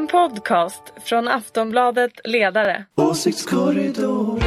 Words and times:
En 0.00 0.06
podcast 0.06 0.82
från 1.04 1.28
Aftonbladet 1.28 2.12
Ledare. 2.24 2.84
Åsiktskorridor. 2.94 4.40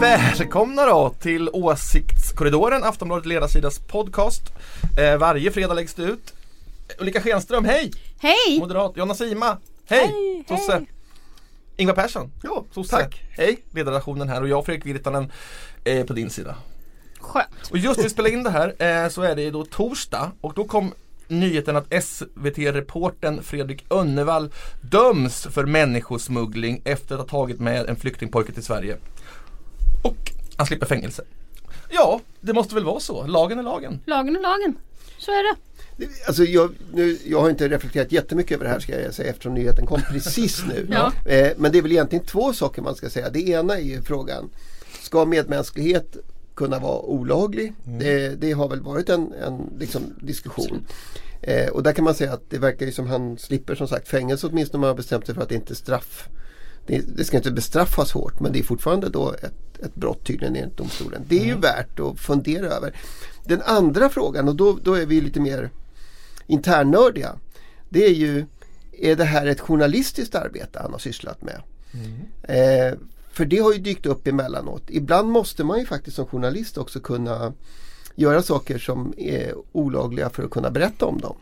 Välkomna 0.00 0.86
då 0.86 1.14
till 1.20 1.48
Åsiktskorridoren, 1.52 2.84
Aftonbladet 2.84 3.26
Ledarsidas 3.26 3.78
podcast. 3.78 4.42
Eh, 4.98 5.18
varje 5.18 5.50
fredag 5.50 5.74
läggs 5.74 5.94
det 5.94 6.02
ut. 6.02 6.34
Ulrika 6.98 7.20
Schenström, 7.20 7.64
hej! 7.64 7.90
Hej! 8.20 8.58
Moderat. 8.58 8.92
Jonna 8.96 9.14
Sima, 9.14 9.58
hej! 9.88 10.06
Hej, 10.06 10.44
Sosse. 10.48 10.72
hej. 10.72 10.86
Ingvar 11.76 11.94
Persson, 11.94 12.30
Ja, 12.42 12.64
sosse. 12.70 12.96
tack. 12.96 13.22
Hej! 13.30 13.64
Ledarredaktionen 13.70 14.28
här 14.28 14.42
och 14.42 14.48
jag 14.48 14.66
Fredrik 14.66 14.86
Virtanen 14.86 15.32
eh, 15.84 16.06
på 16.06 16.12
din 16.12 16.30
sida. 16.30 16.54
Skönt. 17.20 17.70
Och 17.70 17.78
just 17.78 17.96
när 17.96 18.04
vi 18.04 18.10
spelar 18.10 18.30
in 18.30 18.42
det 18.42 18.50
här 18.50 18.74
eh, 19.04 19.08
så 19.08 19.22
är 19.22 19.36
det 19.36 19.50
då 19.50 19.64
torsdag 19.64 20.32
och 20.40 20.54
då 20.54 20.64
kom 20.64 20.94
nyheten 21.28 21.76
att 21.76 22.04
SVT-reporten 22.04 23.42
Fredrik 23.42 23.84
Önnevall 23.90 24.50
döms 24.80 25.42
för 25.50 25.66
människosmuggling 25.66 26.82
efter 26.84 27.14
att 27.14 27.20
ha 27.20 27.28
tagit 27.28 27.60
med 27.60 27.88
en 27.88 27.96
flyktingpojke 27.96 28.52
till 28.52 28.62
Sverige. 28.64 28.96
Och 30.04 30.32
han 30.56 30.66
slipper 30.66 30.86
fängelse. 30.86 31.22
Ja, 31.90 32.20
det 32.40 32.52
måste 32.52 32.74
väl 32.74 32.84
vara 32.84 33.00
så. 33.00 33.26
Lagen 33.26 33.58
är 33.58 33.62
lagen. 33.62 34.00
Lagen 34.06 34.36
är 34.36 34.40
lagen. 34.40 34.78
Så 35.18 35.30
är 35.30 35.52
det. 35.52 35.56
Alltså 36.26 36.44
jag, 36.44 36.74
nu, 36.92 37.18
jag 37.24 37.40
har 37.40 37.50
inte 37.50 37.68
reflekterat 37.68 38.12
jättemycket 38.12 38.54
över 38.54 38.64
det 38.64 38.70
här 38.70 38.80
ska 38.80 39.00
jag 39.00 39.14
säga 39.14 39.30
eftersom 39.30 39.54
nyheten 39.54 39.86
kom 39.86 40.00
precis 40.10 40.64
nu. 40.68 40.86
Ja. 40.92 41.12
eh, 41.26 41.52
men 41.56 41.72
det 41.72 41.78
är 41.78 41.82
väl 41.82 41.92
egentligen 41.92 42.24
två 42.24 42.52
saker 42.52 42.82
man 42.82 42.94
ska 42.94 43.10
säga. 43.10 43.30
Det 43.30 43.48
ena 43.48 43.78
är 43.78 43.82
ju 43.82 44.02
frågan 44.02 44.50
Ska 45.02 45.24
medmänsklighet 45.24 46.16
kunna 46.54 46.78
vara 46.78 46.98
olaglig? 46.98 47.72
Det, 47.84 48.40
det 48.40 48.52
har 48.52 48.68
väl 48.68 48.80
varit 48.80 49.08
en, 49.08 49.32
en 49.32 49.70
liksom, 49.78 50.02
diskussion. 50.20 50.86
Eh, 51.42 51.68
och 51.68 51.82
där 51.82 51.92
kan 51.92 52.04
man 52.04 52.14
säga 52.14 52.32
att 52.32 52.50
det 52.50 52.58
verkar 52.58 52.86
ju 52.86 52.92
som 52.92 53.06
han 53.06 53.38
slipper 53.38 53.74
som 53.74 53.88
sagt 53.88 54.08
fängelse 54.08 54.46
åtminstone 54.46 54.76
om 54.76 54.80
man 54.80 54.88
har 54.88 54.96
bestämt 54.96 55.26
sig 55.26 55.34
för 55.34 55.42
att 55.42 55.48
det 55.48 55.54
inte 55.54 55.72
är 55.72 55.74
straff. 55.74 56.28
Det, 56.86 57.02
det 57.16 57.24
ska 57.24 57.36
inte 57.36 57.50
bestraffas 57.50 58.12
hårt 58.12 58.40
men 58.40 58.52
det 58.52 58.58
är 58.58 58.62
fortfarande 58.62 59.08
då 59.08 59.32
ett, 59.32 59.84
ett 59.84 59.94
brott 59.94 60.26
tydligen 60.26 60.56
enligt 60.56 60.76
domstolen. 60.76 61.22
Det 61.28 61.40
är 61.40 61.44
ju 61.44 61.56
värt 61.56 62.00
att 62.00 62.20
fundera 62.20 62.66
över. 62.66 62.94
Den 63.44 63.62
andra 63.62 64.08
frågan 64.08 64.48
och 64.48 64.56
då, 64.56 64.78
då 64.82 64.94
är 64.94 65.06
vi 65.06 65.20
lite 65.20 65.40
mer 65.40 65.70
internnördiga. 66.46 67.36
Det 67.88 68.04
är 68.04 68.12
ju, 68.14 68.46
är 68.92 69.16
det 69.16 69.24
här 69.24 69.46
ett 69.46 69.60
journalistiskt 69.60 70.34
arbete 70.34 70.78
han 70.82 70.92
har 70.92 70.98
sysslat 70.98 71.38
med? 71.42 71.62
Eh, 72.42 72.98
för 73.32 73.44
det 73.44 73.58
har 73.58 73.72
ju 73.72 73.78
dykt 73.78 74.06
upp 74.06 74.26
emellanåt. 74.26 74.82
Ibland 74.88 75.28
måste 75.28 75.64
man 75.64 75.78
ju 75.78 75.86
faktiskt 75.86 76.16
som 76.16 76.26
journalist 76.26 76.78
också 76.78 77.00
kunna 77.00 77.52
göra 78.14 78.42
saker 78.42 78.78
som 78.78 79.14
är 79.16 79.54
olagliga 79.72 80.30
för 80.30 80.42
att 80.42 80.50
kunna 80.50 80.70
berätta 80.70 81.06
om 81.06 81.20
dem. 81.20 81.36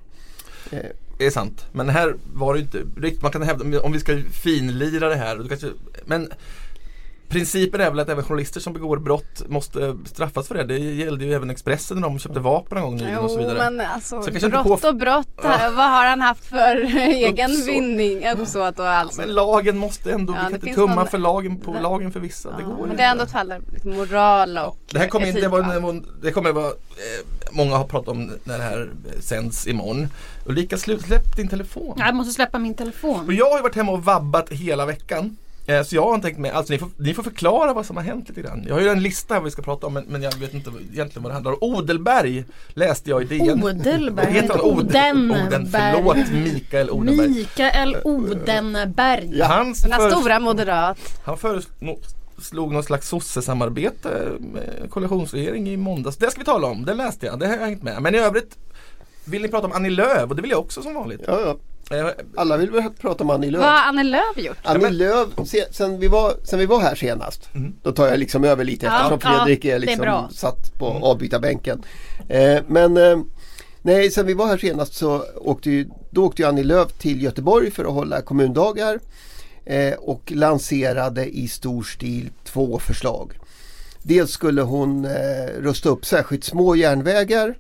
Eh, 0.71 0.79
Det 1.19 1.27
är 1.27 1.31
sant. 1.31 1.65
Men 1.73 1.89
här 1.89 2.17
var 2.35 2.55
det 2.55 2.61
inte 2.61 2.79
riktigt, 2.97 3.23
man 3.23 3.33
kan 3.33 3.43
hävda, 3.43 3.81
om 3.81 3.93
vi 3.93 4.01
ska 4.01 4.23
finlira 4.33 5.09
det 5.09 5.15
här, 5.17 5.59
men 6.05 6.33
Principen 7.31 7.81
är 7.81 7.91
väl 7.91 7.99
att 8.01 8.09
även 8.09 8.25
journalister 8.25 8.61
som 8.61 8.73
begår 8.73 8.97
brott 8.97 9.43
måste 9.49 9.97
straffas 10.05 10.49
för 10.49 10.55
det. 10.55 10.65
Det 10.65 10.79
gällde 10.79 11.25
ju 11.25 11.35
även 11.35 11.51
Expressen 11.51 11.97
när 11.97 12.03
de 12.09 12.19
köpte 12.19 12.41
vapen 12.41 12.79
en 12.79 12.85
gång 12.85 12.97
nyligen 12.97 13.19
och 13.19 13.31
så 13.31 13.39
vidare. 13.39 13.71
men 13.71 13.81
alltså 13.87 14.23
Så 14.23 14.31
inte 14.31 14.49
brott 14.49 14.81
på- 14.83 14.89
och 14.89 14.97
brott. 14.97 15.29
Här. 15.43 15.71
Vad 15.71 15.91
har 15.91 16.07
han 16.07 16.21
haft 16.21 16.45
för 16.45 16.77
egen 17.09 17.51
Uppsåt. 17.51 17.69
vinning? 17.69 18.29
Uppsåt 18.31 18.79
och 18.79 18.89
alltså. 18.89 19.21
Men 19.21 19.35
lagen 19.35 19.79
måste 19.79 20.13
ändå, 20.13 20.33
Ja, 20.33 20.37
vi 20.39 20.43
kan 20.43 20.61
det 20.61 20.67
inte 20.69 20.81
tumma 20.81 20.95
någon- 20.95 21.07
för 21.09 21.19
lagen 21.19 21.57
på 21.61 21.73
det- 21.75 21.81
lagen 21.81 22.13
för 22.13 22.21
vissa. 22.21 22.49
det 22.51 22.57
Ja, 22.61 22.67
går 22.67 22.75
men 22.77 22.85
inte. 22.85 22.97
det 22.97 23.03
är 23.03 23.11
ändå 23.11 23.25
ett 23.25 23.31
fall 23.33 23.49
där 23.49 23.61
moral 23.85 24.59
och 24.59 24.79
Det 24.93 24.99
här 24.99 25.09
kommer 25.09 25.27
in, 25.27 25.31
etik 25.37 25.51
det, 25.51 25.57
allt. 25.57 26.05
det 26.23 26.33
kommer 26.33 26.53
vara, 26.53 26.67
eh, 26.67 26.73
många 27.53 27.77
har 27.77 27.85
pratat 27.85 28.09
om 28.09 28.31
när 28.45 28.59
det 28.59 28.65
här 28.65 28.91
sänds 29.21 29.67
imorgon. 29.67 30.09
Ulrika, 30.47 30.77
släpp 30.79 31.37
din 31.37 31.49
telefon. 31.49 31.95
Jag 31.99 32.15
måste 32.15 32.33
släppa 32.33 32.59
min 32.59 32.75
telefon. 32.75 33.27
Och 33.27 33.33
jag 33.33 33.51
har 33.51 33.57
ju 33.59 33.63
varit 33.63 33.77
hemma 33.77 33.93
och 33.93 34.05
vabbat 34.05 34.49
hela 34.49 34.87
veckan. 34.87 35.37
Eh, 35.71 35.83
Så 35.83 35.97
jag 35.97 36.03
har 36.03 36.19
tänkt 36.19 36.39
mig, 36.39 36.51
alltså 36.51 36.73
ni 36.73 36.79
får, 36.79 36.89
ni 36.97 37.15
får 37.15 37.23
förklara 37.23 37.73
vad 37.73 37.87
som 37.87 37.97
har 37.97 38.05
hänt 38.05 38.29
lite 38.29 38.41
grann. 38.43 38.65
Jag 38.69 38.75
har 38.75 38.81
ju 38.83 38.89
en 38.89 39.03
lista 39.03 39.35
här 39.35 39.41
vi 39.41 39.51
ska 39.51 39.63
prata 39.63 39.87
om 39.87 39.93
men, 39.95 40.05
men 40.09 40.23
jag 40.23 40.37
vet 40.37 40.55
inte 40.55 40.71
egentligen 40.93 41.23
vad 41.23 41.31
det 41.31 41.35
handlar 41.35 41.53
om. 41.53 41.59
Odelberg 41.77 42.45
läste 42.69 43.11
jag 43.11 43.23
i 43.23 43.25
DN. 43.25 43.63
Odelberg, 43.65 44.33
Heter 44.33 44.49
han 44.49 44.61
Oden? 44.61 44.87
Odenberg. 44.87 45.47
Oden, 45.47 45.69
förlåt 45.71 46.17
Mikael 46.33 46.91
Odenberg. 46.91 47.29
Mikael 47.29 47.97
Odenberg. 48.05 49.35
Den 49.83 49.93
här 49.93 49.99
föres- 50.01 50.13
stora 50.19 50.41
moderat. 50.41 50.99
han 51.25 51.39
föreslog 51.39 52.73
någon 52.73 52.83
slags 52.83 53.09
sossesamarbete 53.09 54.33
med 54.41 54.91
koalitionsregering 54.91 55.69
i 55.69 55.77
måndags. 55.77 56.17
Det 56.17 56.31
ska 56.31 56.39
vi 56.41 56.45
tala 56.45 56.67
om, 56.67 56.85
det 56.85 56.95
läste 56.95 57.27
jag, 57.27 57.39
det 57.39 57.47
har 57.47 57.55
jag 57.57 57.67
hängt 57.67 57.83
med. 57.83 58.03
Men 58.03 58.15
i 58.15 58.19
övrigt 58.19 58.57
vill 59.25 59.43
ni 59.43 59.49
prata 59.49 59.67
om 59.67 59.73
Annie 59.73 59.91
Lööf 59.91 60.31
och 60.31 60.37
det 60.37 60.43
vill 60.43 60.51
jag 60.51 60.61
också 60.61 60.83
som 60.83 60.95
vanligt. 60.95 61.21
ja, 61.27 61.41
ja. 61.41 61.57
Eh, 61.91 62.07
Alla 62.37 62.57
vill 62.57 62.71
väl 62.71 62.91
prata 63.01 63.25
om 63.25 63.31
Annie 63.31 63.51
Lööf. 63.51 63.63
Vad 63.65 63.71
har 63.73 63.89
Annie 63.89 64.03
Lööf 64.05 64.37
gjort? 64.37 64.57
Annie 64.63 64.83
men- 64.83 64.97
Lööf, 64.97 65.29
se, 65.47 65.65
sen, 65.71 65.99
vi 66.01 66.09
var, 66.09 66.35
sen 66.45 66.59
vi 66.59 66.67
var 66.67 66.81
här 66.81 66.95
senast, 66.95 67.49
Mm. 67.55 67.73
då 67.83 67.93
tar 67.93 68.07
jag 68.09 68.19
liksom 68.19 68.45
över 68.45 68.65
lite 68.65 68.87
Ja, 68.87 68.97
eftersom 68.97 69.19
ja, 69.33 69.39
Fredrik 69.45 69.63
det 69.63 69.71
är 69.71 69.75
är 69.75 69.79
liksom 69.79 70.01
bra. 70.01 70.29
satt 70.33 70.79
på 70.79 70.87
avbytarbänken. 70.87 71.83
Eh, 72.29 72.59
men 72.67 72.97
eh, 72.97 73.19
nej, 73.83 74.11
sen 74.11 74.27
vi 74.27 74.35
var 74.35 74.47
här 74.47 74.59
senast 74.59 74.95
så 74.95 75.25
åkte 75.37 75.71
ju, 75.71 75.89
då 76.11 76.25
åkte 76.27 76.43
ju 76.43 76.49
Annie 76.49 76.63
Lööf 76.65 76.93
till 76.93 77.23
Göteborg 77.23 77.71
för 77.71 77.85
att 77.85 77.93
hålla 77.93 78.21
kommundagar 78.23 79.01
eh, 79.65 79.95
och 79.95 80.33
lanserade 80.35 81.27
i 81.39 81.49
stor 81.49 81.83
stil 81.83 82.31
två 82.45 82.79
förslag. 82.79 83.33
Dels 84.03 84.31
skulle 84.31 84.63
hon 84.63 85.05
eh, 85.05 85.47
rusta 85.59 85.89
upp 85.89 86.07
särskilt 86.07 86.45
små 86.45 86.77
järnvägar 86.77 87.55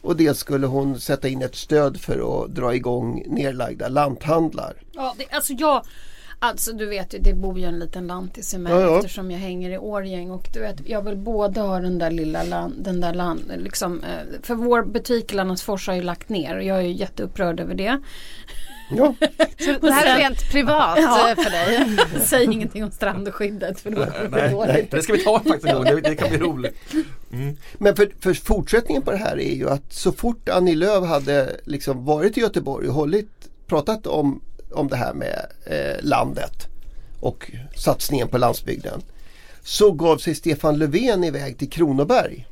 och 0.00 0.16
dels 0.16 0.38
skulle 0.38 0.66
hon 0.66 1.00
sätta 1.00 1.28
in 1.28 1.42
ett 1.42 1.56
stöd 1.56 2.00
för 2.00 2.44
att 2.44 2.54
dra 2.54 2.74
igång 2.74 3.22
nedlagda 3.26 3.88
lanthandlar. 3.88 4.74
Ja, 4.92 5.14
det, 5.18 5.26
alltså 5.30 5.52
jag 5.52 5.82
Alltså 6.40 6.72
du 6.72 6.86
vet 6.86 7.14
ju, 7.14 7.18
det 7.18 7.34
bor 7.34 7.58
ju 7.58 7.64
en 7.64 7.78
liten 7.78 8.06
lantis 8.06 8.54
i 8.54 8.58
mig 8.58 8.72
Ja, 8.72 8.80
ja. 8.80 8.96
eftersom 8.96 9.30
jag 9.30 9.38
hänger 9.38 9.70
i 9.70 9.78
Årgäng 9.78 10.30
och 10.30 10.48
du 10.54 10.60
vet, 10.60 10.76
jag 10.88 11.02
vill 11.02 11.16
både 11.16 11.60
ha 11.60 11.80
den 11.80 11.98
där 11.98 12.10
lilla 12.10 12.42
land, 12.42 12.74
den 12.78 13.00
där 13.00 13.14
land, 13.14 13.52
liksom, 13.56 14.00
eh, 14.04 14.40
för 14.42 14.54
vår 14.54 14.82
butik 14.82 15.32
i 15.32 15.36
Landsfors 15.36 15.86
har 15.86 15.94
ju 15.94 16.02
lagt 16.02 16.28
ner 16.28 16.56
och 16.56 16.62
jag 16.62 16.78
är 16.78 16.82
ju 16.82 16.92
jätteupprörd 16.92 17.60
över 17.60 17.74
det. 17.74 18.00
Ja. 18.90 19.14
Så 19.58 19.72
det 19.80 19.92
här 19.92 20.16
är 20.16 20.18
rent 20.20 20.50
privat 20.50 20.98
Ja. 21.02 21.30
eh, 21.30 21.36
för 21.36 21.50
dig. 21.50 21.96
Säg 22.24 22.44
ingenting 22.44 22.84
om 22.84 22.90
strandskyddet 22.90 23.80
för 23.80 23.90
då 23.90 23.96
blir 23.96 24.06
det 24.22 24.28
nej, 24.30 24.50
dåligt. 24.50 24.74
nej, 24.74 24.88
det 24.90 25.02
ska 25.02 25.12
vi 25.12 25.24
ta 25.24 25.40
faktiskt 25.40 25.64
en 25.66 25.74
gång, 25.74 25.84
det, 25.84 26.00
det 26.00 26.16
kan 26.16 26.28
bli 26.28 26.38
roligt. 26.38 26.76
Mm. 27.32 27.56
Men 27.78 27.96
för, 27.96 28.12
för 28.20 28.34
fortsättningen 28.34 29.02
på 29.02 29.10
det 29.10 29.16
här 29.16 29.38
är 29.40 29.54
ju 29.54 29.70
att 29.70 29.92
så 29.92 30.12
fort 30.12 30.48
Annie 30.48 30.74
Lööf 30.74 31.04
hade 31.04 31.60
liksom 31.64 32.04
varit 32.04 32.38
i 32.38 32.40
Göteborg 32.40 32.88
och 32.88 32.94
hållit, 32.94 33.30
pratat 33.66 34.06
om, 34.06 34.40
om 34.70 34.88
det 34.88 34.96
här 34.96 35.14
med 35.14 35.46
eh, 35.64 36.04
landet 36.04 36.66
och 37.20 37.52
satsningen 37.76 38.28
på 38.28 38.38
landsbygden 38.38 39.02
så 39.62 39.92
gav 39.92 40.18
sig 40.18 40.34
Stefan 40.34 40.78
Löfven 40.78 41.24
iväg 41.24 41.58
till 41.58 41.70
Kronoberg 41.70 42.46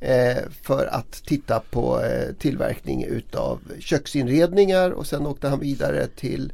eh, 0.00 0.42
för 0.62 0.86
att 0.86 1.12
titta 1.12 1.60
på 1.70 2.02
eh, 2.02 2.34
tillverkning 2.38 3.04
utav 3.04 3.60
köksinredningar 3.78 4.90
och 4.90 5.06
sen 5.06 5.26
åkte 5.26 5.48
han 5.48 5.60
vidare 5.60 6.06
till 6.06 6.52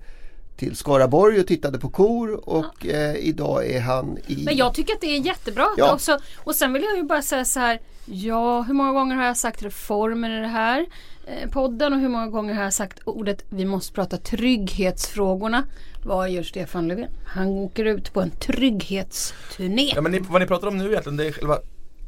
till 0.60 0.76
Skaraborg 0.76 1.40
och 1.40 1.46
tittade 1.46 1.78
på 1.78 1.88
kor 1.88 2.48
och 2.48 2.86
eh, 2.86 3.16
idag 3.16 3.66
är 3.70 3.80
han 3.80 4.18
i... 4.26 4.44
Men 4.44 4.56
jag 4.56 4.74
tycker 4.74 4.94
att 4.94 5.00
det 5.00 5.16
är 5.16 5.20
jättebra 5.20 5.66
Ja. 5.76 5.94
också. 5.94 6.18
Och 6.38 6.54
sen 6.54 6.72
vill 6.72 6.82
jag 6.82 6.96
ju 6.96 7.02
bara 7.02 7.22
säga 7.22 7.44
så 7.44 7.60
här. 7.60 7.80
Ja, 8.04 8.62
hur 8.62 8.74
många 8.74 8.92
gånger 8.92 9.16
har 9.16 9.24
jag 9.24 9.36
sagt 9.36 9.62
reformer 9.62 10.38
i 10.38 10.40
det 10.40 10.46
här 10.48 10.86
eh, 11.26 11.50
podden 11.50 11.92
och 11.92 11.98
hur 12.00 12.08
många 12.08 12.26
gånger 12.26 12.54
har 12.54 12.62
jag 12.62 12.72
sagt 12.74 13.00
ordet 13.04 13.44
vi 13.50 13.64
måste 13.64 13.92
prata 13.92 14.16
trygghetsfrågorna. 14.16 15.64
Vad 16.04 16.30
gör 16.30 16.42
Stefan 16.42 16.88
Löfven? 16.88 17.10
Han 17.26 17.46
åker 17.48 17.84
ut 17.84 18.12
på 18.12 18.20
en 18.20 18.30
trygghetsturné. 18.30 19.92
Ja 19.94 20.00
men 20.00 20.12
ni, 20.12 20.18
vad 20.18 20.40
ni 20.40 20.46
pratar 20.46 20.68
om 20.68 20.78
nu 20.78 20.90
egentligen 20.90 21.16
det 21.16 21.26
är 21.26 21.32
själva 21.32 21.58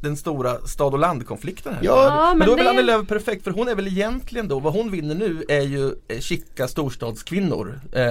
den 0.03 0.17
stora 0.17 0.59
stad 0.67 0.93
och 0.93 0.99
landkonflikten 0.99 1.73
här. 1.73 1.81
Ja, 1.83 2.25
men, 2.29 2.37
men 2.37 2.47
då 2.47 2.53
är 2.53 2.57
väl 2.57 2.65
det- 2.65 2.69
Annie 2.71 2.81
Lööf 2.83 3.07
perfekt 3.07 3.43
för 3.43 3.51
hon 3.51 3.67
är 3.67 3.75
väl 3.75 3.87
egentligen 3.87 4.47
då, 4.47 4.59
vad 4.59 4.73
hon 4.73 4.91
vinner 4.91 5.15
nu 5.15 5.43
är 5.47 5.61
ju 5.61 5.91
eh, 6.07 6.19
chica 6.19 6.67
storstadskvinnor. 6.67 7.79
Eh, 7.91 8.01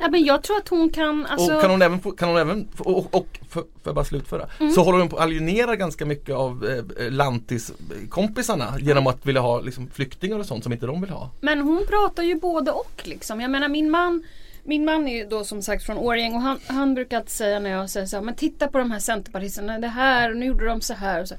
Ja, 0.00 0.08
men 0.10 0.24
jag 0.24 0.42
tror 0.42 0.56
att 0.56 0.68
hon 0.68 0.90
kan, 0.90 1.26
alltså. 1.26 1.54
och 1.54 1.60
kan 1.60 1.70
hon 1.70 1.82
även, 1.82 2.00
kan 2.00 2.28
hon 2.28 2.38
även 2.38 2.68
få, 2.74 2.84
och, 2.84 3.14
och 3.14 3.38
för, 3.48 3.60
får 3.60 3.66
jag 3.84 3.94
bara 3.94 4.04
slutföra, 4.04 4.46
så 4.74 4.82
håller 4.82 4.98
hon 4.98 5.08
på 5.08 5.16
att 5.16 5.22
alienera 5.22 5.76
ganska 5.76 6.06
mycket 6.06 6.34
av 6.34 6.64
eh, 6.98 7.10
lantiskompisarna 7.10 8.74
genom 8.80 9.06
att 9.06 9.26
vilja 9.26 9.40
ha 9.40 9.60
liksom, 9.60 9.90
flyktingar 9.92 10.38
och 10.38 10.46
sånt 10.46 10.62
som 10.64 10.72
inte 10.72 10.86
de 10.86 11.00
vill 11.00 11.10
ha. 11.10 11.30
Men 11.40 11.60
hon 11.60 11.84
pratar 11.88 12.22
ju 12.22 12.34
både 12.34 12.70
och 12.70 13.00
liksom. 13.04 13.40
Jag 13.40 13.50
menar 13.50 13.68
min 13.68 13.90
man 13.90 14.22
min 14.64 14.84
man 14.84 15.08
är 15.08 15.16
ju 15.16 15.24
då 15.24 15.44
som 15.44 15.62
sagt 15.62 15.84
från 15.84 15.98
Årjäng 15.98 16.34
och 16.34 16.40
han, 16.40 16.60
han 16.66 16.94
brukar 16.94 17.16
alltid 17.16 17.30
säga 17.30 17.58
när 17.58 17.70
jag 17.70 17.90
säger 17.90 18.06
så 18.06 18.16
här, 18.16 18.22
men 18.22 18.34
titta 18.34 18.68
på 18.68 18.78
de 18.78 18.90
här 18.90 18.98
centerpartisterna, 18.98 19.78
det 19.78 19.88
här 19.88 20.30
och 20.30 20.36
nu 20.36 20.46
gjorde 20.46 20.66
de 20.66 20.80
så 20.80 20.94
här 20.94 21.20
och 21.20 21.28
så. 21.28 21.34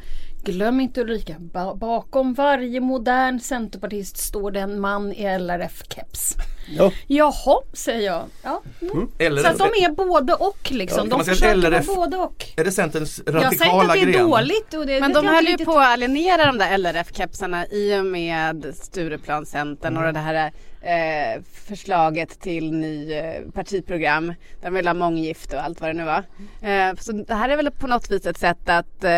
Glöm 0.45 0.79
inte 0.79 1.01
Ulrika, 1.01 1.35
ba- 1.39 1.73
bakom 1.75 2.33
varje 2.33 2.79
modern 2.79 3.39
centerpartist 3.39 4.17
står 4.17 4.51
det 4.51 4.59
en 4.59 4.79
man 4.79 5.13
i 5.13 5.23
LRF-keps. 5.25 6.35
Ja. 6.77 6.91
Jaha, 7.07 7.61
säger 7.73 8.05
jag. 8.05 8.23
Ja. 8.43 8.61
Mm. 8.81 9.09
Eller 9.19 9.41
Så 9.41 9.47
att 9.47 9.57
de 9.57 9.63
är 9.63 9.89
både 9.95 10.33
och 10.33 10.71
liksom. 10.71 11.09
Ja, 11.09 11.17
de 11.17 11.25
försöker 11.25 11.55
LRF 11.55 11.87
vara 11.87 11.97
både 11.97 12.17
och. 12.17 12.45
Är 12.57 12.63
det 12.63 12.71
Centerns 12.71 13.21
Jag 13.25 13.33
säger 13.33 13.47
inte 13.49 13.57
radikala 13.65 13.83
att 13.87 13.93
det 13.93 13.99
är 13.99 14.05
gren? 14.11 14.29
dåligt. 14.29 14.73
Och 14.73 14.85
det, 14.85 14.99
Men 14.99 15.13
det 15.13 15.21
de 15.21 15.27
höll 15.27 15.45
ju 15.47 15.57
på 15.65 15.71
att 15.71 15.87
alienera 15.87 16.45
de 16.45 16.57
där 16.57 16.77
LRF-kepsarna 16.77 17.67
i 17.67 17.99
och 17.99 18.05
med 18.05 18.73
Stureplanscentern 18.75 19.97
och 19.97 20.13
det 20.13 20.19
här 20.19 20.51
eh, 20.81 21.41
förslaget 21.67 22.39
till 22.39 22.71
ny 22.71 23.13
eh, 23.13 23.41
partiprogram. 23.53 24.27
Där 24.27 24.35
de 24.61 24.73
vill 24.73 24.87
ha 24.87 24.93
månggifte 24.93 25.55
och 25.57 25.63
allt 25.63 25.81
vad 25.81 25.89
det 25.89 25.93
nu 25.93 26.03
var. 26.03 26.23
Eh, 26.69 26.95
så 26.99 27.11
det 27.11 27.33
här 27.35 27.49
är 27.49 27.55
väl 27.57 27.71
på 27.71 27.87
något 27.87 28.11
vis 28.11 28.25
ett 28.25 28.37
sätt 28.39 28.69
att 28.69 29.03
eh, 29.03 29.11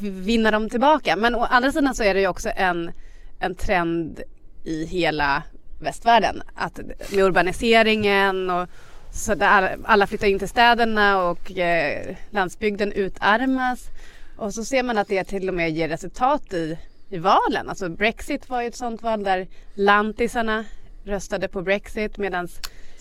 vinna 0.00 0.50
dem 0.50 0.70
tillbaka. 0.70 1.16
Men 1.16 1.34
å 1.34 1.44
andra 1.44 1.72
sidan 1.72 1.94
så 1.94 2.02
är 2.02 2.14
det 2.14 2.20
ju 2.20 2.26
också 2.28 2.50
en, 2.56 2.90
en 3.38 3.54
trend 3.54 4.20
i 4.64 4.84
hela 4.84 5.42
västvärlden. 5.80 6.42
Att 6.54 6.80
med 7.10 7.24
urbaniseringen 7.24 8.50
och 8.50 8.68
så 9.12 9.34
där 9.34 9.76
alla- 9.84 10.06
flyttar 10.06 10.26
in 10.26 10.38
till 10.38 10.48
städerna 10.48 11.22
och 11.22 11.58
eh, 11.58 12.16
landsbygden 12.30 12.92
utarmas. 12.92 13.88
Och 14.36 14.54
så 14.54 14.64
ser 14.64 14.82
man 14.82 14.98
att 14.98 15.08
det 15.08 15.24
till 15.24 15.48
och 15.48 15.54
med 15.54 15.70
ger 15.70 15.88
resultat 15.88 16.52
i, 16.52 16.78
i 17.08 17.18
valen. 17.18 17.68
Alltså 17.68 17.88
Brexit 17.88 18.48
var 18.48 18.62
ju 18.62 18.68
ett 18.68 18.76
sånt 18.76 19.02
val 19.02 19.24
där 19.24 19.46
lantisarna 19.74 20.64
röstade 21.04 21.48
på 21.48 21.62
Brexit 21.62 22.18
medan 22.18 22.48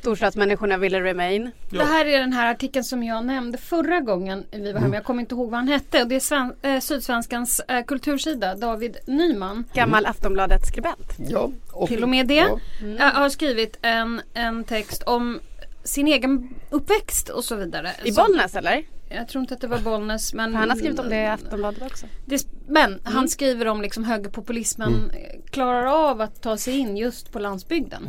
storstadsmänniskorna 0.01 0.77
ville 0.77 1.01
Remain. 1.01 1.51
Det 1.69 1.83
här 1.83 2.05
är 2.05 2.19
den 2.19 2.33
här 2.33 2.51
artikeln 2.51 2.83
som 2.85 3.03
jag 3.03 3.25
nämnde 3.25 3.57
förra 3.57 3.99
gången 3.99 4.43
vi 4.51 4.71
var 4.71 4.79
här 4.79 4.87
men 4.87 4.93
jag 4.93 5.03
kommer 5.03 5.19
inte 5.21 5.35
ihåg 5.35 5.49
vad 5.49 5.59
han 5.59 5.67
hette. 5.67 6.01
Och 6.01 6.07
det 6.07 6.15
är 6.15 6.19
Sven- 6.19 6.55
eh, 6.61 6.79
Sydsvenskans 6.79 7.59
eh, 7.59 7.85
kultursida, 7.85 8.55
David 8.55 8.97
Nyman. 9.05 9.65
Gammal 9.73 10.05
Aftonbladet-skribent. 10.05 11.13
Ja, 11.29 11.51
och, 11.71 11.87
Till 11.87 12.03
och 12.03 12.09
med 12.09 12.27
det. 12.27 12.35
Ja. 12.35 12.59
Jag 12.99 13.11
har 13.11 13.29
skrivit 13.29 13.77
en, 13.81 14.21
en 14.33 14.63
text 14.63 15.03
om 15.03 15.39
sin 15.83 16.07
egen 16.07 16.49
uppväxt 16.69 17.29
och 17.29 17.43
så 17.43 17.55
vidare. 17.55 17.91
I 18.03 18.11
Bollnäs 18.11 18.55
eller? 18.55 18.83
Jag 19.15 19.27
tror 19.27 19.41
inte 19.41 19.53
att 19.53 19.61
det 19.61 19.67
var 19.67 19.79
Bollnäs 19.79 20.33
men 20.33 20.55
han 20.55 20.69
har 20.69 20.77
skrivit 20.77 20.99
om 20.99 21.09
det 21.09 21.21
i 21.21 21.27
Aftonbladet 21.27 21.81
också. 21.81 22.05
Det, 22.25 22.47
men 22.67 22.99
han 23.03 23.29
skriver 23.29 23.67
om 23.67 23.81
liksom 23.81 24.03
högerpopulismen 24.03 24.93
Mm. 24.93 25.41
klarar 25.49 25.85
av 26.09 26.21
att 26.21 26.41
ta 26.41 26.57
sig 26.57 26.77
in 26.77 26.97
just 26.97 27.31
på 27.31 27.39
landsbygden. 27.39 28.03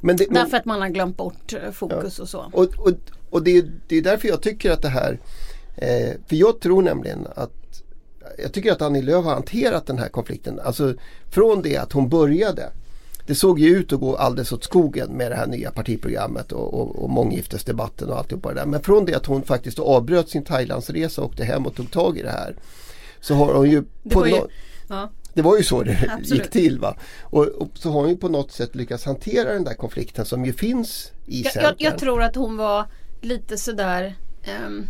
Men 0.00 0.16
det, 0.16 0.26
men, 0.30 0.34
Därför 0.42 0.56
att 0.56 0.64
man 0.64 0.80
har 0.80 0.88
glömt 0.88 1.16
bort 1.16 1.52
eh, 1.52 1.70
fokus 1.70 2.18
och 2.18 2.28
så. 2.28 2.50
och 2.52 2.64
och, 2.78 2.92
och 3.30 3.42
det, 3.42 3.56
är, 3.56 3.70
det 3.86 3.96
är 3.96 4.02
därför 4.02 4.28
jag 4.28 4.42
tycker 4.42 4.70
att 4.70 4.82
det 4.82 4.88
här 4.88 5.18
eh, 5.76 6.12
För 6.26 6.36
jag 6.36 6.60
tror 6.60 6.82
nämligen 6.82 7.26
att 7.36 7.82
Jag 8.38 8.52
tycker 8.52 8.72
att 8.72 8.82
Annie 8.82 9.02
Lööf 9.02 9.24
har 9.24 9.34
hanterat 9.34 9.86
den 9.86 9.98
här 9.98 10.08
konflikten. 10.08 10.60
Alltså 10.60 10.94
från 11.30 11.62
det 11.62 11.76
att 11.76 11.92
hon 11.92 12.08
började 12.08 12.72
Det 13.26 13.34
såg 13.34 13.58
ju 13.58 13.68
ut 13.76 13.92
att 13.92 14.00
gå 14.00 14.16
alldeles 14.16 14.52
åt 14.52 14.64
skogen 14.64 15.10
med 15.10 15.30
det 15.30 15.34
här 15.36 15.46
nya 15.46 15.70
partiprogrammet 15.70 16.52
och, 16.52 16.74
och, 16.74 17.04
och 17.04 17.10
månggiftesdebatten 17.10 18.08
och 18.10 18.18
alltihopa 18.18 18.48
det 18.48 18.54
där. 18.54 18.66
Men 18.66 18.82
från 18.82 19.04
det 19.04 19.14
att 19.14 19.26
hon 19.26 19.42
faktiskt 19.42 19.78
avbröt 19.78 20.28
sin 20.28 20.44
Thailandsresa 20.44 21.20
och 21.22 21.28
åkte 21.28 21.44
hem 21.44 21.66
och 21.66 21.74
tog 21.74 21.90
tag 21.90 22.18
i 22.18 22.22
det 22.22 22.30
här 22.30 22.56
Så 23.20 23.34
har 23.34 23.54
hon 23.54 23.70
ju 23.70 23.84
Det 24.02 24.14
var 24.14 24.26
ju- 24.26 24.32
nå- 24.32 24.48
Ja. 24.88 25.10
det 25.34 25.42
var 25.42 25.56
ju 25.56 25.62
så 25.62 25.82
det 25.82 25.98
Absolut. 26.10 26.30
gick 26.42 26.50
till. 26.50 26.78
Va? 26.78 26.96
Och, 27.22 27.46
och 27.46 27.68
så 27.74 27.90
har 27.90 28.00
hon 28.00 28.08
ju 28.08 28.16
på 28.16 28.28
något 28.28 28.52
sätt 28.52 28.74
lyckats 28.74 29.04
hantera 29.04 29.52
den 29.52 29.64
där 29.64 29.74
konflikten 29.74 30.24
som 30.24 30.44
ju 30.44 30.52
finns 30.52 31.12
i 31.26 31.42
Jag, 31.42 31.64
jag, 31.64 31.74
jag 31.78 31.98
tror 31.98 32.22
att 32.22 32.36
hon 32.36 32.56
var 32.56 32.86
lite 33.20 33.56
sådär 33.58 34.14
ehm, 34.44 34.86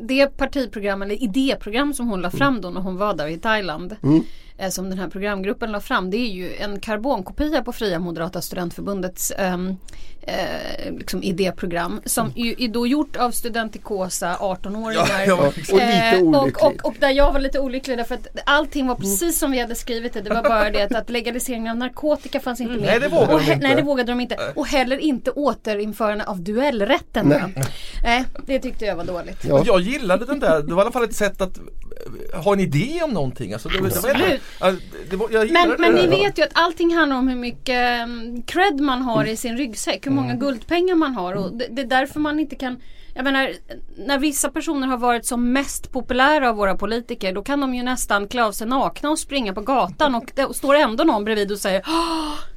det 0.00 0.26
partiprogram 0.36 1.02
eller 1.02 1.22
idéprogram 1.22 1.94
som 1.94 2.08
hon 2.08 2.20
la 2.20 2.30
fram 2.30 2.60
då 2.60 2.70
när 2.70 2.80
hon 2.80 2.96
var 2.96 3.14
där 3.14 3.26
i 3.26 3.38
Thailand. 3.38 3.96
Mm. 4.02 4.22
Eh, 4.62 4.68
Som 4.68 4.90
den 4.90 4.98
här 4.98 5.08
programgruppen 5.08 5.72
la 5.72 5.80
fram. 5.80 6.10
Det 6.10 6.16
är 6.16 6.30
ju 6.30 6.56
en 6.56 6.80
karbonkopia 6.80 7.62
på 7.62 7.72
Fria 7.72 7.98
Moderata 7.98 8.42
Studentförbundets 8.42 9.32
ehm, 9.38 9.76
eh, 10.22 10.92
liksom 10.98 11.22
idéprogram. 11.22 12.00
Som 12.04 12.32
ju 12.36 12.54
är 12.58 12.68
då 12.68 12.86
gjort 12.86 13.16
av 13.16 13.30
studentikosa 13.30 14.36
18-åringar. 14.40 15.24
Ja, 15.26 15.34
och 15.34 15.58
lite 15.58 16.02
Eh, 16.02 16.20
och, 16.28 16.62
och, 16.62 16.84
och 16.84 16.94
där 16.98 17.10
jag 17.10 17.32
var 17.32 17.40
lite 17.40 17.58
olycklig 17.58 17.98
därför 17.98 18.14
att 18.14 18.26
allting 18.46 18.86
var 18.86 18.94
precis 18.94 19.38
som 19.38 19.50
vi 19.50 19.60
hade 19.60 19.74
skrivit 19.74 20.12
det. 20.12 20.20
Det 20.20 20.30
var 20.30 20.42
bara 20.42 20.70
det 20.70 20.82
att, 20.82 20.94
att 20.94 21.10
legaliseringen 21.10 21.70
av 21.70 21.76
narkotika 21.76 22.40
fanns 22.40 22.60
inte 22.60 22.74
med. 22.74 22.82
Nej, 22.82 23.00
det 23.00 23.08
vågade 23.08 23.34
och 23.34 23.40
de 23.40 23.52
inte. 23.52 23.66
Nej 23.66 23.76
det 23.76 23.82
vågade 23.82 24.12
de 24.12 24.20
inte. 24.20 24.36
Och 24.54 24.66
heller 24.66 24.98
inte 24.98 25.30
återinförande 25.30 26.24
av 26.24 26.40
duellrätten. 26.40 27.28
Nej. 27.28 27.64
Nej. 28.02 28.24
det 28.46 28.58
tyckte 28.58 28.84
jag 28.84 28.96
var 28.96 29.04
dåligt. 29.04 29.44
Ja. 29.44 29.62
Jag 29.66 29.80
gillade 29.80 30.24
den 30.24 30.40
där, 30.40 30.62
det 30.62 30.74
var 30.74 30.82
i 30.82 30.84
alla 30.84 30.92
fall 30.92 31.04
ett 31.04 31.14
sätt 31.14 31.40
att 31.40 31.58
eh, 31.58 32.42
ha 32.42 32.52
en 32.52 32.60
idé 32.60 33.00
om 33.02 33.10
någonting. 33.10 33.52
Alltså, 33.52 33.68
det, 33.68 33.78
det 33.78 33.82
var. 33.82 34.38
Var, 34.60 35.28
jag 35.30 35.50
Men, 35.50 35.76
men 35.78 35.94
det 35.94 36.06
ni 36.06 36.06
vet 36.06 36.38
ju 36.38 36.42
att 36.42 36.50
allting 36.52 36.94
handlar 36.94 37.16
om 37.16 37.28
hur 37.28 37.36
mycket 37.36 38.06
um, 38.06 38.42
cred 38.42 38.80
man 38.80 39.02
har 39.02 39.24
i 39.24 39.36
sin 39.36 39.56
ryggsäck. 39.56 40.06
Hur 40.06 40.12
många 40.12 40.34
guldpengar 40.34 40.94
man 40.94 41.14
har. 41.14 41.34
Och 41.34 41.52
det, 41.52 41.66
det 41.70 41.82
är 41.82 41.86
därför 41.86 42.20
man 42.20 42.40
inte 42.40 42.56
kan 42.56 42.80
jag 43.14 43.24
menar, 43.24 43.52
när 43.96 44.18
vissa 44.18 44.50
personer 44.50 44.86
har 44.86 44.96
varit 44.96 45.26
som 45.26 45.52
mest 45.52 45.92
populära 45.92 46.48
av 46.48 46.56
våra 46.56 46.76
politiker 46.76 47.32
då 47.32 47.42
kan 47.42 47.60
de 47.60 47.74
ju 47.74 47.82
nästan 47.82 48.28
klä 48.28 48.44
av 48.44 48.52
sig 48.52 48.66
nakna 48.66 49.10
och 49.10 49.18
springa 49.18 49.54
på 49.54 49.60
gatan 49.60 50.14
och 50.14 50.32
det 50.34 50.54
står 50.54 50.74
ändå 50.74 51.04
någon 51.04 51.24
bredvid 51.24 51.52
och 51.52 51.58
säger 51.58 51.82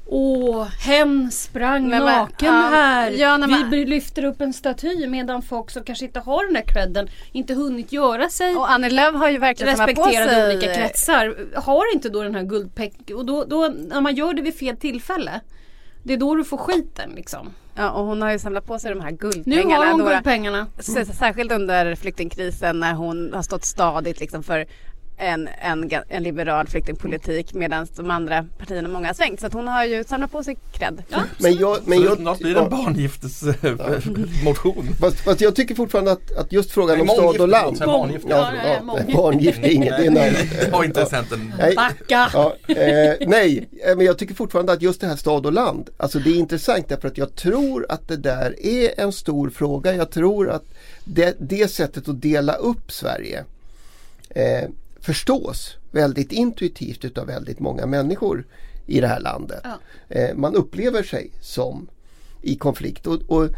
Åh, 0.07 0.67
hen 0.67 1.31
sprang 1.31 1.89
men, 1.89 2.03
naken 2.03 2.47
ja, 2.47 2.61
här. 2.61 3.11
ja, 3.11 3.37
men- 3.37 3.69
Vi 3.69 3.85
lyfter 3.85 4.23
upp 4.23 4.41
en 4.41 4.53
staty 4.53 5.07
medan 5.07 5.41
folk 5.41 5.71
som 5.71 5.83
kanske 5.83 6.05
inte 6.05 6.19
har 6.19 6.45
den 6.45 6.53
där 6.53 6.61
credden 6.67 7.07
inte 7.31 7.53
hunnit 7.53 7.91
göra 7.91 8.29
sig 8.29 8.55
Och 8.55 8.71
Annie 8.71 8.89
Lööf 8.89 9.15
har 9.15 9.29
ju 9.29 9.37
verkligen 9.37 9.77
samlat 9.77 9.95
på 9.95 10.01
respekterade 10.01 10.33
sig 10.33 10.57
olika 10.57 10.75
kretsar 10.75 11.35
har 11.55 11.93
inte 11.93 12.09
då 12.09 12.23
den 12.23 12.35
här 12.35 12.43
guldpäck 12.43 13.11
och 13.15 13.25
då, 13.25 13.45
då 13.45 13.73
när 13.77 14.01
man 14.01 14.15
gör 14.15 14.33
det 14.33 14.41
vid 14.41 14.55
fel 14.57 14.77
tillfälle 14.77 15.41
det 16.05 16.13
är 16.13 16.17
då 16.17 16.35
du 16.35 16.43
får 16.43 16.57
skiten 16.57 17.11
liksom. 17.15 17.49
Ja, 17.75 17.91
och 17.91 18.05
hon 18.05 18.21
har 18.21 18.31
ju 18.31 18.39
samlat 18.39 18.65
på 18.65 18.79
sig 18.79 18.93
de 18.93 19.01
här 19.01 19.11
Nu 19.11 19.17
guldpengarna. 19.17 19.75
har 19.85 19.91
hon 19.91 19.99
guldpengarna. 20.05 20.67
Särskilt 21.13 21.51
under 21.51 21.95
flyktingkrisen 21.95 22.79
när 22.79 22.93
hon 22.93 23.33
har 23.33 23.41
stått 23.41 23.65
stadigt 23.65 24.19
liksom 24.19 24.43
för 24.43 24.65
en, 25.17 25.49
en, 25.61 25.91
en 26.09 26.23
liberal 26.23 26.67
flyktingpolitik 26.67 27.53
medan 27.53 27.87
de 27.95 28.11
andra 28.11 28.45
partierna 28.57 28.89
många 28.89 29.07
har 29.07 29.13
svängt. 29.13 29.39
Så 29.39 29.47
att 29.47 29.53
hon 29.53 29.67
har 29.67 29.85
ju 29.85 30.03
samlat 30.03 30.31
på 30.31 30.43
sig 30.43 30.57
cred. 30.73 31.03
Men 31.37 31.57
jag, 31.57 31.77
men 31.85 32.03
jag, 32.03 32.17
snart 32.17 32.39
blir 32.39 32.53
det 32.53 32.59
en 32.59 32.67
ja, 32.71 32.77
barngiftesmotion. 32.77 34.87
fast, 34.99 35.19
fast 35.19 35.41
jag 35.41 35.55
tycker 35.55 35.75
fortfarande 35.75 36.11
att, 36.11 36.37
att 36.37 36.51
just 36.51 36.71
frågan 36.71 36.97
Nej, 36.97 37.01
om 37.01 37.07
stad 37.15 37.41
och 37.41 37.47
land. 37.47 37.77
förlåt, 37.77 38.01
barngifte. 38.01 38.27
Ja, 38.29 38.51
Ja, 38.53 38.61
ja, 38.63 38.79
ja, 38.87 38.93
nej, 39.05 39.15
barngifte 39.15 39.67
är 39.67 39.71
inget, 39.71 39.97
det 39.97 40.05
är. 40.05 40.65
Det 40.65 40.71
har 40.71 40.83
inte 40.83 41.05
Centern. 41.05 41.53
Nej, 41.59 41.75
Backa! 41.75 42.29
Ja, 42.33 42.55
eh, 42.67 43.13
nej, 43.27 43.69
eh, 43.85 43.95
men 43.95 44.05
jag 44.05 44.17
tycker 44.17 44.35
fortfarande 44.35 44.73
att 44.73 44.81
just 44.81 45.01
det 45.01 45.07
här 45.07 45.15
stad 45.15 45.45
och 45.45 45.53
land, 45.53 45.89
alltså 45.97 46.19
det 46.19 46.29
är 46.29 46.35
intressant 46.35 46.89
därför 46.89 47.07
att 47.07 47.17
jag 47.17 47.35
tror 47.35 47.85
att 47.89 48.07
det 48.07 48.17
där 48.17 48.65
är 48.65 48.99
en 48.99 49.11
stor 49.11 49.49
fråga. 49.49 49.95
Jag 49.95 50.11
tror 50.11 50.49
att 50.49 50.63
det, 51.03 51.35
det 51.39 51.71
sättet 51.71 52.09
att 52.09 52.21
dela 52.21 52.53
upp 52.53 52.91
Sverige 52.91 53.43
eh, 54.29 54.69
förstås 55.05 55.77
väldigt 55.91 56.31
intuitivt 56.31 57.05
utav 57.05 57.27
väldigt 57.27 57.59
många 57.59 57.85
människor 57.85 58.45
i 58.85 59.01
det 59.01 59.07
här 59.07 59.19
landet. 59.19 59.61
Ja. 59.63 59.79
Eh, 60.09 60.35
man 60.35 60.55
upplever 60.55 61.03
sig 61.03 61.31
som 61.41 61.87
i 62.41 62.55
konflikt 62.55 63.07
och, 63.07 63.21
och, 63.27 63.49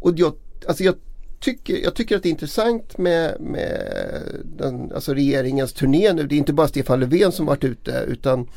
och 0.00 0.18
jag, 0.18 0.34
alltså 0.66 0.84
jag 0.84 0.94
tycker, 1.40 1.76
jag 1.76 1.94
tycker 1.94 2.16
att 2.16 2.22
det 2.22 2.28
är 2.28 2.30
intressant 2.30 2.98
med, 2.98 3.40
med 3.40 3.82
den, 4.44 4.92
alltså 4.92 5.14
regeringens 5.14 5.72
turné 5.72 6.12
nu. 6.12 6.26
Det 6.26 6.34
är 6.34 6.38
inte 6.38 6.52
bara 6.52 6.68
Stefan 6.68 7.00
Löfven 7.00 7.32
som 7.32 7.46
varit 7.46 7.64
ute 7.64 8.04
utan 8.08 8.48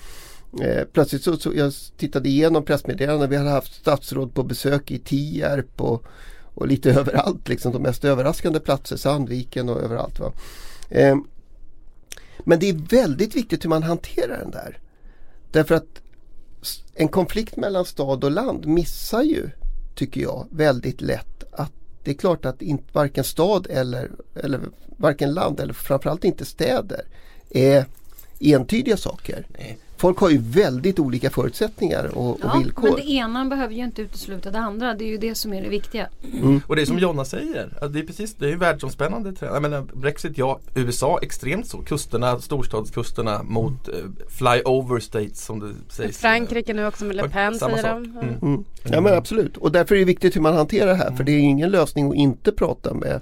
eh, 0.61 0.83
plötsligt 0.93 1.23
så, 1.23 1.37
så 1.37 1.51
jag 1.55 1.73
tittade 1.97 2.29
igenom 2.29 2.65
pressmeddelanden. 2.65 3.29
Vi 3.29 3.37
hade 3.37 3.49
haft 3.49 3.73
statsråd 3.73 4.33
på 4.33 4.43
besök 4.43 4.91
i 4.91 4.99
Tierp 4.99 5.81
och, 5.81 6.05
och 6.53 6.67
lite 6.67 6.91
överallt. 6.99 7.49
Liksom, 7.49 7.71
de 7.71 7.81
mest 7.81 8.05
överraskande 8.05 8.59
platser, 8.59 8.97
Sandviken 8.97 9.69
och 9.69 9.81
överallt. 9.81 10.19
Va? 10.19 10.31
Eh, 10.89 11.15
men 12.45 12.59
det 12.59 12.69
är 12.69 12.73
väldigt 12.73 13.35
viktigt 13.35 13.65
hur 13.65 13.69
man 13.69 13.83
hanterar 13.83 14.37
den 14.37 14.51
där. 14.51 14.79
Därför 15.51 15.75
att 15.75 16.01
en 16.93 17.07
konflikt 17.07 17.57
mellan 17.57 17.85
stad 17.85 18.23
och 18.23 18.31
land 18.31 18.67
missar 18.67 19.21
ju, 19.21 19.49
tycker 19.95 20.21
jag, 20.21 20.47
väldigt 20.51 21.01
lätt 21.01 21.43
att 21.51 21.71
det 22.03 22.11
är 22.11 22.15
klart 22.15 22.45
att 22.45 22.61
inte, 22.61 22.83
varken 22.91 23.23
stad 23.23 23.67
eller, 23.69 24.11
eller 24.35 24.59
varken 24.97 25.33
land 25.33 25.59
eller 25.59 25.73
framförallt 25.73 26.23
inte 26.23 26.45
städer 26.45 27.05
är 27.49 27.85
entydiga 28.39 28.97
saker. 28.97 29.47
Nej. 29.49 29.77
Folk 30.01 30.17
har 30.19 30.29
ju 30.29 30.37
väldigt 30.41 30.99
olika 30.99 31.29
förutsättningar 31.29 32.05
och, 32.17 32.29
och 32.29 32.39
Ja, 32.43 32.57
villkor. 32.57 32.83
men 32.83 32.95
det 32.95 33.09
ena 33.11 33.45
behöver 33.45 33.73
ju 33.73 33.83
inte 33.83 34.01
utesluta 34.01 34.51
det 34.51 34.59
andra. 34.59 34.93
Det 34.93 35.03
är 35.03 35.07
ju 35.07 35.17
det 35.17 35.35
som 35.35 35.53
är 35.53 35.61
det 35.61 35.69
viktiga. 35.69 36.07
Och 36.67 36.75
det 36.75 36.81
är 36.81 36.85
som 36.85 36.99
Jonna 36.99 37.25
säger, 37.25 37.87
det 37.89 37.99
är 37.99 38.03
precis 38.03 38.33
det 38.33 38.45
är 38.45 38.49
ju 38.49 38.55
världsomspännande 38.55 39.33
trend. 39.33 39.55
Jag 39.55 39.61
menar, 39.61 39.81
Brexit, 39.93 40.37
ja, 40.37 40.59
USA 40.75 41.19
extremt 41.21 41.67
så. 41.67 41.77
Kusterna, 41.77 42.39
storstadskusterna 42.39 43.43
mot 43.43 43.87
eh, 43.87 43.93
flyover 44.29 44.99
states 44.99 45.45
som 45.45 45.59
det 45.59 45.93
sägs. 45.93 46.17
Frankrike 46.17 46.73
nu 46.73 46.85
också 46.87 47.05
med 47.05 47.15
Le 47.15 47.29
Pen 47.29 47.55
Samma 47.55 47.77
säger 47.77 47.93
de. 47.93 48.03
Mm. 48.05 48.35
Mm. 48.41 48.63
Ja 48.83 49.01
men 49.01 49.13
absolut 49.13 49.57
och 49.57 49.71
därför 49.71 49.95
är 49.95 49.99
det 49.99 50.05
viktigt 50.05 50.35
hur 50.35 50.41
man 50.41 50.53
hanterar 50.55 50.87
det 50.87 50.95
här 50.95 51.05
Mm. 51.07 51.17
för 51.17 51.23
det 51.23 51.31
är 51.31 51.39
ingen 51.39 51.69
lösning 51.71 52.09
att 52.09 52.15
inte 52.15 52.51
prata 52.51 52.93
med 52.93 53.19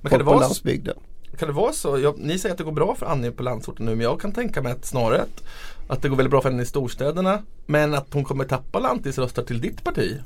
Men 0.00 0.10
kan 0.10 0.10
folk 0.10 0.12
det, 0.18 0.18
på 0.24 0.30
vara, 0.30 0.40
landsbygden. 0.40 0.94
kan 1.38 1.48
det 1.48 1.54
vara 1.54 1.72
så? 1.72 1.98
Jag, 1.98 2.18
ni 2.18 2.38
säger 2.38 2.52
att 2.52 2.58
det 2.58 2.64
går 2.64 2.72
bra 2.72 2.94
för 2.94 3.06
Annie 3.06 3.30
på 3.30 3.42
landsorten 3.42 3.86
nu 3.86 3.94
men 3.94 4.00
jag 4.04 4.20
kan 4.20 4.32
tänka 4.32 4.62
mig 4.62 4.72
att 4.72 4.84
snarare 4.86 5.20
att, 5.22 5.42
att 5.88 6.02
det 6.02 6.08
går 6.08 6.16
väldigt 6.16 6.30
bra 6.30 6.40
för 6.40 6.50
henne 6.50 6.62
i 6.62 6.66
storstäderna 6.66 7.42
men 7.66 7.94
att 7.94 8.14
hon 8.14 8.24
kommer 8.24 8.44
tappa 8.44 8.78
lantisröster 8.78 9.42
till 9.42 9.60
ditt 9.60 9.84
parti. 9.84 10.20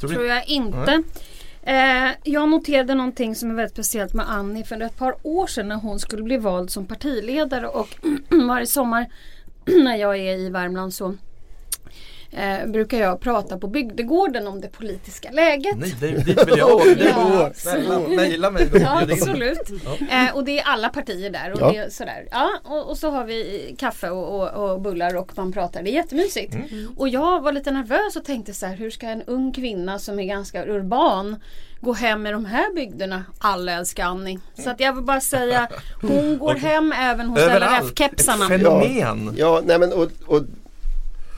Tror 0.00 0.10
tror 0.10 0.24
jag 0.24 0.48
inte. 0.48 1.02
Eh, 1.62 2.10
jag 2.22 2.48
noterade 2.48 2.94
någonting 2.94 3.34
som 3.34 3.50
är 3.50 3.54
väldigt 3.54 3.72
speciellt 3.72 4.14
med 4.14 4.30
Annie 4.30 4.64
för 4.64 4.80
ett 4.80 4.96
par 4.96 5.14
år 5.22 5.46
sedan 5.46 5.68
när 5.68 5.76
hon 5.76 5.98
skulle 5.98 6.22
bli 6.22 6.36
vald 6.36 6.70
som 6.70 6.86
partiledare 6.86 7.68
och 7.68 7.88
varje 8.48 8.66
sommar 8.66 9.06
när 9.64 9.96
jag 9.96 10.16
är 10.16 10.38
i 10.38 10.48
Värmland 10.48 10.94
så 10.94 11.14
eh, 12.32 12.66
brukar 12.66 12.98
jag 12.98 13.20
prata 13.20 13.58
på 13.58 13.66
bygdegården 13.66 14.46
om 14.46 14.60
det 14.60 14.68
politiska 14.68 15.30
läget. 15.30 15.76
Nej, 15.78 15.94
det, 16.00 16.06
dit 16.08 16.48
vill 16.48 16.58
jag 16.58 16.74
åka. 16.74 16.86
Ja. 16.98 17.50
Snälla, 17.54 17.98
mejla 18.08 18.50
mig 18.50 18.68
då. 18.72 18.78
Ja, 18.78 19.02
absolut. 19.02 19.70
Eh, 20.10 20.34
och 20.36 20.44
det 20.44 20.58
är 20.60 20.64
alla 20.64 20.88
partier 20.88 21.30
där. 21.30 21.52
Och, 21.52 21.60
Ja. 21.60 21.72
det 21.72 21.78
är 21.78 21.90
sådär. 21.90 22.28
Ja, 22.30 22.50
och, 22.64 22.90
och 22.90 22.98
så 22.98 23.10
har 23.10 23.24
vi 23.24 23.74
kaffe 23.78 24.10
och, 24.10 24.40
och, 24.56 24.70
och 24.72 24.80
bullar 24.80 25.16
och 25.16 25.32
man 25.36 25.52
pratar. 25.52 25.82
Det 25.82 25.90
är 25.90 25.94
jättemysigt. 25.94 26.56
Och 26.96 27.08
jag 27.08 27.40
var 27.42 27.52
lite 27.52 27.70
nervös 27.70 28.16
och 28.16 28.24
tänkte 28.24 28.54
så 28.54 28.66
här, 28.66 28.76
hur 28.76 28.90
ska 28.90 29.06
en 29.06 29.22
ung 29.22 29.52
kvinna 29.52 29.98
som 29.98 30.18
är 30.18 30.24
ganska 30.24 30.64
urban 30.64 31.36
gå 31.80 31.92
hem 31.92 32.26
i 32.26 32.32
de 32.32 32.44
här 32.44 32.74
bygderna? 32.74 33.24
Alla 33.38 33.72
älskar 33.72 34.04
Annie. 34.04 34.38
Så 34.64 34.70
att 34.70 34.80
jag 34.80 34.92
vill 34.92 35.04
bara 35.04 35.20
säga, 35.20 35.68
hon 36.02 36.38
går 36.38 36.54
hem 36.68 36.92
även 36.92 37.26
hos 37.28 37.38
Överallt. 37.40 38.00
Ett 38.00 38.00
LRF-kepsarna. 38.00 38.48
fenomen. 38.48 39.34
Ja, 39.36 39.62
nej 39.64 39.78
men 39.78 39.92
och, 39.92 40.08
och 40.26 40.42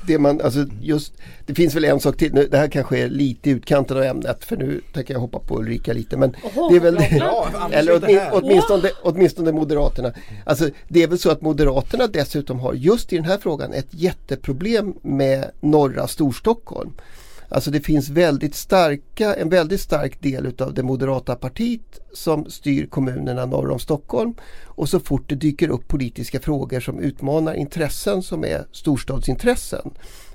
det 0.07 0.19
man, 0.19 0.41
alltså 0.41 0.67
just, 0.81 1.13
det 1.47 1.55
finns 1.55 1.75
väl 1.75 1.85
en 1.85 2.01
sak 2.01 2.17
till, 2.17 2.35
nu, 2.35 2.49
det 2.51 2.57
här 2.57 2.69
kanske 2.69 2.99
är 2.99 3.09
lite 3.09 3.51
i 3.51 3.53
utkanten 3.53 3.97
av 3.97 4.03
ämnet 4.03 4.45
för 4.45 4.57
nu 4.57 4.81
tänker 4.93 5.15
jag 5.15 5.21
hoppa 5.21 5.39
på 5.39 5.59
Ulrika 5.59 5.93
lite 5.93 6.17
men 6.17 6.37
Oho, 6.43 6.71
det 6.71 6.77
är 6.77 6.81
väl 6.81 7.19
bra, 7.19 7.49
eller 7.71 7.97
åtmin, 7.97 8.21
åtminstone, 8.33 8.91
åtminstone 9.03 9.53
Moderaterna. 9.53 10.13
Alltså 10.45 10.69
det 10.89 11.03
är 11.03 11.09
väl 11.09 11.19
så 11.19 11.31
att 11.31 11.41
Moderaterna 11.41 12.07
dessutom 12.07 12.61
har 12.61 12.75
just 12.75 13.13
i 13.13 13.17
den 13.17 13.25
här 13.25 13.39
frågan 13.39 13.73
ett 13.73 13.89
jätteproblem 13.91 14.95
med 15.03 15.51
norra 15.61 16.09
Storstockholm. 16.09 16.93
Alltså 17.55 17.71
det 17.71 17.81
finns 17.81 18.09
väldigt 18.09 18.55
starka, 18.55 19.35
en 19.35 19.49
väldigt 19.49 19.81
stark 19.81 20.23
del 20.23 20.47
utav 20.47 20.75
det 20.75 20.83
moderata 20.83 21.35
partiet 21.35 22.01
som 22.13 22.51
styr 22.51 22.87
kommunerna 22.87 23.47
norr 23.47 23.71
om 23.71 23.79
Stockholm. 23.79 24.35
Och 24.65 24.89
så 24.89 25.01
fort 25.01 25.29
det 25.29 25.35
dyker 25.35 25.69
upp 25.69 25.89
politiska 25.89 26.41
frågor 26.41 26.81
som 26.81 26.99
utmanar 26.99 27.55
intressen 27.55 28.23
som 28.23 28.45
är 28.45 28.65
storstadsintressen 28.73 29.91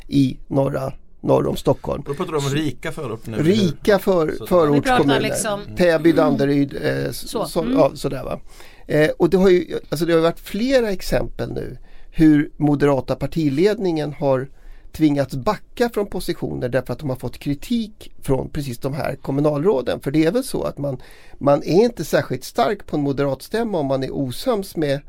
i 0.07 0.37
norra, 0.47 0.93
norr 1.21 1.47
om 1.47 1.55
Stockholm. 1.55 2.03
Då 2.05 2.13
pratar 2.13 2.31
du 2.31 2.37
om 2.37 2.43
rika 2.43 2.91
förorter 2.91 3.31
nu. 3.31 3.37
Rika 3.37 3.99
för, 3.99 4.45
förortskommuner. 4.47 5.19
Liksom- 5.19 5.59
Täby, 5.77 6.11
Danderyd, 6.11 6.75
eh, 6.83 7.11
så. 7.11 7.27
Så. 7.27 7.45
Så, 7.45 7.61
Mm. 7.61 7.73
ja, 7.73 7.91
sådär 7.95 8.23
va. 8.23 8.39
Eh, 8.87 9.09
och 9.17 9.29
det 9.29 9.37
har 9.37 9.49
ju 9.49 9.79
alltså 9.89 10.05
det 10.05 10.13
har 10.13 10.19
varit 10.21 10.39
flera 10.39 10.91
exempel 10.91 11.51
nu 11.53 11.77
hur 12.11 12.51
moderata 12.57 13.15
partiledningen 13.15 14.13
har 14.13 14.49
tvingats 14.91 15.35
backa 15.35 15.89
från 15.89 16.07
positioner 16.07 16.69
därför 16.69 16.93
att 16.93 16.99
de 16.99 17.09
har 17.09 17.17
fått 17.17 17.37
kritik 17.37 18.11
från 18.21 18.49
precis 18.49 18.77
de 18.77 18.93
här 18.93 19.15
kommunalråden. 19.15 19.99
För 19.99 20.11
det 20.11 20.25
är 20.25 20.31
väl 20.31 20.43
så 20.43 20.63
att 20.63 20.77
man, 20.77 20.97
man 21.37 21.63
är 21.63 21.83
inte 21.83 22.05
särskilt 22.05 22.43
stark 22.43 22.85
på 22.85 22.95
en 22.95 23.03
moderatstämma 23.03 23.77
om 23.79 23.85
man 23.85 24.03
är 24.03 24.11
osams 24.15 24.75
med 24.75 25.01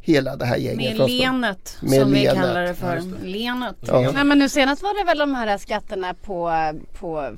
hela 0.00 0.36
det 0.36 0.44
här 0.44 0.56
gänget. 0.56 0.98
Med 0.98 1.10
lenet 1.10 1.76
Med 1.82 2.00
som 2.00 2.12
vi 2.12 2.18
lenet. 2.18 2.34
kallar 2.34 2.62
det 2.62 2.68
Ja, 2.68 2.74
för. 2.74 2.96
just 2.96 3.08
det. 3.22 3.26
Lenet. 3.28 3.76
Ja. 3.86 4.10
Nej 4.14 4.24
men 4.24 4.38
nu 4.38 4.48
senast 4.48 4.82
var 4.82 4.98
det 5.00 5.04
väl 5.06 5.18
de 5.18 5.34
här 5.34 5.58
skatterna 5.58 6.14
på, 6.14 6.52
på, 6.98 7.30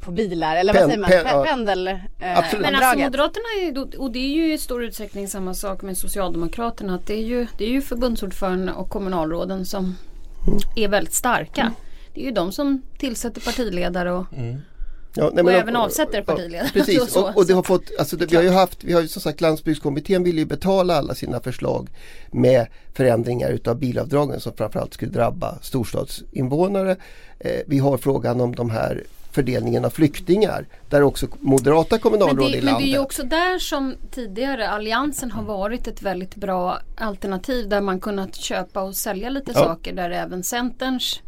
på 0.00 0.10
bilar 0.10 0.56
eller 0.56 0.72
Pen- 0.72 0.80
vad 0.82 0.90
säger 0.90 1.00
man? 1.00 1.10
pen- 1.10 1.24
Pe- 1.26 1.30
ja. 1.38 1.44
Pendel, 1.44 1.88
eh, 1.88 1.98
Absolut. 2.38 2.66
Men 2.66 2.74
alltså. 2.74 2.98
Moderaterna 3.04 3.44
är 3.62 4.00
och 4.00 4.12
det 4.12 4.18
är 4.18 4.28
ju 4.28 4.52
i 4.54 4.58
stor 4.58 4.84
utsträckning 4.84 5.28
samma 5.28 5.54
sak 5.54 5.82
med 5.82 5.96
Socialdemokraterna. 5.98 6.94
Att 6.94 7.06
det, 7.06 7.14
är 7.14 7.24
ju, 7.26 7.46
det 7.58 7.64
är 7.64 7.70
ju 7.70 7.82
förbundsordförande 7.82 8.72
och 8.72 8.88
kommunalråden 8.90 9.66
som 9.66 9.96
är 10.76 10.88
väldigt 10.88 11.14
starka. 11.14 11.72
Det 12.14 12.20
är 12.20 12.24
ju 12.24 12.30
de 12.30 12.52
som 12.52 12.82
tillsätter 12.98 13.40
partiledare 13.40 14.12
och, 14.12 14.26
Ja, 15.14 15.30
nej, 15.32 15.40
och 15.40 15.44
men- 15.44 15.54
även 15.54 15.76
avsätter 15.76 16.22
partiledare. 16.22 16.64
Ja, 16.66 16.70
precis, 16.80 17.00
och 17.02 17.08
så. 17.08 17.28
och, 17.28 17.36
och 17.36 17.46
det 17.46 17.52
har 17.54 17.62
fått, 17.62 17.82
alltså 17.98 18.16
det, 18.16 18.26
vi 18.26 18.36
har 18.36 18.42
ju 18.42 18.50
haft, 18.50 18.84
vi 18.84 18.92
har 18.92 19.00
ju 19.00 19.08
som 19.08 19.22
sagt 19.22 19.40
landsbygdskommittén 19.40 20.22
vill 20.24 20.38
ju 20.38 20.44
betala 20.44 20.96
alla 20.96 21.14
sina 21.14 21.40
förslag 21.40 21.88
med 22.30 22.66
förändringar 22.94 23.50
utav 23.50 23.78
bilavdragen 23.78 24.40
som 24.40 24.52
framförallt 24.56 24.94
skulle 24.94 25.12
drabba 25.12 25.58
storstadsinvånare. 25.62 26.96
Eh, 27.38 27.60
vi 27.66 27.78
har 27.78 27.98
frågan 27.98 28.40
om 28.40 28.54
de 28.54 28.70
här 28.70 29.04
fördelningen 29.32 29.84
av 29.84 29.90
flyktingar 29.90 30.66
där 30.88 31.02
också 31.02 31.26
moderata 31.40 31.94
men, 31.94 32.00
kommunalråd 32.00 32.52
det, 32.52 32.58
i 32.58 32.62
men 32.62 32.64
det 32.64 32.70
är 32.70 32.72
landet. 32.72 32.88
ju 32.88 32.98
också 32.98 33.22
där 33.22 33.58
som 33.58 33.94
tidigare 34.10 34.68
Alliansen 34.70 35.30
har 35.30 35.42
varit 35.42 35.86
ett 35.86 36.02
väldigt 36.02 36.34
bra 36.34 36.78
alternativ 36.96 37.68
där 37.68 37.80
man 37.80 38.00
kunnat 38.00 38.36
köpa 38.36 38.82
och 38.82 38.96
sälja 38.96 39.30
lite 39.30 39.52
Ja. 39.54 39.60
saker 39.64 39.92
där 39.92 40.10
även 40.10 40.42
Centerns 40.42 41.20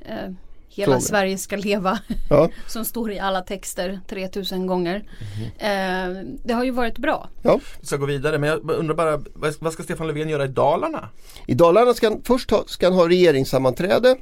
eh, 0.00 0.32
Hela 0.78 0.92
Fråga. 0.92 1.00
Sverige 1.00 1.38
ska 1.38 1.56
leva 1.56 1.98
Ja, 2.30 2.50
som 2.66 2.84
står 2.84 3.12
i 3.12 3.18
alla 3.18 3.40
texter 3.40 4.00
3000 4.08 4.66
gånger. 4.66 5.04
Mhm. 5.20 5.44
Eh, 5.58 6.24
det 6.44 6.52
har 6.52 6.64
ju 6.64 6.70
varit 6.70 6.98
bra. 6.98 7.28
ja. 7.42 7.60
Vi 7.80 7.86
ska 7.86 7.96
gå 7.96 8.06
vidare 8.06 8.38
men 8.38 8.48
jag 8.48 8.70
undrar 8.70 8.94
bara 8.94 9.22
vad 9.60 9.72
ska 9.72 9.82
Stefan 9.82 10.06
Löfven 10.06 10.28
göra 10.28 10.44
i 10.44 10.48
Dalarna? 10.48 11.08
I 11.46 11.54
Dalarna 11.54 11.94
ska 11.94 12.08
han, 12.08 12.22
först 12.24 12.50
ha, 12.50 12.64
ska 12.66 12.86
han 12.86 12.94
ha 12.94 13.08
regeringssammanträde. 13.08 14.16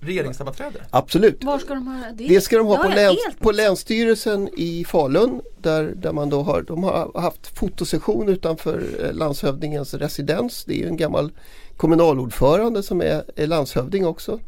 Regeringssammanträde? 0.00 0.78
Absolut. 0.90 1.44
Var 1.44 1.58
ska 1.58 1.74
de 1.74 1.86
ha 1.86 2.10
det? 2.12 2.28
Det 2.28 2.40
ska 2.40 2.56
de 2.56 2.66
ha 2.66 2.76
på, 2.76 2.88
läns, 2.88 3.18
helt 3.24 3.40
på 3.40 3.52
Länsstyrelsen 3.52 4.48
i 4.56 4.84
Falun 4.88 5.40
där, 5.58 5.82
där 5.96 6.12
man 6.12 6.30
då 6.30 6.42
har, 6.42 6.62
de 6.62 6.84
har 6.84 7.20
haft 7.20 7.58
fotosession 7.58 8.28
utanför 8.28 8.82
eh, 9.04 9.12
landshövdingens 9.12 9.94
residens. 9.94 10.64
Det 10.64 10.74
är 10.74 10.78
ju 10.78 10.88
en 10.88 10.96
gammal 10.96 11.32
kommunalordförande 11.76 12.82
som 12.82 13.00
är, 13.00 13.24
är 13.36 13.46
landshövding 13.46 14.06
också. 14.06 14.40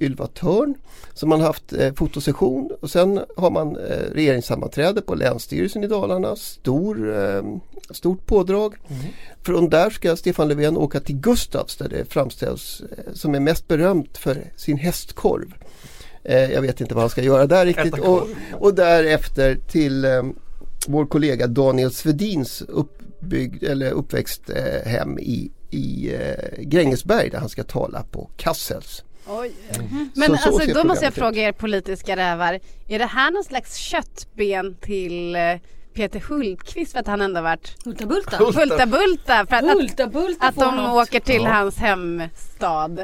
Ylva 0.00 0.26
Törn. 0.26 0.74
Så 1.14 1.26
man 1.26 1.40
har 1.40 1.46
haft 1.46 1.72
eh, 1.72 1.94
fotosession 1.94 2.70
och 2.80 2.90
sen 2.90 3.20
har 3.36 3.50
man 3.50 3.76
eh, 3.76 4.12
regeringssammanträde 4.12 5.00
på 5.00 5.14
Länsstyrelsen 5.14 5.84
i 5.84 5.86
Dalarna. 5.86 6.36
Stor, 6.36 7.18
eh, 7.18 7.42
stort 7.90 8.26
pådrag. 8.26 8.74
Från 9.42 9.68
där 9.68 9.90
ska 9.90 10.16
Stefan 10.16 10.48
Löfven 10.48 10.76
åka 10.76 11.00
till 11.00 11.16
Gustavs 11.16 11.76
där 11.76 11.88
det 11.88 12.04
framställs 12.04 12.80
eh, 12.80 13.12
som 13.12 13.34
är 13.34 13.40
mest 13.40 13.68
berömt 13.68 14.18
för 14.18 14.52
sin 14.56 14.76
hästkorv. 14.76 15.54
Eh, 16.24 16.52
jag 16.52 16.62
vet 16.62 16.80
inte 16.80 16.94
vad 16.94 17.02
han 17.02 17.10
ska 17.10 17.22
göra 17.22 17.46
där 17.46 17.66
riktigt. 17.66 17.98
Och, 17.98 18.28
och 18.52 18.74
därefter 18.74 19.54
till 19.54 20.04
eh, 20.04 20.22
vår 20.86 21.06
kollega 21.06 21.46
Daniel 21.46 21.92
Svedins 21.92 22.62
uppbyggd, 22.62 23.62
eller 23.62 23.90
uppväxthem 23.90 25.18
i, 25.18 25.50
i 25.70 26.14
eh, 26.14 26.62
Grängesberg 26.62 27.30
där 27.30 27.38
han 27.38 27.48
ska 27.48 27.64
tala 27.64 28.02
på 28.02 28.30
Kassels. 28.36 29.04
Oj. 29.28 29.52
Så- 29.72 29.82
Men 30.14 30.26
så 30.28 30.32
alltså 30.32 30.58
ser 30.58 30.74
då 30.74 30.84
måste 30.84 31.04
jag 31.04 31.14
fråga 31.14 31.42
er 31.42 31.52
politiska 31.52 32.16
rävar. 32.16 32.60
Är 32.88 32.98
det 32.98 33.06
här 33.06 33.30
någon 33.30 33.44
slags 33.44 33.74
köttben 33.76 34.74
till 34.80 35.36
eh, 35.36 35.40
Peter 35.94 36.20
Hultqvist 36.28 36.92
för 36.92 36.98
att 37.00 37.06
han 37.06 37.20
ändå 37.20 37.40
varit 37.40 37.74
Hulta 37.84 38.06
Bulta. 38.06 38.36
Hulta 38.36 38.86
Bulta 38.86 39.46
för 39.46 39.56
att, 39.56 39.64
att, 39.64 39.72
Hulta 39.72 40.06
Bulta 40.06 40.46
att 40.46 40.54
får 40.54 40.62
de 40.64 40.76
något. 40.76 41.06
åker 41.08 41.20
till 41.20 41.42
Ja. 41.42 41.48
hans 41.50 41.76
hemstad. 41.78 42.96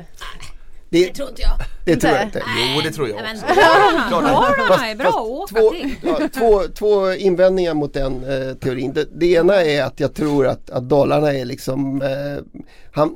Det, 0.88 1.06
Det 1.06 1.14
tror 1.14 1.28
inte 1.28 1.42
jag. 1.42 1.52
det 1.84 1.96
tror 2.00 2.12
jag 2.14 2.22
Inte? 2.22 2.42
Jo 2.74 2.80
det 2.84 2.90
tror 2.90 3.08
jag 3.08 3.16
också. 3.18 3.46
Fast- 4.68 4.82
är 4.84 4.94
bra 4.94 5.06
fast 5.06 5.16
att 5.16 5.22
åka 5.26 5.60
två, 5.60 5.70
till. 5.70 5.94
ja, 6.02 6.28
två, 6.34 6.62
två 6.74 7.12
invändningar 7.12 7.74
mot 7.74 7.94
den 7.94 8.24
eh, 8.24 8.54
teorin. 8.54 8.92
Det, 8.92 9.08
det 9.20 9.26
ena 9.26 9.54
är 9.62 9.82
att 9.82 10.00
jag 10.00 10.14
tror 10.14 10.46
att, 10.46 10.70
att 10.70 10.88
Dalarna 10.88 11.32
är 11.34 11.44
liksom 11.44 12.02
eh, 12.02 12.62
han, 12.92 13.14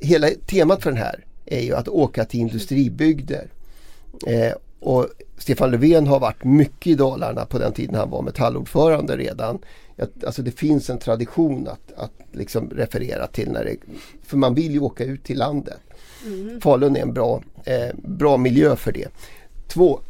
Hela 0.00 0.28
temat 0.46 0.82
för 0.82 0.90
den 0.90 0.98
här 1.00 1.24
är 1.46 1.60
ju 1.60 1.74
att 1.74 1.88
åka 1.88 2.24
till 2.24 2.40
industribygder. 2.40 3.48
Eh, 4.26 4.52
och 4.80 5.08
Stefan 5.38 5.70
Löfven 5.70 6.06
har 6.06 6.20
varit 6.20 6.44
mycket 6.44 6.86
i 6.86 6.94
Dalarna 6.94 7.44
på 7.44 7.58
den 7.58 7.72
tiden 7.72 7.94
han 7.94 8.10
var 8.10 8.22
metallordförande 8.22 9.16
redan. 9.16 9.58
Att, 9.96 10.24
alltså 10.24 10.42
det 10.42 10.50
finns 10.50 10.90
en 10.90 10.98
tradition 10.98 11.68
att, 11.68 11.92
att 11.96 12.12
liksom 12.32 12.70
referera 12.70 13.26
till 13.26 13.50
när 13.50 13.64
det, 13.64 13.76
för 14.22 14.36
man 14.36 14.54
vill 14.54 14.72
ju 14.72 14.80
åka 14.80 15.04
ut 15.04 15.24
till 15.24 15.38
landet. 15.38 15.80
Falun 16.60 16.96
är 16.96 17.00
en 17.00 17.12
bra, 17.12 17.42
eh, 17.64 17.94
bra 17.96 18.36
miljö 18.36 18.76
för 18.76 18.92
det. 18.92 19.08
Två, 19.68 20.00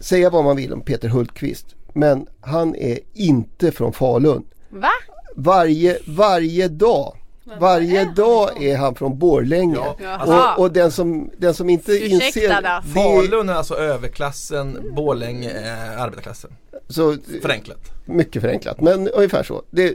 säga 0.00 0.30
vad 0.30 0.44
man 0.44 0.56
vill 0.56 0.72
om 0.72 0.80
Peter 0.80 1.08
Hultqvist 1.08 1.66
men 1.92 2.26
han 2.40 2.76
är 2.76 2.98
inte 3.14 3.72
från 3.72 3.92
Falun. 3.92 4.44
Va? 4.68 4.90
Varje, 5.36 5.98
varje 6.06 6.68
dag 6.68 7.16
varje 7.58 8.04
dag 8.04 8.62
är 8.62 8.76
han 8.76 8.94
från 8.94 9.18
Borlänge. 9.18 9.74
Ja, 9.76 9.96
Jaha. 10.02 10.54
och, 10.54 10.62
och 10.62 10.72
den 10.72 10.90
som, 10.90 11.30
den 11.38 11.54
som 11.54 11.70
inte 11.70 11.92
Ursäkta 11.92 12.24
inser 12.26 12.48
då. 12.48 12.60
det, 12.60 12.82
Falun 12.94 13.48
är 13.48 13.54
alltså 13.54 13.74
överklassen, 13.74 14.92
Borlänge 14.96 15.50
eh, 15.50 16.02
arbetarklassen. 16.02 16.50
så 16.88 17.16
Förenklat. 17.42 17.78
mycket 18.04 18.42
förenklat 18.42 18.80
men 18.80 19.08
ungefär 19.08 19.42
så. 19.42 19.62
Det, 19.70 19.94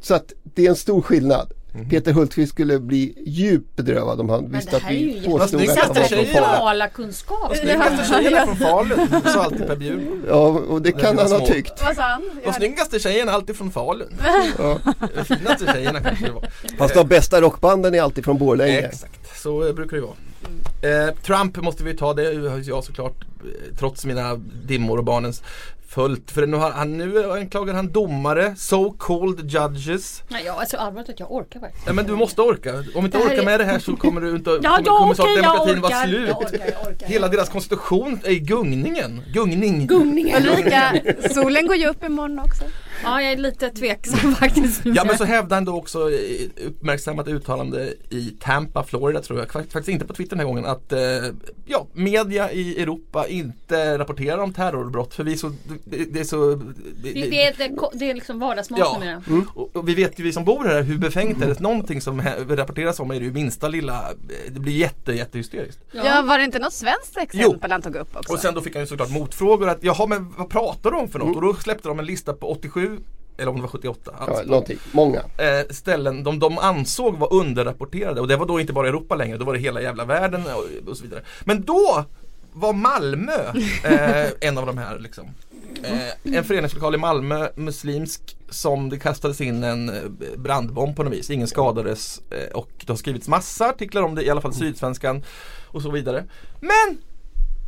så 0.00 0.14
att 0.14 0.32
det 0.42 0.64
är 0.66 0.70
en 0.70 0.76
stor 0.76 1.02
skillnad. 1.02 1.52
Peter 1.90 2.12
Hultqvist 2.12 2.52
skulle 2.52 2.78
bli 2.78 3.14
djupt 3.26 3.76
bedrövad 3.76 4.20
om 4.20 4.28
han 4.28 4.42
Men 4.42 4.52
visste 4.52 4.76
att 4.76 4.90
vi 4.90 5.22
påstod 5.26 5.62
att 5.62 5.78
han 5.78 5.88
var 5.88 5.94
från 5.94 6.26
Falun. 6.26 6.42
Dalakunskap. 6.42 7.56
Snyggaste 7.56 8.44
från 8.44 8.56
Falun, 8.56 9.08
sa 9.24 9.44
alltid 9.44 9.66
Per 9.66 9.76
Bjurman. 9.76 10.24
Ja, 10.28 10.46
och 10.48 10.82
det 10.82 10.92
kan 10.92 11.18
han 11.18 11.32
ha 11.32 11.46
tyckt. 11.46 11.82
Vad 11.84 11.96
sa 11.96 12.02
han? 12.02 12.22
De 12.44 12.52
snyggaste 12.52 12.98
tjejerna 12.98 13.30
är 13.32 13.34
alltid 13.34 13.56
från 13.56 13.70
Falun. 13.70 14.14
Ja. 14.58 14.78
De 15.14 15.24
finaste 15.24 15.72
tjejerna 15.72 16.00
kanske 16.00 16.24
det 16.26 16.32
var. 16.32 16.48
Fast 16.78 16.94
de 16.94 17.08
bästa 17.08 17.40
rockbanden 17.40 17.94
är 17.94 18.02
alltid 18.02 18.24
från 18.24 18.38
Borlänge. 18.38 18.80
Exakt, 18.80 19.42
så 19.42 19.66
eh, 19.66 19.74
brukar 19.74 19.96
det 19.96 20.02
vara. 20.02 21.06
Eh, 21.08 21.14
Trump 21.14 21.56
måste 21.56 21.84
vi 21.84 21.96
ta, 21.96 22.14
det 22.14 22.48
har 22.50 22.62
jag 22.64 22.84
såklart 22.84 23.24
eh, 23.40 23.76
trots 23.78 24.04
mina 24.04 24.34
dimmor 24.66 24.98
och 24.98 25.04
barnens 25.04 25.42
följt. 25.94 26.30
För 26.30 26.46
nu, 26.46 26.56
har 26.56 26.70
han, 26.70 26.98
nu 26.98 27.32
anklagar 27.32 27.74
han 27.74 27.92
domare, 27.92 28.54
so 28.56 28.90
called 28.98 29.50
judges. 29.50 30.22
Nej, 30.28 30.42
jag 30.46 30.62
är 30.62 30.66
så 30.66 30.76
allvarligt 30.76 31.10
att 31.10 31.20
jag 31.20 31.32
orkar 31.32 31.60
verkligen. 31.60 31.82
Ja, 31.86 31.92
men 31.92 32.06
du 32.06 32.12
måste 32.16 32.42
orka. 32.42 32.72
Om 32.74 32.82
du 32.94 33.00
inte 33.00 33.18
orkar 33.18 33.38
är- 33.38 33.44
med 33.44 33.60
det 33.60 33.64
här 33.64 33.78
så 33.78 33.96
kommer 33.96 34.20
du 34.20 34.30
inte 34.30 34.50
Ja, 34.62 34.76
kommer, 34.76 34.98
kommer 34.98 35.14
snart 35.14 35.26
okej, 35.28 35.42
jag 35.42 35.66
demokratin 35.66 35.82
vara 35.82 35.92
orkar. 35.92 36.06
slut. 36.08 36.28
Jag 36.28 36.38
orkar, 36.38 36.66
jag 36.80 36.92
orkar. 36.92 37.06
Hela 37.06 37.28
deras 37.28 37.48
konstitution 37.48 38.20
är 38.24 38.30
i 38.30 38.38
gungningen. 38.38 39.22
Gungning. 39.32 39.86
Gungningen. 39.86 40.42
Ulrika, 40.46 40.92
solen 41.34 41.66
går 41.66 41.76
ju 41.76 41.86
upp 41.86 42.04
imorgon 42.04 42.38
också. 42.38 42.64
Ja, 43.02 43.22
jag 43.22 43.32
är 43.32 43.36
lite 43.36 43.70
tveksam 43.70 44.34
faktiskt. 44.40 44.80
Ja 44.84 45.04
men 45.04 45.18
så 45.18 45.24
hävdade 45.24 45.54
han 45.54 45.64
då 45.64 45.76
också 45.76 46.10
uppmärksammat 46.66 47.28
uttalande 47.28 47.94
i 48.10 48.36
Tampa, 48.40 48.84
Florida 48.84 49.20
tror 49.22 49.38
jag, 49.38 49.48
Fakt- 49.48 49.72
faktiskt 49.72 49.88
inte 49.88 50.04
på 50.06 50.14
Twitter 50.14 50.30
den 50.36 50.38
här 50.38 50.46
gången, 50.46 50.64
att 50.64 50.92
eh, 50.92 51.00
ja, 51.66 51.86
media 51.92 52.52
i 52.52 52.82
Europa 52.82 53.26
inte 53.28 53.98
rapporterar 53.98 54.38
om 54.38 54.52
terrorbrott 54.52 55.14
för 55.14 55.24
vi 55.24 55.32
är 55.32 55.36
så, 55.36 55.52
det, 55.84 56.04
det 56.12 56.20
är 56.20 56.24
så 56.24 56.54
det, 56.54 56.62
Det, 57.02 57.12
det, 57.12 57.46
är- 57.46 57.54
det, 57.58 57.88
det 57.98 58.10
är 58.10 58.14
liksom 58.14 58.38
vardagsmat 58.38 58.80
Ja. 58.80 58.98
numera. 59.00 59.22
och, 59.54 59.63
och 59.74 59.88
vi 59.88 59.94
vet 59.94 60.18
ju 60.20 60.24
vi 60.24 60.32
som 60.32 60.44
bor 60.44 60.64
här 60.64 60.82
hur 60.82 60.98
befängt 60.98 61.40
det 61.40 61.46
är. 61.46 61.62
Någonting 61.62 62.00
som 62.00 62.22
rapporteras 62.48 63.00
om 63.00 63.10
är 63.10 63.14
det 63.20 63.24
ju 63.24 63.32
minsta 63.32 63.68
lilla, 63.68 64.10
eh, 64.10 64.52
det 64.52 64.60
blir 64.60 64.72
jätte 64.72 65.12
jättehysteriskt. 65.12 65.80
Ja, 65.92 66.22
var 66.22 66.38
det 66.38 66.44
inte 66.44 66.58
något 66.58 66.72
svenskt 66.72 67.16
exempel 67.16 67.72
han 67.72 67.82
tog 67.82 67.96
upp 67.96 68.16
också? 68.16 68.32
Och 68.32 68.38
sen 68.38 68.54
då 68.54 68.60
fick 68.60 68.74
han 68.74 68.82
ju 68.82 68.86
såklart 68.86 69.10
motfrågor 69.10 69.68
att 69.68 69.82
jaha 69.82 70.06
men 70.06 70.34
vad 70.36 70.48
pratar 70.48 70.90
du 70.90 70.96
om 70.96 71.08
för 71.08 71.18
något? 71.18 71.36
Och 71.36 71.42
då 71.42 71.54
släppte 71.54 71.88
de 71.88 71.98
en 71.98 72.06
lista 72.06 72.32
på 72.32 72.50
87 72.50 72.98
eller 73.38 73.48
om 73.48 73.56
det 73.56 73.62
var 73.62 73.68
78 73.68 74.10
Ja, 74.18 74.24
alltså, 74.26 74.44
någonting. 74.44 74.78
Många. 74.92 75.18
eh, 75.18 75.66
ställen 75.70 76.24
de, 76.24 76.38
de 76.38 76.58
ansåg 76.58 77.18
var 77.18 77.32
underrapporterade 77.32 78.20
och 78.20 78.28
det 78.28 78.36
var 78.36 78.46
då 78.46 78.60
inte 78.60 78.72
bara 78.72 78.88
Europa 78.88 79.14
längre, 79.14 79.36
då 79.36 79.44
var 79.44 79.52
det 79.52 79.58
hela 79.58 79.80
jävla 79.82 80.04
världen 80.04 80.42
och, 80.46 80.88
och 80.88 80.96
så 80.96 81.02
vidare. 81.02 81.22
Men 81.44 81.62
då 81.62 82.04
var 82.52 82.72
Malmö 82.72 83.32
eh, 83.84 84.26
en 84.48 84.58
av 84.58 84.66
de 84.66 84.78
här 84.78 84.98
liksom. 84.98 85.24
Eh, 85.82 86.36
en 86.36 86.44
föreningslokal 86.44 86.94
i 86.94 86.98
Malmö, 86.98 87.48
muslimsk, 87.56 88.36
som 88.50 88.88
det 88.88 88.98
kastades 88.98 89.40
in 89.40 89.64
en 89.64 89.88
eh, 89.88 90.02
brandbomb 90.36 90.96
på 90.96 91.02
något 91.02 91.12
vis. 91.12 91.30
Ingen 91.30 91.48
skadades 91.48 92.22
eh, 92.30 92.52
och 92.54 92.70
det 92.86 92.88
har 92.92 92.96
skrivits 92.96 93.28
massa 93.28 93.68
artiklar 93.68 94.02
om 94.02 94.14
det, 94.14 94.22
i 94.22 94.30
alla 94.30 94.40
fall 94.40 94.50
i 94.50 94.54
Sydsvenskan 94.54 95.24
och 95.66 95.82
så 95.82 95.90
vidare. 95.90 96.24
Men! 96.60 96.98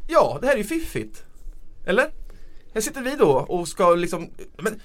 Ja, 0.08 0.38
det 0.40 0.46
här 0.46 0.54
är 0.54 0.58
ju 0.58 0.64
fiffigt. 0.64 1.22
Eller? 1.86 2.10
Här 2.74 2.80
sitter 2.80 3.02
vi 3.02 3.16
då 3.16 3.30
och 3.30 3.68
ska 3.68 3.94
liksom, 3.94 4.30
men, 4.62 4.80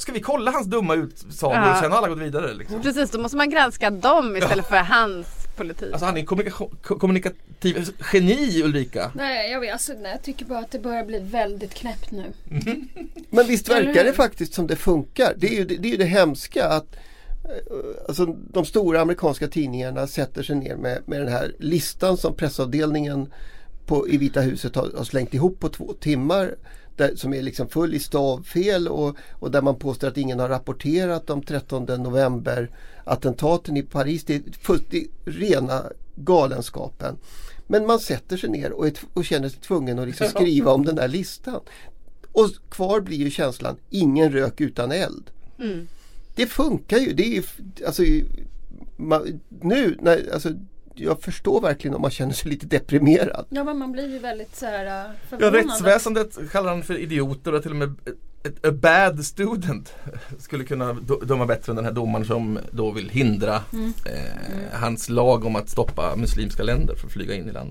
ska 0.00 0.12
vi 0.12 0.20
kolla 0.20 0.50
hans 0.50 0.66
dumma 0.66 0.94
utsagor 0.94 1.56
Ja. 1.56 1.72
och 1.72 1.78
sen 1.78 1.90
har 1.92 1.98
alla 1.98 2.08
gått 2.08 2.18
vidare 2.18 2.54
liksom? 2.54 2.82
Precis, 2.82 3.10
då 3.10 3.18
måste 3.18 3.36
man 3.36 3.50
granska 3.50 3.90
dem 3.90 4.36
istället 4.36 4.68
för 4.68 4.76
hans 4.76 5.26
politik. 5.56 5.92
Alltså 5.92 6.06
han 6.06 6.16
är 6.16 6.22
kommunikation- 6.22 6.76
ko- 6.82 6.98
kommunikativ 6.98 7.88
geni 8.12 8.62
Ulrika. 8.62 9.12
Nej, 9.14 9.50
jag 9.52 9.60
vet. 9.60 9.72
Alltså, 9.72 9.92
nej, 9.92 10.10
jag 10.12 10.22
tycker 10.22 10.44
bara 10.44 10.58
att 10.58 10.70
det 10.70 10.78
börjar 10.78 11.04
bli 11.04 11.18
väldigt 11.18 11.74
knäppt 11.74 12.10
nu. 12.10 12.24
Men 13.30 13.46
visst 13.46 13.68
verkar 13.68 14.04
det 14.04 14.12
faktiskt 14.12 14.54
som 14.54 14.66
det 14.66 14.76
funkar. 14.76 15.34
Det 15.36 15.46
är 15.46 15.58
ju 15.58 15.64
det, 15.64 15.76
det, 15.76 15.88
är 15.88 15.90
ju 15.92 15.96
det 15.98 16.04
hemska 16.04 16.68
att 16.68 16.96
eh, 17.44 18.08
alltså, 18.08 18.26
de 18.26 18.64
stora 18.64 19.00
amerikanska 19.00 19.48
tidningarna 19.48 20.06
sätter 20.06 20.42
sig 20.42 20.56
ner 20.56 20.76
med, 20.76 20.98
med 21.06 21.20
den 21.20 21.28
här 21.28 21.54
listan 21.58 22.16
som 22.16 22.34
pressavdelningen 22.36 23.32
på, 23.86 24.08
i 24.08 24.16
Vita 24.16 24.40
huset 24.40 24.76
har, 24.76 24.90
har 24.96 25.04
slängt 25.04 25.34
ihop 25.34 25.60
på 25.60 25.68
två 25.68 25.92
timmar. 26.00 26.54
Där, 26.96 27.16
som 27.16 27.34
är 27.34 27.42
liksom 27.42 27.68
full 27.68 27.94
i 27.94 27.98
stavfel 27.98 28.88
och, 28.88 29.16
och 29.32 29.50
där 29.50 29.62
man 29.62 29.76
påstår 29.76 30.08
att 30.08 30.16
ingen 30.16 30.40
har 30.40 30.48
rapporterat 30.48 31.30
om 31.30 31.42
13 31.42 31.84
november 31.84 32.70
attentaten 33.04 33.76
i 33.76 33.82
Paris. 33.82 34.24
Det 34.24 34.34
är 34.34 34.42
fullt 34.60 34.94
rena 35.24 35.84
galenskapen. 36.16 37.16
Men 37.66 37.86
man 37.86 38.00
sätter 38.00 38.36
sig 38.36 38.50
ner 38.50 38.72
och, 38.72 38.86
är, 38.86 38.92
och 39.14 39.24
känner 39.24 39.48
sig 39.48 39.60
tvungen 39.60 39.98
att 39.98 40.06
liksom 40.06 40.28
skriva 40.28 40.72
om 40.72 40.84
den 40.84 40.96
där 40.96 41.08
listan. 41.08 41.60
Och 42.32 42.50
kvar 42.70 43.00
blir 43.00 43.16
ju 43.16 43.30
känslan, 43.30 43.76
ingen 43.90 44.32
rök 44.32 44.60
utan 44.60 44.92
eld. 44.92 45.30
Mm. 45.58 45.88
Det 46.34 46.46
funkar 46.46 46.98
ju. 46.98 47.12
Det 47.12 47.36
är 47.36 47.44
alltså, 47.86 48.02
man, 48.96 49.40
nu, 49.60 49.98
när, 50.00 50.32
alltså, 50.32 50.48
jag 50.94 51.22
förstår 51.22 51.60
verkligen 51.60 51.94
om 51.94 52.02
man 52.02 52.10
känner 52.10 52.32
sig 52.32 52.50
lite 52.50 52.66
deprimerad. 52.66 53.46
Ja, 53.48 53.64
men 53.64 53.78
man 53.78 53.92
blir 53.92 54.12
ju 54.12 54.18
väldigt 54.18 54.56
så 54.56 54.66
här 54.66 54.84
Ja, 54.84 55.04
förvånad. 55.28 55.54
rättsväsendet 55.54 56.38
kallar 56.52 56.70
han 56.70 56.82
för 56.82 56.98
idioter 56.98 57.54
och 57.54 57.62
till 57.62 57.70
och 57.70 57.76
med 57.76 57.94
ett, 58.44 58.66
a 58.66 58.72
bad 58.72 59.24
student 59.24 59.94
skulle 60.38 60.64
kunna 60.64 60.92
döma 61.26 61.46
bättre 61.46 61.72
än 61.72 61.76
den 61.76 61.84
här 61.84 61.92
domaren 61.92 62.24
som 62.26 62.58
då 62.70 62.90
vill 62.90 63.08
hindra 63.10 63.54
eh, 63.56 64.80
hans 64.80 65.08
lag 65.08 65.44
om 65.44 65.56
att 65.56 65.68
stoppa 65.68 66.16
muslimska 66.16 66.62
länder 66.62 66.94
från 66.94 67.06
att 67.08 67.12
flyga 67.12 67.34
in 67.34 67.48
i 67.48 67.52
landet. 67.52 67.70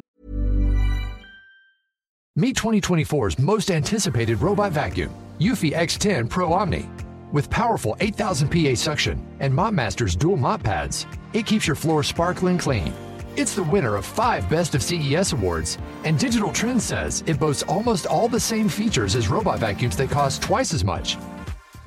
Meet 2.36 2.58
2024's 2.58 3.42
most 3.42 3.70
anticipated 3.70 4.42
robot 4.42 4.74
vacuum, 4.74 5.12
Eufy 5.40 5.72
X10 5.74 6.30
Pro 6.30 6.54
Omni. 6.54 6.86
With 7.32 7.50
powerful 7.50 7.96
8000 8.00 8.48
PA 8.50 8.76
suction 8.76 9.18
and 9.40 9.54
MopMaster's 9.54 10.16
dual 10.16 10.38
mop 10.38 10.64
pads, 10.64 11.08
it 11.34 11.46
keeps 11.48 11.68
your 11.68 11.76
floor 11.76 12.04
sparkling 12.04 12.58
clean. 12.60 12.92
It's 13.36 13.56
the 13.56 13.63
winner 13.63 13.96
of 13.96 14.06
five 14.06 14.48
Best 14.48 14.76
of 14.76 14.84
CES 14.84 15.34
awards, 15.34 15.80
and 16.04 16.19
Digital 16.19 16.52
Trends 16.52 16.84
says 16.86 17.24
it 17.26 17.39
boasts 17.39 17.63
almost 17.63 18.06
all 18.06 18.28
the 18.28 18.39
same 18.39 18.69
features 18.69 19.15
as 19.15 19.28
robot 19.28 19.58
vacuums 19.58 19.98
that 19.98 20.12
cost 20.12 20.43
twice 20.43 20.72
as 20.72 20.84
much. 20.84 21.17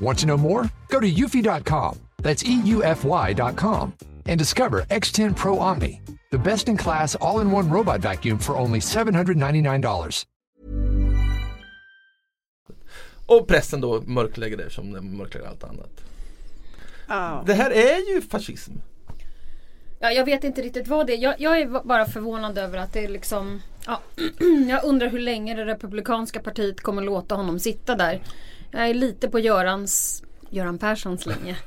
Want 0.00 0.18
to 0.18 0.26
know 0.26 0.36
more? 0.36 0.68
Go 0.88 0.98
to 0.98 1.08
eufy.com, 1.08 2.00
that's 2.20 2.44
E 2.44 2.60
EUFY.com, 2.64 3.92
and 4.26 4.38
discover 4.38 4.82
X10 4.90 5.36
Pro 5.36 5.60
Omni, 5.60 6.00
the 6.32 6.38
best 6.38 6.68
in 6.68 6.76
class 6.76 7.14
all 7.14 7.38
in 7.38 7.52
one 7.52 7.70
robot 7.70 8.00
vacuum 8.00 8.38
for 8.38 8.56
only 8.56 8.80
$799. 8.80 10.26
Och 13.26 13.48
pressen 13.48 13.80
då 13.80 14.00
mörklägger 14.00 14.56
det 14.56 14.70
som 14.70 14.92
den 14.92 15.16
mörklägger 15.16 15.46
allt 15.48 15.64
annat. 15.64 16.04
Ja. 17.08 17.42
Det 17.46 17.54
här 17.54 17.70
är 17.70 18.14
ju 18.14 18.22
fascism. 18.22 18.72
Ja, 19.98 20.12
jag 20.12 20.24
vet 20.24 20.44
inte 20.44 20.62
riktigt 20.62 20.88
vad 20.88 21.06
det 21.06 21.12
är. 21.12 21.18
Jag, 21.18 21.34
jag 21.38 21.60
är 21.60 21.84
bara 21.84 22.06
förvånad 22.06 22.58
över 22.58 22.78
att 22.78 22.92
det 22.92 23.04
är 23.04 23.08
liksom... 23.08 23.62
Ja, 23.86 24.00
jag 24.68 24.84
undrar 24.84 25.08
hur 25.08 25.18
länge 25.18 25.54
det 25.54 25.64
republikanska 25.64 26.40
partiet 26.40 26.80
kommer 26.80 27.02
låta 27.02 27.34
honom 27.34 27.58
sitta 27.58 27.94
där. 27.94 28.22
Jag 28.70 28.88
är 28.88 28.94
lite 28.94 29.28
på 29.28 29.38
Görans, 29.38 30.22
Göran 30.50 30.78
Perssons 30.78 31.26
linje. 31.26 31.56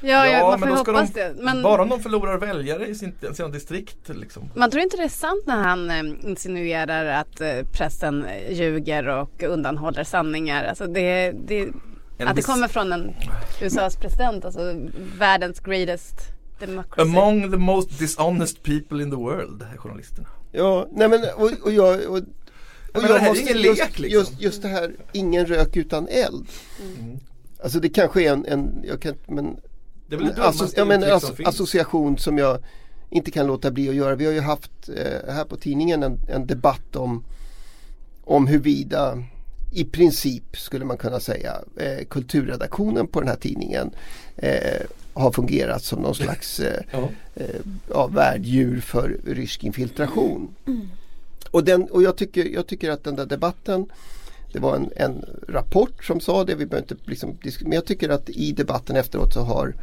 Ja, 0.00 0.26
ja, 0.26 0.48
man 0.50 0.58
får 0.58 0.66
men 0.66 0.76
hoppas 0.76 1.12
de, 1.12 1.20
det. 1.20 1.34
Men 1.38 1.62
Bara 1.62 1.82
om 1.82 1.88
de 1.88 2.00
förlorar 2.00 2.38
väljare 2.38 2.86
i 2.86 2.94
sin, 2.94 3.14
sina 3.34 3.48
distrikt 3.48 4.08
liksom. 4.08 4.50
man 4.54 4.70
tror 4.70 4.82
inte 4.82 4.96
det 4.96 5.02
är 5.02 5.08
sant 5.08 5.42
när 5.46 5.62
han 5.62 5.90
eh, 5.90 6.30
insinuerar 6.30 7.04
att 7.04 7.40
eh, 7.40 7.62
pressen 7.72 8.24
eh, 8.24 8.52
ljuger 8.52 9.08
och 9.08 9.42
undanhåller 9.42 10.04
sanningar. 10.04 10.64
Alltså 10.64 10.86
det, 10.86 11.32
det, 11.32 11.68
att 12.18 12.36
det 12.36 12.42
kommer 12.42 12.68
från 12.68 12.92
en 12.92 13.14
USAs 13.60 13.96
president, 13.96 14.44
alltså 14.44 14.74
världens 15.18 15.60
greatest 15.60 16.37
democracy. 16.60 17.10
Among 17.10 17.50
the 17.50 17.56
most 17.56 17.98
dishonest 17.98 18.62
people 18.62 19.02
in 19.02 19.10
the 19.10 19.16
world, 19.16 19.66
journalisterna. 19.76 20.28
Ja, 20.52 20.88
nej 20.92 21.08
men 21.08 21.20
och, 21.36 21.50
och 21.62 21.72
jag... 21.72 22.10
Och, 22.10 22.18
och 22.94 23.02
men 23.02 23.12
det 23.12 23.18
här 23.18 23.34
är 23.34 23.40
ingen 23.40 23.62
just, 23.62 23.80
lek, 23.80 23.98
liksom. 23.98 24.20
just, 24.20 24.40
just 24.40 24.62
det 24.62 24.68
här, 24.68 24.94
ingen 25.12 25.46
rök 25.46 25.76
utan 25.76 26.08
eld. 26.08 26.46
Alltså 27.62 27.80
det 27.80 27.88
kanske 27.88 28.22
är 28.22 28.32
en, 28.32 28.46
en 28.46 28.84
jag 28.84 29.02
kan, 29.02 29.14
men, 29.26 29.56
Det 30.06 30.16
är 30.16 30.18
väl 30.18 30.26
det 30.26 30.44
asso, 30.44 30.58
dummaste 30.58 30.80
ja, 30.80 30.84
men, 30.84 31.02
uttryck 31.02 31.16
asso, 31.16 31.36
som 31.36 31.44
association 31.46 32.18
som 32.18 32.38
jag 32.38 32.58
inte 33.10 33.30
kan 33.30 33.46
låta 33.46 33.70
bli 33.70 33.88
att 33.88 33.94
göra. 33.94 34.14
Vi 34.14 34.26
har 34.26 34.32
ju 34.32 34.40
haft 34.40 34.88
eh, 34.88 35.34
här 35.34 35.44
på 35.44 35.56
tidningen 35.56 36.02
en, 36.02 36.20
en 36.28 36.46
debatt 36.46 36.96
om, 36.96 37.24
om 38.24 38.46
huruvida 38.46 39.22
i 39.72 39.84
princip 39.84 40.56
skulle 40.56 40.84
man 40.84 40.96
kunna 40.96 41.20
säga 41.20 41.60
eh, 41.76 42.04
kulturredaktionen 42.04 43.06
på 43.06 43.20
den 43.20 43.28
här 43.28 43.36
tidningen 43.36 43.90
eh, 44.36 44.82
har 45.20 45.32
fungerat 45.32 45.84
som 45.84 46.02
någon 46.02 46.14
slags 46.14 46.60
eh, 46.60 46.82
Ja. 46.92 47.08
eh, 47.34 47.44
ja, 47.90 48.06
värddjur 48.06 48.80
för 48.80 49.16
rysk 49.26 49.64
infiltration. 49.64 50.54
Och, 51.50 51.64
den, 51.64 51.82
och 51.84 52.02
jag, 52.02 52.16
tycker, 52.16 52.44
jag 52.44 52.66
tycker 52.66 52.90
att 52.90 53.04
den 53.04 53.16
där 53.16 53.26
debatten 53.26 53.86
det 54.52 54.58
var 54.58 54.76
en, 54.76 54.90
en 54.96 55.24
rapport 55.48 56.04
som 56.04 56.20
sa 56.20 56.44
det, 56.44 56.54
vi 56.54 56.66
behöver 56.66 56.92
inte 56.92 57.10
liksom, 57.10 57.36
men 57.62 57.72
jag 57.72 57.84
tycker 57.86 58.08
att 58.08 58.28
i 58.28 58.52
debatten 58.52 58.96
efteråt 58.96 59.32
så 59.34 59.40
har 59.40 59.74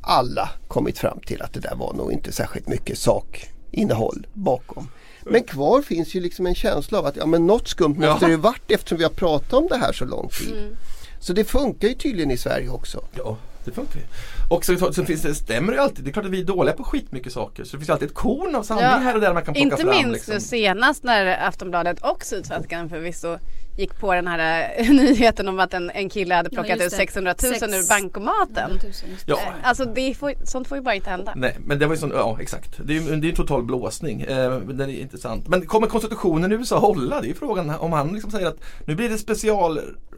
alla 0.00 0.50
kommit 0.68 0.98
fram 0.98 1.20
till 1.20 1.42
att 1.42 1.52
det 1.52 1.60
där 1.60 1.74
var 1.76 1.92
nog 1.94 2.12
inte 2.12 2.32
särskilt 2.32 2.68
mycket 2.68 2.98
sakinnehåll 2.98 4.26
bakom. 4.32 4.88
Men 5.24 5.42
kvar 5.42 5.82
finns 5.82 6.14
ju 6.14 6.20
liksom 6.20 6.46
en 6.46 6.54
känsla 6.54 6.98
av 6.98 7.06
att 7.06 7.16
ja, 7.16 7.26
men 7.26 7.46
något 7.46 7.68
skumt 7.68 7.94
måste 7.98 8.24
Ja. 8.24 8.28
det 8.30 8.36
varit 8.36 8.70
eftersom 8.70 8.98
vi 8.98 9.04
har 9.04 9.10
pratat 9.10 9.52
om 9.52 9.66
det 9.70 9.76
här 9.76 9.92
så 9.92 10.04
lång 10.04 10.28
tid. 10.28 10.76
Så 11.20 11.32
det 11.32 11.44
funkar 11.44 11.88
ju 11.88 11.94
tydligen 11.94 12.30
i 12.30 12.36
Sverige 12.36 12.68
också. 12.68 13.04
Ja. 13.16 13.36
Det 13.64 13.70
funkar 13.70 13.98
ju. 14.00 14.06
Och 14.52 14.64
så, 14.64 14.92
så 14.92 15.04
finns 15.04 15.22
det, 15.22 15.34
stämmer 15.34 15.72
det 15.72 15.76
ju 15.76 15.82
alltid. 15.82 16.04
Det 16.04 16.10
är 16.10 16.12
klart 16.12 16.24
att 16.24 16.30
vi 16.30 16.40
är 16.40 16.44
dåliga 16.44 16.74
på 16.74 16.84
skitmycket 16.84 17.32
saker. 17.32 17.64
Så 17.64 17.76
det 17.76 17.78
finns 17.80 17.90
alltid 17.90 18.08
ett 18.08 18.14
korn 18.14 18.54
av 18.54 18.62
sanning 18.62 18.84
Ja, 18.84 18.90
här 18.90 19.14
och 19.14 19.20
där 19.20 19.34
man 19.34 19.44
kan 19.44 19.54
plocka 19.54 19.64
Inte 19.64 19.76
fram. 19.76 19.88
minst 19.88 20.28
liksom. 20.28 20.40
senast 20.40 21.04
när 21.04 21.48
Aftonbladet 21.48 22.00
och 22.00 22.24
Sydsvenskan 22.24 22.88
förvisso 22.88 23.38
gick 23.78 24.00
på 24.00 24.14
den 24.14 24.26
här 24.26 24.72
eh, 24.76 24.90
nyheten 24.94 25.48
om 25.48 25.60
att 25.60 25.74
en, 25.74 25.90
en 25.90 26.08
kille 26.08 26.34
hade 26.34 26.50
plockat 26.50 26.70
just 26.70 26.84
ut 26.86 26.90
det. 26.90 26.96
600 26.96 27.34
000 27.42 27.54
Sex- 27.54 27.62
ur 27.62 27.88
bankomaten. 27.88 28.70
100 28.70 28.78
000, 28.82 28.92
just 28.92 29.02
det. 29.02 29.32
Ja. 29.32 29.38
Alltså 29.62 29.84
det 29.84 30.14
får, 30.14 30.32
sånt 30.44 30.68
får 30.68 30.78
ju 30.78 30.82
bara 30.82 30.94
inte 30.94 31.10
hända. 31.10 31.32
Nej, 31.36 31.56
men 31.64 31.78
det 31.78 31.86
var 31.86 31.94
ju 31.94 32.00
sån, 32.00 32.10
ja 32.14 32.38
exakt. 32.40 32.80
Det 32.84 32.96
är 32.96 33.00
ju 33.00 33.12
en 33.28 33.34
total 33.34 33.62
blåsning. 33.62 34.20
Eh, 34.20 34.58
det 34.58 34.84
är 34.84 34.88
intressant. 34.88 35.48
Men 35.48 35.66
kommer 35.66 35.86
konstitutionen 35.86 36.52
i 36.52 36.54
USA 36.54 36.78
hålla? 36.78 37.20
Det 37.20 37.26
är 37.26 37.28
ju 37.28 37.34
frågan 37.34 37.70
om 37.70 37.92
han 37.92 38.12
liksom 38.12 38.30
säger 38.30 38.46
att 38.46 38.58
nu 38.86 38.94
blir 38.94 39.08
det 39.08 39.18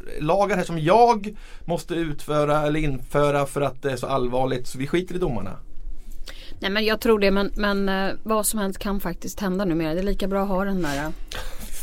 speciallagar 0.04 0.56
här 0.56 0.64
som 0.64 0.78
jag 0.78 1.36
måste 1.64 1.94
utföra 1.94 2.66
eller 2.66 2.80
införa 2.80 3.46
för 3.46 3.60
att 3.60 3.82
det 3.82 3.92
är 3.92 3.96
så 3.96 4.06
allvarligt 4.06 4.66
så 4.66 4.78
vi 4.78 4.86
skiter 4.86 5.14
i 5.14 5.18
domarna. 5.18 5.56
Nej 6.60 6.70
men 6.70 6.84
jag 6.84 7.00
tror 7.00 7.18
det 7.18 7.30
men, 7.30 7.52
men 7.56 7.88
eh, 7.88 8.14
vad 8.22 8.46
som 8.46 8.60
helst 8.60 8.78
kan 8.78 9.00
faktiskt 9.00 9.40
hända 9.40 9.64
numera. 9.64 9.94
Det 9.94 10.00
är 10.00 10.04
lika 10.04 10.28
bra 10.28 10.42
att 10.42 10.48
ha 10.48 10.64
den 10.64 10.82
där 10.82 11.04
eh, 11.04 11.10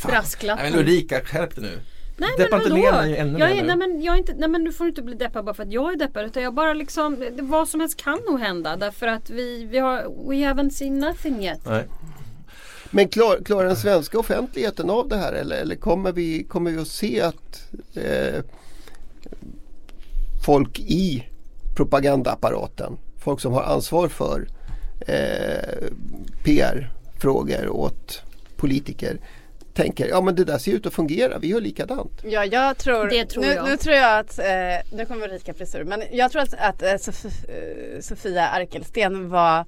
brasklappen. 0.06 0.64
Nej, 0.64 0.72
men 0.72 0.80
Ulrika, 0.80 1.22
skärp 1.22 1.56
dig 1.56 1.64
nu. 1.64 1.80
Nej 2.18 2.30
Deppa 2.38 2.58
men 2.58 2.70
vadå? 2.70 2.76
ner 2.76 3.16
ännu 3.16 3.40
jag 3.40 3.52
är, 3.52 3.64
nej, 3.64 3.76
men 3.76 4.02
jag 4.02 4.16
är 4.16 4.20
inte, 4.20 4.34
nej 4.38 4.50
men 4.50 4.64
du 4.64 4.72
får 4.72 4.88
inte 4.88 5.02
bli 5.02 5.16
deppad 5.16 5.46
bara 5.46 5.56
för 5.56 5.64
att 5.64 5.72
jag 5.72 5.94
är 5.94 5.98
deppad. 5.98 6.26
Utan 6.26 6.44
jag 6.44 6.54
bara 6.54 6.74
liksom, 6.74 7.18
vad 7.40 7.68
som 7.68 7.80
helst 7.80 8.04
kan 8.04 8.20
nog 8.30 8.40
hända. 8.40 8.76
Därför 8.76 9.08
att 9.08 9.30
vi, 9.30 9.66
vi 9.72 9.78
har, 9.78 9.98
we 10.30 10.36
haven't 10.36 10.70
seen 10.70 11.00
nothing 11.00 11.46
yet. 11.46 11.60
Nej. 11.66 11.88
Men 12.92 13.08
klar, 13.08 13.40
klarar 13.46 13.68
den 13.68 13.76
svenska 13.76 14.20
offentligheten 14.20 14.90
av 14.90 15.08
det 15.08 15.18
här 15.18 15.34
eller, 15.34 15.56
eller 15.56 15.76
kommer, 15.76 16.12
vi, 16.12 16.44
kommer 16.44 16.72
vi 16.72 16.78
att 16.78 16.88
se 16.88 17.22
att 17.22 17.72
eh, 17.96 18.44
folk 20.46 20.80
i 20.80 21.28
propagandaapparaten, 21.76 22.98
folk 23.20 23.40
som 23.40 23.54
har 23.54 23.64
ansvar 23.64 24.08
för 24.08 24.48
eh, 25.08 25.88
PR-frågor 26.44 27.68
åt 27.70 28.22
politiker 28.56 29.20
tänker 29.74 30.08
ja 30.08 30.22
men 30.22 30.36
det 30.36 30.44
där 30.44 30.58
ser 30.58 30.72
ut 30.72 30.86
att 30.86 30.94
fungera, 30.94 31.38
vi 31.40 31.48
gör 31.48 31.62
likadant. 31.62 32.12
Ja, 32.24 32.46
jag 32.46 32.78
tror, 32.78 33.08
Det 33.08 33.26
tror 33.26 33.44
nu, 33.44 33.54
jag. 33.54 33.70
nu 33.70 33.78
tror 33.78 33.96
jag 33.96 34.20
att, 34.20 34.40
eh, 34.40 34.98
nu 34.98 35.06
kommer 35.06 35.28
Ulrika 35.28 35.54
frisur, 35.54 35.84
men 35.84 36.04
jag 36.12 36.32
tror 36.32 36.42
att, 36.42 36.54
att 36.54 36.82
eh, 36.84 36.98
Sof 36.98 37.26
eh, 37.26 38.02
Sofia 38.02 38.48
Arkelsten 38.48 39.30
var 39.30 39.66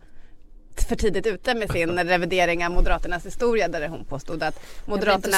för 0.82 0.96
tidigt 0.96 1.26
ute 1.28 1.54
med 1.54 1.72
sin 1.72 2.00
revidering 2.08 2.66
av 2.66 2.72
Moderaternas 2.72 3.26
historia 3.26 3.68
där 3.68 3.88
hon 3.88 4.06
påstod 4.06 4.44
att 4.44 4.60
Moderaterna, 4.86 5.38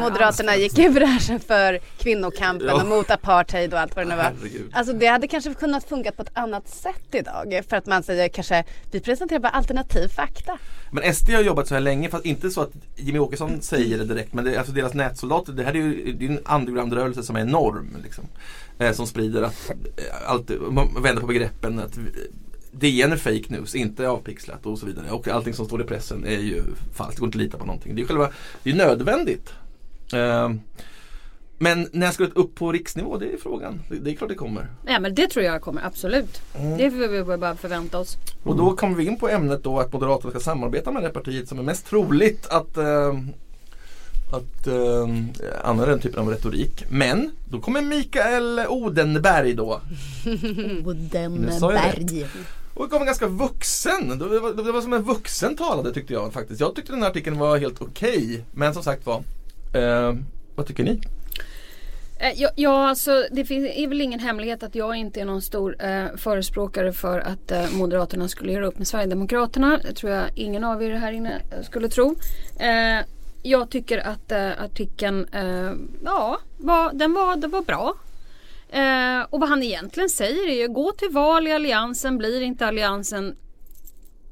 Moderaterna 0.00 0.56
gick 0.56 0.78
i 0.78 0.88
bräschen 0.88 1.40
för 1.40 1.78
kvinnokampen 1.98 2.68
Ja. 2.68 2.82
och 2.82 2.88
mot 2.88 3.10
apartheid 3.10 3.74
och 3.74 3.80
allt 3.80 3.96
vad 3.96 4.04
det 4.06 4.08
nu 4.08 4.16
var. 4.16 4.22
Herregud. 4.22 4.70
Alltså 4.72 4.92
det 4.92 5.06
hade 5.06 5.28
kanske 5.28 5.54
kunnat 5.54 5.84
funka 5.84 6.12
på 6.12 6.22
ett 6.22 6.30
annat 6.32 6.68
sätt 6.68 7.14
idag 7.14 7.60
för 7.68 7.76
att 7.76 7.86
man 7.86 8.02
säger 8.02 8.28
kanske 8.28 8.64
vi 8.90 9.00
presenterar 9.00 9.40
bara 9.40 9.48
alternativ 9.52 10.08
fakta. 10.08 10.58
Men 10.92 11.14
SD 11.14 11.30
har 11.30 11.42
jobbat 11.42 11.68
så 11.68 11.74
här 11.74 11.80
länge, 11.80 12.10
fast 12.10 12.24
inte 12.24 12.50
så 12.50 12.60
att 12.60 12.70
Jimmy 12.96 13.18
Åkesson 13.18 13.62
säger 13.62 13.98
det 13.98 14.04
direkt. 14.04 14.32
Men 14.32 14.44
det 14.44 14.56
alltså 14.56 14.72
deras 14.72 14.94
nätsoldater, 14.94 15.52
det 15.52 15.62
här 15.64 15.70
är 15.70 15.74
ju 15.74 16.12
det 16.12 16.24
är 16.26 16.30
en 16.30 16.38
underground-rörelse 16.38 17.22
som 17.22 17.36
är 17.36 17.40
enorm. 17.40 17.96
Liksom, 18.04 18.24
eh, 18.78 18.92
som 18.92 19.06
sprider 19.06 19.42
att, 19.42 19.70
eh, 19.70 20.30
allt, 20.30 20.50
man 20.70 21.02
vänder 21.02 21.20
på 21.20 21.26
begreppen 21.26 21.78
att 21.78 21.98
DN 22.72 23.12
är 23.12 23.16
fake 23.16 23.44
news, 23.48 23.74
inte 23.74 24.08
avpixlat 24.08 24.66
och 24.66 24.78
så 24.78 24.86
vidare. 24.86 25.10
Och 25.10 25.28
allting 25.28 25.54
som 25.54 25.66
står 25.66 25.80
i 25.80 25.84
pressen 25.84 26.24
är 26.24 26.38
ju 26.38 26.62
falskt, 26.94 27.16
det 27.16 27.20
går 27.20 27.26
inte 27.26 27.38
att 27.38 27.44
lita 27.44 27.58
på 27.58 27.66
någonting. 27.66 27.94
Det 27.94 28.02
är 28.02 28.06
själva, 28.06 28.30
det 28.62 28.70
är 28.70 28.74
nödvändigt. 28.74 29.52
Eh, 30.12 30.50
men 31.58 31.88
när 31.92 32.10
ska 32.10 32.24
det 32.24 32.32
upp 32.34 32.54
på 32.54 32.72
riksnivå? 32.72 33.16
Det 33.18 33.32
är 33.32 33.36
frågan. 33.36 33.80
Det, 33.88 33.96
det 33.96 34.10
är 34.10 34.14
klart 34.14 34.30
det 34.30 34.34
kommer. 34.34 34.66
Nej 34.84 35.00
men 35.00 35.14
det 35.14 35.26
tror 35.26 35.44
jag 35.44 35.62
kommer, 35.62 35.86
absolut. 35.86 36.42
Det 36.78 36.90
får 36.90 37.08
vi 37.08 37.36
bara 37.36 37.56
förvänta 37.56 37.98
oss. 37.98 38.16
Och 38.42 38.56
då 38.56 38.76
kommer 38.76 38.96
vi 38.96 39.06
in 39.06 39.16
på 39.16 39.28
ämnet 39.28 39.64
då 39.64 39.80
att 39.80 39.92
Moderaterna 39.92 40.30
ska 40.30 40.40
samarbeta 40.40 40.92
med 40.92 41.02
det 41.02 41.10
partiet 41.10 41.48
som 41.48 41.58
är 41.58 41.62
mest 41.62 41.86
troligt 41.86 42.46
att, 42.46 42.76
eh, 42.76 43.18
att 44.32 44.66
eh, 44.66 45.08
använda 45.64 45.86
den 45.86 46.00
typen 46.00 46.20
av 46.20 46.28
retorik. 46.28 46.84
Men 46.90 47.30
då 47.44 47.60
kommer 47.60 47.82
Mikael 47.82 48.60
Odenberg 48.68 49.54
då. 49.54 49.80
Nu 51.28 51.52
och 52.78 52.90
gav 52.90 53.00
en 53.00 53.06
ganska 53.06 53.26
vuxen. 53.26 54.18
Det 54.18 54.40
var, 54.40 54.64
det 54.64 54.72
var 54.72 54.80
som 54.80 54.92
en 54.92 55.02
vuxen 55.02 55.56
talade 55.56 55.92
tyckte 55.92 56.12
jag 56.12 56.32
faktiskt. 56.32 56.60
Jag 56.60 56.74
tyckte 56.74 56.92
den 56.92 57.02
här 57.02 57.10
artikeln 57.10 57.38
var 57.38 57.58
helt 57.58 57.82
okej. 57.82 58.44
Men 58.52 58.74
som 58.74 58.82
sagt 58.82 59.06
var. 59.06 59.22
Eh, 59.74 60.14
vad 60.54 60.66
tycker 60.66 60.84
ni? 60.84 61.00
Eh, 62.18 62.32
ja, 62.36 62.50
ja 62.56 62.88
alltså 62.88 63.26
det 63.30 63.44
finns, 63.44 63.70
är 63.74 63.86
väl 63.86 64.00
ingen 64.00 64.20
hemlighet 64.20 64.62
att 64.62 64.74
jag 64.74 64.96
inte 64.96 65.20
är 65.20 65.24
någon 65.24 65.42
stor 65.42 65.76
eh, 65.84 66.04
förespråkare 66.16 66.92
för 66.92 67.20
att 67.20 67.52
eh, 67.52 67.70
Moderaterna 67.72 68.28
skulle 68.28 68.52
göra 68.52 68.66
upp 68.66 68.78
med 68.78 68.88
Sverigedemokraterna. 68.88 69.80
Det 69.82 69.92
tror 69.92 70.12
jag 70.12 70.24
ingen 70.34 70.64
av 70.64 70.82
er 70.82 70.90
här 70.90 71.12
inne 71.12 71.42
eh, 71.50 71.62
skulle 71.62 71.88
tro. 71.88 72.14
Eh, 72.58 73.06
jag 73.42 73.70
tycker 73.70 73.98
att 73.98 74.32
eh, 74.32 74.62
artikeln, 74.62 75.26
eh, 75.32 75.72
ja, 76.04 76.38
var, 76.58 76.92
den, 76.92 77.12
var, 77.12 77.36
den 77.36 77.50
var 77.50 77.62
bra. 77.62 77.94
Eh, 78.68 79.26
och 79.30 79.40
vad 79.40 79.48
han 79.48 79.62
egentligen 79.62 80.08
säger 80.08 80.48
är 80.48 80.60
ju 80.60 80.68
gå 80.68 80.92
till 80.92 81.10
val 81.10 81.48
i 81.48 81.52
alliansen, 81.52 82.18
blir 82.18 82.40
inte 82.42 82.66
alliansen 82.66 83.36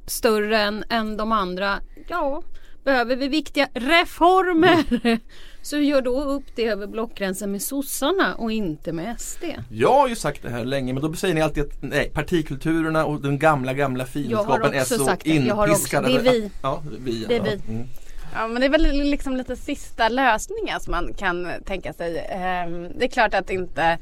större 0.07 0.59
än, 0.59 0.85
än 0.89 1.17
de 1.17 1.33
andra, 1.33 1.79
ja, 2.09 2.43
behöver 2.85 3.17
vi 3.17 3.29
viktiga 3.29 3.69
reformer 3.75 5.19
så 5.63 5.77
gör 5.77 6.03
då 6.03 6.25
upp 6.25 6.45
det 6.55 6.67
över 6.67 6.87
blockgränsen 6.87 7.53
med 7.53 7.63
sossarna 7.63 8.35
och 8.35 8.53
inte 8.53 8.93
med 8.93 9.21
SD. 9.21 9.45
Jag 9.71 9.93
har 9.93 10.09
ju 10.09 10.17
sagt 10.17 10.43
det 10.43 10.51
här 10.51 10.65
länge 10.65 10.93
men 10.93 11.03
då 11.03 11.13
säger 11.13 11.35
ni 11.35 11.43
alltid 11.43 11.63
att 11.63 11.83
nej, 11.83 12.11
partikulturerna 12.15 13.05
och 13.05 13.21
den 13.21 13.39
gamla 13.39 13.75
gamla 13.75 14.07
fiendskapen 14.07 14.75
är 14.75 14.81
också 14.81 14.99
så 14.99 15.05
sagt 15.05 15.25
det. 15.25 15.35
Jag 15.35 15.55
har 15.55 15.63
också- 15.63 15.73
inpiskade. 15.73 16.09
det 16.09 16.15
är 16.19 16.23
vi. 16.33 16.51
Ja, 16.63 16.83
vi. 16.99 17.25
Det 17.29 17.37
är 17.37 17.39
ja. 17.39 17.45
vi. 17.45 17.73
Mm. 17.75 17.87
Ja 18.35 18.47
men 18.49 18.61
det 18.61 18.67
är 18.67 18.71
väl 18.71 18.83
liksom 19.03 19.37
lite 19.37 19.57
sista 19.57 20.09
lösningen 20.09 20.81
som 20.81 20.91
man 20.91 21.15
kan 21.15 21.49
tänka 21.67 21.93
sig. 21.93 22.27
Ehm, 22.31 22.89
Det 22.99 23.05
är 23.05 23.09
klart 23.09 23.35
att 23.35 23.51
inte 23.51 23.99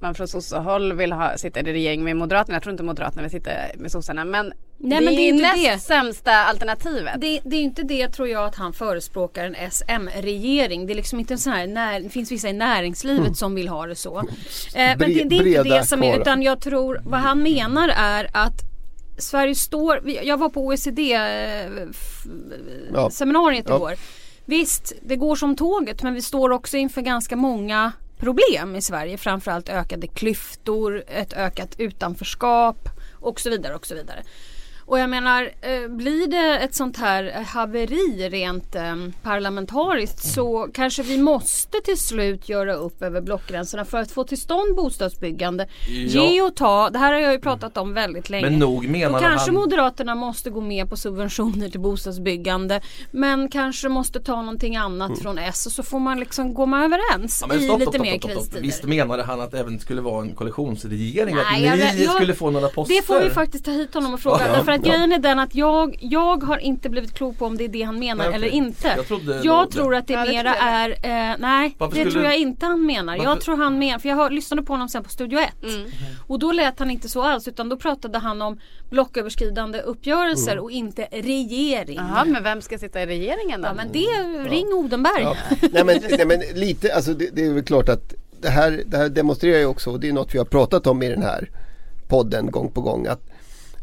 man 0.00 0.14
från 0.14 0.28
sossehåll 0.28 0.92
vill 0.92 1.12
ha, 1.12 1.36
sitta 1.38 1.60
i 1.60 1.62
regering 1.62 2.04
med 2.04 2.16
Moderaterna. 2.16 2.54
Jag 2.56 2.62
tror 2.62 2.72
inte 2.72 2.82
Moderaterna 2.82 3.22
vill 3.22 3.30
sitta 3.30 3.50
med 3.76 3.92
sossarna. 3.92 4.24
Men 4.24 4.52
Nej, 4.78 4.98
det 4.98 5.04
men 5.04 5.14
det 5.14 5.20
är 5.20 5.24
är 5.24 5.28
inte 5.28 5.42
näst 5.42 5.64
det. 5.64 5.78
sämsta 5.78 6.32
alternativet. 6.32 7.14
Det, 7.20 7.40
det 7.44 7.56
är 7.56 7.60
inte 7.60 7.82
det 7.82 8.08
tror 8.08 8.28
jag 8.28 8.44
att 8.44 8.54
han 8.56 8.72
förespråkar 8.72 9.44
en 9.44 9.70
SM-regering. 9.70 10.86
Det 10.86 10.92
är 10.92 10.94
liksom 10.94 11.20
inte 11.20 11.34
en 11.34 11.38
sån 11.38 11.52
här, 11.52 11.66
när, 11.66 12.00
det 12.00 12.08
finns 12.08 12.32
vissa 12.32 12.48
i 12.48 12.52
näringslivet 12.52 13.36
som 13.36 13.54
vill 13.54 13.68
ha 13.68 13.86
det 13.86 13.94
så. 13.94 14.18
Eh, 14.18 14.24
men 14.74 14.98
det, 14.98 15.06
det 15.06 15.36
är 15.36 15.46
inte 15.58 15.62
det 15.62 15.86
som 15.86 16.02
är, 16.02 16.20
utan 16.20 16.42
jag 16.42 16.60
tror, 16.60 17.00
vad 17.04 17.20
han 17.20 17.42
menar 17.42 17.88
är 17.96 18.28
att 18.32 18.62
Sverige 19.18 19.54
står, 19.54 20.10
jag 20.10 20.36
var 20.36 20.48
på 20.48 20.66
OECD 20.66 21.12
eh, 21.12 21.88
f- 21.90 22.24
Ja. 22.94 23.10
igår. 23.76 23.94
Visst, 24.44 24.92
det 25.02 25.16
går 25.16 25.36
som 25.36 25.56
tåget 25.56 26.02
men 26.02 26.14
vi 26.14 26.22
står 26.22 26.50
också 26.50 26.76
inför 26.76 27.00
ganska 27.00 27.36
många 27.36 27.92
problem 28.18 28.76
i 28.76 28.82
Sverige. 28.82 29.18
Framförallt 29.18 29.68
ökade 29.68 30.06
klyftor, 30.06 31.02
ett 31.08 31.32
ökat 31.32 31.74
utanförskap 31.80 32.88
och 33.20 33.40
så 33.40 33.50
vidare 33.50 33.74
och 33.74 33.86
så 33.86 33.94
vidare. 33.94 34.22
Och 34.88 34.98
jag 34.98 35.10
menar, 35.10 35.42
eh, 35.60 35.88
blir 35.88 36.26
det 36.26 36.58
ett 36.58 36.74
sånt 36.74 36.96
här 36.96 37.44
haveri 37.46 38.28
rent 38.28 38.74
eh, 38.74 38.96
parlamentariskt 39.22 40.24
så 40.34 40.68
kanske 40.74 41.02
vi 41.02 41.18
måste 41.18 41.80
till 41.84 41.96
slut 41.98 42.48
göra 42.48 42.74
upp 42.74 43.02
över 43.02 43.20
blockgränserna 43.20 43.84
för 43.84 43.98
att 43.98 44.10
få 44.10 44.24
till 44.24 44.40
stånd 44.40 44.76
bostadsbyggande. 44.76 45.66
Ja. 45.88 46.24
Ge 46.26 46.42
och 46.42 46.56
ta, 46.56 46.90
det 46.90 46.98
här 46.98 47.12
har 47.12 47.20
jag 47.20 47.32
ju 47.32 47.38
pratat 47.38 47.76
om 47.76 47.94
väldigt 47.94 48.30
länge. 48.30 48.50
Men 48.50 48.58
nog 48.58 48.84
Då 48.84 48.90
menar 48.90 49.20
kanske 49.20 49.50
han 49.50 49.54
Moderaterna 49.54 50.14
måste 50.14 50.50
gå 50.50 50.60
med 50.60 50.90
på 50.90 50.96
subventioner 50.96 51.68
till 51.68 51.80
bostadsbyggande 51.80 52.80
men 53.10 53.48
kanske 53.48 53.88
måste 53.88 54.20
ta 54.20 54.36
någonting 54.42 54.76
annat 54.76 55.18
från 55.18 55.38
S 55.38 55.66
och 55.66 55.72
så 55.72 55.82
får 55.82 55.98
man 55.98 56.20
liksom 56.20 56.54
gå 56.54 56.66
man 56.66 56.82
överens 56.82 57.06
Mm. 57.16 57.28
Ja, 57.40 57.46
men 57.46 57.58
i 57.64 57.66
stopp, 57.66 57.78
lite 57.80 57.92
stopp, 57.92 58.02
mer 58.02 58.10
stopp, 58.10 58.20
stopp, 58.20 58.30
stopp. 58.32 58.42
kristider. 58.42 58.62
Visst 58.62 58.84
menade 58.84 59.22
han 59.22 59.40
att 59.40 59.50
det 59.50 59.58
även 59.60 59.78
skulle 59.78 60.00
vara 60.00 60.22
en 60.22 60.34
koalitionsregering? 60.34 61.34
Nej, 61.34 61.68
att 61.68 61.94
ni 61.94 62.04
jag- 62.04 62.14
skulle 62.14 62.34
få 62.34 62.50
några 62.50 62.68
poster? 62.68 62.94
Det 62.94 63.02
får 63.02 63.20
vi 63.20 63.30
faktiskt 63.30 63.64
ta 63.64 63.70
hit 63.70 63.94
honom 63.94 64.14
och 64.14 64.20
fråga. 64.20 64.40
Ja, 64.56 64.64
att 64.76 64.86
ja. 64.86 64.92
grejen 64.92 65.12
är 65.12 65.18
den 65.18 65.38
att 65.38 65.54
jag, 65.54 65.96
jag 66.00 66.42
har 66.44 66.58
inte 66.58 66.88
blivit 66.90 67.14
klok 67.14 67.38
på 67.38 67.46
om 67.46 67.56
det 67.56 67.64
är 67.64 67.68
det 67.68 67.82
han 67.82 67.98
menar 67.98 68.24
Nej, 68.26 68.34
eller 68.34 68.48
inte. 68.48 68.92
Jag 68.96 69.06
trodde 69.06 69.40
jag 69.44 69.70
tror 69.70 69.92
det. 69.92 69.98
att 69.98 70.06
det 70.06 70.12
Ja, 70.12 70.24
det 70.24 70.30
mera 70.30 70.48
jag 70.48 70.56
är, 70.68 70.90
eh, 71.30 71.36
nej 71.38 71.74
Varför 71.78 72.04
det 72.04 72.10
tror 72.10 72.24
jag 72.24 72.36
inte 72.38 72.66
han 72.66 72.86
menar. 72.86 73.16
Jag 73.16 73.24
Varför- 73.24 73.42
tror 73.42 73.56
han 73.56 73.78
menar, 73.78 73.98
för 73.98 74.08
jag 74.08 74.16
hör, 74.16 74.30
lyssnade 74.30 74.62
på 74.62 74.72
honom 74.72 74.88
sen 74.88 75.02
på 75.04 75.08
Studio 75.10 75.38
1. 75.38 75.48
Mm. 75.62 75.86
Och 76.26 76.38
då 76.38 76.52
lät 76.52 76.78
han 76.78 76.90
inte 76.90 77.08
så 77.08 77.22
alls 77.22 77.48
utan 77.48 77.68
då 77.68 77.76
pratade 77.76 78.18
han 78.18 78.42
om 78.42 78.58
blocköverskridande 78.90 79.80
uppgörelser 79.80 80.52
Mm. 80.52 80.64
och 80.64 80.70
inte 80.70 81.06
regering. 81.12 81.96
Jaha, 81.96 82.24
men 82.24 82.42
vem 82.42 82.62
ska 82.62 82.78
sitta 82.78 83.02
i 83.02 83.06
regeringen 83.06 83.62
då? 83.62 83.68
Ja 83.68 83.74
men 83.74 83.92
det, 83.92 84.48
ring 84.50 84.66
Odenberg. 84.66 85.22
Ja. 85.22 85.36
nej, 85.72 85.84
men, 85.84 86.00
nej 86.10 86.26
men 86.26 86.40
lite, 86.54 86.94
alltså 86.94 87.14
det, 87.14 87.28
det 87.32 87.46
är 87.46 87.52
väl 87.52 87.64
klart 87.64 87.88
att 87.88 88.14
det 88.40 88.48
här, 88.48 88.82
det 88.86 88.96
här 88.96 89.08
demonstrerar 89.08 89.58
ju 89.58 89.66
också 89.66 89.90
och 89.90 90.00
det 90.00 90.08
är 90.08 90.12
något 90.12 90.34
vi 90.34 90.38
har 90.38 90.44
pratat 90.44 90.86
om 90.86 91.02
i 91.02 91.08
den 91.08 91.22
här 91.22 91.50
podden 92.08 92.50
gång 92.50 92.70
på 92.70 92.80
gång. 92.80 93.06
Att, 93.06 93.20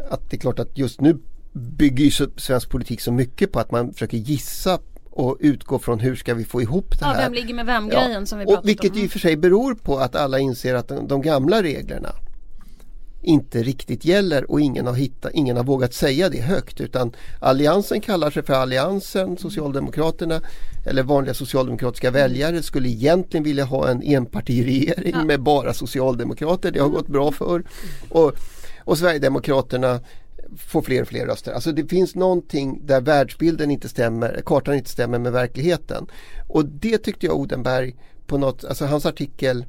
att 0.10 0.30
det 0.30 0.36
är 0.36 0.40
klart 0.40 0.60
att 0.60 0.78
just 0.78 1.02
nu 1.02 1.18
bygger 1.54 2.06
ju 2.06 2.12
svensk 2.38 2.70
politik 2.70 3.02
så 3.02 3.12
mycket 3.12 3.52
på 3.52 3.60
att 3.60 3.72
man 3.72 3.94
försöker 3.94 4.18
gissa 4.18 4.80
och 5.10 5.38
utgå 5.40 5.80
från 5.80 6.00
hur 6.00 6.16
ska 6.16 6.34
vi 6.34 6.46
få 6.46 6.62
ihop 6.62 6.90
det 6.90 6.98
Ja, 7.02 7.08
här. 7.08 7.24
vem 7.24 7.34
ligger 7.34 7.54
med 7.54 7.66
vem 7.66 7.90
grejen 7.90 8.26
som 8.28 8.40
vi 8.40 8.46
pratat 8.46 8.64
och 8.64 8.70
Vilket 8.70 8.92
om. 8.92 8.98
i 8.98 9.08
och 9.08 9.12
för 9.12 9.20
sig 9.20 9.38
beror 9.38 9.76
på 9.76 9.98
att 9.98 10.16
alla 10.16 10.40
inser 10.40 10.76
att 10.76 10.88
de, 10.88 11.08
de 11.08 11.22
gamla 11.22 11.64
reglerna 11.64 12.10
inte 13.26 13.64
riktigt 13.64 14.06
gäller 14.06 14.52
och 14.52 14.62
ingen 14.62 14.88
har, 14.88 14.94
hittat, 14.94 15.32
ingen 15.34 15.58
har 15.58 15.64
vågat 15.64 15.94
säga 15.94 16.30
det 16.30 16.42
högt 16.42 16.82
utan 16.82 17.12
Alliansen 17.40 18.02
kallar 18.02 18.32
sig 18.32 18.44
för 18.44 18.54
Alliansen, 18.54 19.38
Socialdemokraterna 19.38 20.42
eller 20.86 21.04
vanliga 21.04 21.34
socialdemokratiska 21.34 22.12
väljare 22.12 22.64
skulle 22.64 22.90
egentligen 22.90 23.44
vilja 23.44 23.64
ha 23.66 23.90
en 23.90 24.04
enpartiregering 24.04 25.14
Ja. 25.16 25.24
med 25.26 25.42
bara 25.42 25.74
socialdemokrater. 25.74 26.72
Det 26.72 26.80
har 26.80 26.90
gått 26.90 27.08
bra 27.08 27.32
för 27.32 27.64
och, 28.10 28.34
och 28.86 28.98
Sverigedemokraterna 28.98 30.00
får 30.58 30.82
fler 30.82 31.02
och 31.02 31.08
fler 31.08 31.26
röster. 31.26 31.52
Alltså 31.52 31.72
det 31.72 31.88
finns 31.88 32.16
någonting 32.16 32.80
där 32.86 33.02
världsbilden 33.02 33.72
inte 33.72 33.90
stämmer, 33.90 34.42
kartan 34.46 34.76
inte 34.76 34.90
stämmer 34.90 35.20
med 35.20 35.32
verkligheten. 35.32 36.08
Och 36.48 36.66
det 36.66 36.98
tyckte 36.98 37.26
jag 37.26 37.36
Odenberg 37.36 37.96
på 38.28 38.38
något, 38.38 38.66
alltså 38.66 38.86
hans 38.86 39.06
artikel 39.06 39.66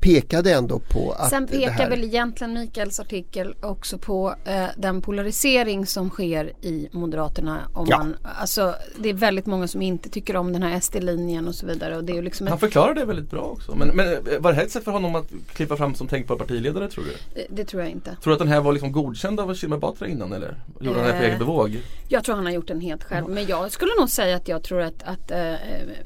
pekade 0.00 0.52
ändå 0.52 0.78
på 0.78 1.12
att 1.12 1.30
Sen 1.30 1.46
det 1.46 1.52
pekar 1.58 1.70
här, 1.72 1.90
väl 1.90 2.04
egentligen 2.04 2.52
Mikaels 2.54 3.00
artikel 3.00 3.54
också 3.60 3.98
på 3.98 4.34
eh, 4.44 4.64
den 4.76 5.02
polarisering 5.02 5.86
som 5.86 6.10
sker 6.10 6.52
i 6.62 6.88
Moderaterna. 6.92 7.58
Om 7.74 7.86
Ja. 7.90 7.98
man, 7.98 8.16
alltså, 8.40 8.74
det 8.98 9.08
är 9.08 9.14
väldigt 9.14 9.46
många 9.46 9.68
som 9.68 9.82
inte 9.82 10.08
tycker 10.08 10.36
om 10.36 10.52
den 10.52 10.62
här 10.62 10.80
SD-linjen 10.80 11.48
och 11.48 11.54
så 11.54 11.66
vidare. 11.66 11.96
Och 11.96 12.04
det 12.04 12.16
är 12.16 12.22
liksom 12.22 12.46
Han 12.46 12.54
ett, 12.54 12.60
förklarar 12.60 12.94
det 12.94 13.04
väldigt 13.04 13.30
bra 13.30 13.40
också. 13.42 13.74
Men, 13.76 13.88
men 13.88 14.12
eh, 14.12 14.18
var 14.40 14.50
det 14.50 14.56
här 14.56 14.62
ett 14.64 14.70
sätt 14.70 14.84
för 14.84 14.92
honom 14.92 15.14
att 15.14 15.26
kliva 15.52 15.76
fram 15.76 15.94
som 15.94 16.06
tänkbar 16.08 16.36
partiledare 16.36 16.88
tror 16.88 17.04
du? 17.04 17.10
det, 17.34 17.46
det 17.50 17.64
tror 17.64 17.82
jag 17.82 17.90
inte. 17.90 18.10
Tror 18.22 18.30
du 18.30 18.32
att 18.32 18.38
den 18.38 18.48
här 18.48 18.60
var 18.60 18.72
liksom 18.72 18.92
godkänd 18.92 19.40
av 19.40 19.54
Kinberg 19.54 19.80
Batra 19.80 20.08
innan 20.08 20.32
eller? 20.32 20.56
Gjorde 20.80 20.98
han 20.98 21.06
det 21.08 21.12
på 21.12 21.18
Eh. 21.18 21.24
eget 21.24 21.38
bevåg? 21.38 21.78
Jag 22.08 22.24
tror 22.24 22.34
han 22.34 22.44
har 22.46 22.52
gjort 22.52 22.68
den 22.68 22.80
helt 22.80 23.04
själv. 23.04 23.28
Men 23.28 23.46
jag 23.46 23.72
skulle 23.72 23.90
nog 24.00 24.08
säga 24.10 24.36
att 24.36 24.48
jag 24.48 24.62
tror 24.62 24.80
att, 24.80 25.02
att 25.04 25.30
eh, 25.30 25.38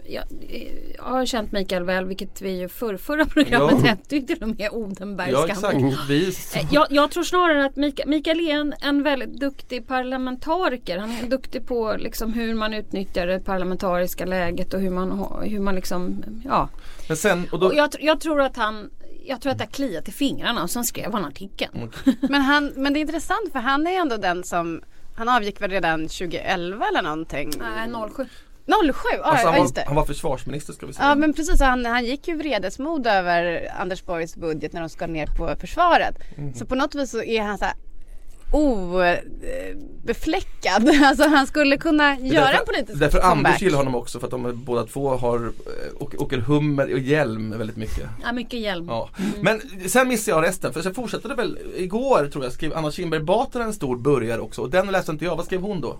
jag, 0.07 0.25
jag 0.97 1.05
har 1.05 1.27
känt 1.27 1.53
Mikael 1.53 1.85
väl, 1.85 2.05
vilket 2.05 2.43
vi 2.43 2.51
ju 2.51 2.69
för, 2.69 2.97
förra 2.97 3.25
programmet 3.27 3.75
Ja. 3.82 3.82
ju 4.09 4.21
till 4.21 4.43
och 4.43 4.49
med 4.49 4.71
Odenbergskan. 4.73 5.47
Ja 5.49 5.53
exakt. 5.53 6.57
Eh, 6.57 6.67
Jag, 6.71 6.87
jag 6.91 7.11
tror 7.11 7.23
snarare 7.23 7.65
att 7.65 7.77
Mikael, 7.77 8.09
Mikael 8.09 8.41
är 8.41 8.55
en, 8.55 8.75
en 8.81 9.03
väldigt 9.03 9.41
duktig 9.41 9.87
parlamentariker. 9.87 10.99
Han 10.99 11.11
är 11.11 11.29
duktig 11.29 11.67
på 11.67 11.97
liksom 11.99 12.33
hur 12.33 12.55
man 12.55 12.75
utnyttjar 12.75 13.27
det 13.27 13.41
parlamentariska 13.41 14.27
läget 14.27 14.75
och 14.75 14.81
hur 14.81 14.91
man, 14.91 15.27
hur 15.45 15.61
man 15.61 15.75
liksom, 15.75 16.25
ja. 16.45 16.69
men 17.09 17.17
sen, 17.17 17.49
och 17.53 17.59
då, 17.59 17.67
Och 17.67 17.75
jag, 17.75 17.91
jag 18.01 18.21
tror 18.21 18.41
att 18.41 18.57
han, 18.57 18.91
jag 19.25 19.41
tror 19.41 19.53
att 19.53 19.59
det 19.59 19.65
har 19.65 19.71
kliat 19.71 20.09
i 20.09 20.13
fingrarna 20.13 20.63
och 20.63 20.71
sen 20.71 20.85
skrev 20.85 21.13
han 21.13 21.25
artikeln. 21.25 21.73
Mm. 21.75 21.91
Men, 22.21 22.43
han, 22.43 22.73
men 22.77 22.93
det 22.93 22.99
är 22.99 23.01
intressant 23.01 23.53
för 23.53 23.59
han 23.59 23.87
är 23.87 24.01
ändå 24.01 24.17
den 24.17 24.45
som 24.45 24.83
han 25.17 25.29
avgick 25.29 25.61
väl 25.61 25.71
redan 25.71 26.01
2011 26.01 26.87
eller 26.89 27.03
någonting? 27.03 27.51
Nej, 27.59 28.11
07. 28.17 28.27
07, 28.67 28.93
ja, 29.13 29.23
alltså, 29.23 29.47
han, 29.47 29.57
ja 29.57 29.63
just 29.63 29.77
var, 29.77 29.83
det. 29.83 29.87
han 29.87 29.97
var 29.97 30.05
försvarsminister 30.05 30.73
ska 30.73 30.87
vi 30.87 30.93
säga. 30.93 31.09
Ja 31.09 31.15
men 31.15 31.33
precis, 31.33 31.61
han, 31.61 31.85
han 31.85 32.05
gick 32.05 32.29
ju 32.29 32.37
vredesmod 32.37 33.07
över 33.07 33.69
Anders 33.81 34.05
Borgs 34.05 34.37
budget 34.37 34.73
när 34.73 34.81
de 34.81 34.89
skar 34.89 35.09
ner 35.09 35.27
på 35.27 35.57
försvaret. 35.61 36.15
Mm. 36.37 36.55
Så 36.55 36.67
på 36.67 36.75
något 36.75 36.95
vis 36.95 37.11
så 37.11 37.23
är 37.23 37.43
han 37.43 37.59
så 37.59 37.65
här 37.65 37.75
obefläckad. 38.53 40.89
Alltså 41.05 41.29
han 41.29 41.47
skulle 41.47 41.77
kunna 41.77 42.19
göra 42.19 42.51
en 42.51 42.67
politisk 42.67 43.01
Därför 43.01 43.19
comeback. 43.19 43.37
Anders 43.37 43.63
gillar 43.63 43.79
honom 43.79 43.95
också 43.95 44.19
för 44.19 44.27
att 44.27 44.31
de 44.31 44.65
båda 44.65 44.87
två 44.87 45.09
har, 45.09 45.37
eh, 45.37 45.53
åker, 46.19 46.39
hummer 46.39 46.93
och 46.93 46.99
hjälm 46.99 47.59
väldigt 47.59 47.77
mycket. 47.77 48.05
Ja, 48.23 48.33
mycket 48.33 48.61
hjälm. 48.61 48.87
Ja. 48.89 49.09
Men 49.41 49.61
sen 49.87 50.09
missade 50.09 50.37
jag 50.37 50.45
resten 50.49 50.73
för 50.73 50.83
sen 50.83 50.95
fortsatte 50.95 51.29
det 51.29 51.35
väl 51.35 51.59
igår 51.77 52.29
tror 52.33 52.45
jag 52.45 52.53
skrev 52.53 52.77
Anna 52.77 52.91
Kinberg 52.91 53.21
Batra 53.21 53.65
en 53.65 53.73
stor 53.73 53.97
burgare 53.97 54.41
också 54.41 54.63
och 54.63 54.71
den 54.71 54.87
läste 54.87 55.13
inte 55.13 55.25
jag. 55.25 55.37
Vad 55.37 55.47
skrev 55.47 55.61
hon 55.61 55.81
då? 55.81 55.99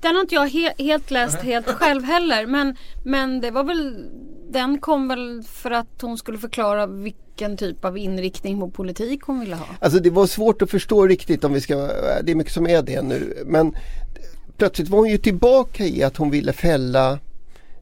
Den 0.00 0.14
har 0.14 0.20
inte 0.20 0.34
jag 0.34 0.46
he- 0.48 0.82
helt 0.82 1.10
läst 1.10 1.38
helt 1.38 1.66
själv 1.66 2.04
heller. 2.04 2.46
Men, 2.46 2.76
men 3.04 3.40
det 3.40 3.50
var 3.50 3.64
väl 3.64 4.10
Den 4.50 4.78
kom 4.78 5.08
väl 5.08 5.42
för 5.42 5.70
att 5.70 6.02
hon 6.02 6.18
skulle 6.18 6.38
förklara 6.38 6.86
vilken 6.86 7.56
typ 7.56 7.84
av 7.84 7.98
inriktning 7.98 8.60
på 8.60 8.70
politik 8.70 9.22
hon 9.22 9.40
ville 9.40 9.54
ha. 9.56 9.66
Alltså 9.80 9.98
det 10.00 10.10
var 10.10 10.26
svårt 10.26 10.62
att 10.62 10.70
förstå 10.70 11.06
riktigt 11.06 11.44
om 11.44 11.52
vi 11.52 11.60
ska, 11.60 11.76
det 12.22 12.30
är 12.30 12.34
mycket 12.34 12.52
som 12.52 12.66
är 12.66 12.82
det 12.82 13.02
nu. 13.02 13.42
Men 13.46 13.76
plötsligt 14.56 14.88
var 14.88 14.98
hon 14.98 15.08
ju 15.08 15.18
tillbaka 15.18 15.84
i 15.84 16.02
att 16.02 16.16
hon 16.16 16.30
ville 16.30 16.52
fälla 16.52 17.18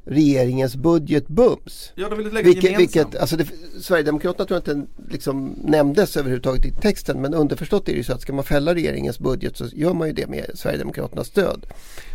regeringens 0.05 0.77
budget 0.77 1.29
bums. 1.29 1.93
Ja, 1.95 2.09
de 2.09 2.19
ville 2.19 2.31
lägga 2.31 2.49
Vilket, 2.49 2.79
vilket, 2.79 3.17
alltså 3.17 3.37
det, 3.37 3.47
Sverigedemokraterna 3.81 4.47
tror 4.47 4.63
jag 4.65 4.77
inte 4.77 4.93
liksom 5.11 5.55
nämndes 5.65 6.17
överhuvudtaget 6.17 6.65
i 6.65 6.71
texten 6.71 7.21
men 7.21 7.35
underförstått 7.35 7.89
är 7.89 7.93
det 7.93 7.99
ju 7.99 8.05
så 8.05 8.13
att 8.13 8.21
ska 8.21 8.33
man 8.33 8.45
fälla 8.45 8.75
regeringens 8.75 9.19
budget 9.19 9.57
så 9.57 9.67
gör 9.73 9.95
man 9.95 10.09
ju 10.09 10.15
det 10.15 10.27
med 10.27 10.51
Sverigedemokraternas 10.55 11.27
stöd. 11.27 11.67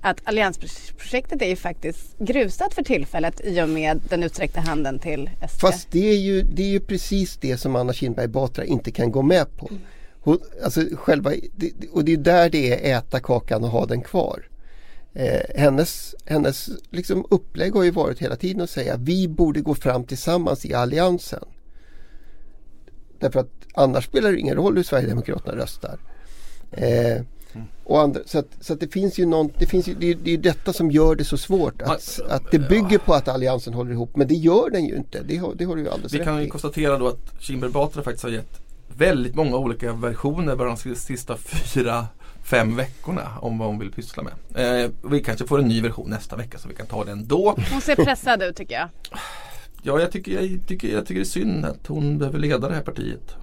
att 0.00 0.20
alliansprojektet 0.24 1.42
är 1.42 1.46
ju 1.46 1.56
faktiskt 1.56 2.18
grusat 2.18 2.74
för 2.74 2.82
tillfället 2.82 3.40
i 3.44 3.62
och 3.62 3.68
med 3.68 4.00
den 4.08 4.22
utsträckta 4.22 4.60
handen 4.60 4.98
till 4.98 5.30
SD. 5.48 5.60
Fast 5.60 5.90
det 5.90 6.10
är 6.10 6.16
ju, 6.16 6.42
det 6.42 6.62
är 6.62 6.68
ju 6.68 6.80
precis 6.80 7.36
det 7.36 7.56
som 7.56 7.76
Anna 7.76 7.92
Kinberg 7.92 8.28
Batra 8.28 8.64
inte 8.64 8.90
kan 8.90 9.12
gå 9.12 9.22
med 9.22 9.56
på. 9.56 9.70
Hon, 10.20 10.38
alltså 10.64 10.80
själva, 10.94 11.32
det, 11.56 11.72
och 11.92 12.04
det 12.04 12.12
är 12.12 12.16
där 12.16 12.50
det 12.50 12.90
är 12.90 12.98
äta 12.98 13.20
kakan 13.20 13.64
och 13.64 13.70
ha 13.70 13.86
den 13.86 14.02
kvar. 14.02 14.42
Eh, 15.14 15.40
hennes 15.54 16.14
hennes 16.24 16.68
liksom 16.90 17.26
upplägg 17.30 17.74
har 17.74 17.82
ju 17.82 17.90
varit 17.90 18.18
hela 18.18 18.36
tiden 18.36 18.62
att 18.62 18.70
säga 18.70 18.96
vi 18.96 19.28
borde 19.28 19.60
gå 19.60 19.74
fram 19.74 20.04
tillsammans 20.04 20.64
i 20.66 20.74
alliansen. 20.74 21.44
Därför 23.18 23.40
att 23.40 23.50
annars 23.74 24.04
spelar 24.04 24.32
det 24.32 24.38
ingen 24.38 24.56
roll 24.56 24.76
hur 24.76 24.82
Sverigedemokraterna 24.82 25.56
röstar. 25.56 25.98
Eh, 26.70 27.22
och 27.84 28.00
andra, 28.00 28.20
så 28.26 28.38
att, 28.38 28.46
så 28.60 28.72
att 28.72 28.80
det 28.80 28.88
finns 28.92 29.18
ju 29.18 29.26
någon, 29.26 29.50
det, 29.58 29.66
finns 29.66 29.88
ju, 29.88 29.94
det, 29.94 30.06
är- 30.10 30.14
det 30.14 30.30
är 30.30 30.36
ju 30.36 30.42
detta 30.42 30.72
som 30.72 30.90
gör 30.90 31.14
det 31.14 31.24
så 31.24 31.36
svårt. 31.36 31.82
Att, 31.82 32.20
att 32.28 32.50
det 32.50 32.58
bygger 32.58 32.98
på 32.98 33.14
att 33.14 33.28
alliansen 33.28 33.74
håller 33.74 33.92
ihop 33.92 34.16
men 34.16 34.28
det 34.28 34.34
gör 34.34 34.70
den 34.70 34.84
ju 34.84 34.96
inte. 34.96 35.22
Det 35.22 35.36
har, 35.36 35.54
det 35.54 35.64
har 35.64 35.76
du 35.76 35.82
ju 35.82 35.88
alldeles 35.88 36.12
Vi 36.14 36.18
rätt 36.18 36.24
kan 36.24 36.42
ju 36.42 36.48
konstatera 36.48 36.98
då 36.98 37.08
att 37.08 37.32
Kinberg 37.40 37.70
Batra 37.70 38.02
faktiskt 38.02 38.22
har 38.24 38.30
gett 38.30 38.60
väldigt 38.96 39.34
många 39.34 39.56
olika 39.56 39.92
versioner 39.92 40.56
bara 40.56 40.76
de 40.84 40.94
sista 40.96 41.36
fyra, 41.36 42.06
fem 42.50 42.76
veckorna 42.76 43.28
om 43.40 43.58
vad 43.58 43.68
hon 43.68 43.78
vill 43.78 43.92
pyssla 43.92 44.22
med. 44.22 44.84
Eh, 44.84 44.90
vi 45.10 45.20
kanske 45.20 45.46
får 45.46 45.58
en 45.58 45.68
ny 45.68 45.80
version 45.80 46.10
nästa 46.10 46.36
vecka 46.36 46.58
så 46.58 46.68
vi 46.68 46.74
kan 46.74 46.86
ta 46.86 47.04
den 47.04 47.28
då. 47.28 47.54
Hon 47.72 47.80
ser 47.80 47.96
pressad 47.96 48.42
ut 48.42 48.56
tycker 48.56 48.74
jag. 48.74 48.88
Ja, 49.82 50.00
jag 50.00 50.12
tycker, 50.12 50.32
jag, 50.32 50.66
tycker, 50.66 50.88
jag 50.88 51.06
tycker 51.06 51.20
det 51.20 51.22
är 51.22 51.24
synd 51.24 51.64
att 51.64 51.86
hon 51.86 52.18
behöver 52.18 52.38
leda 52.38 52.68
det 52.68 52.74
här 52.74 52.82
partiet. 52.82 53.34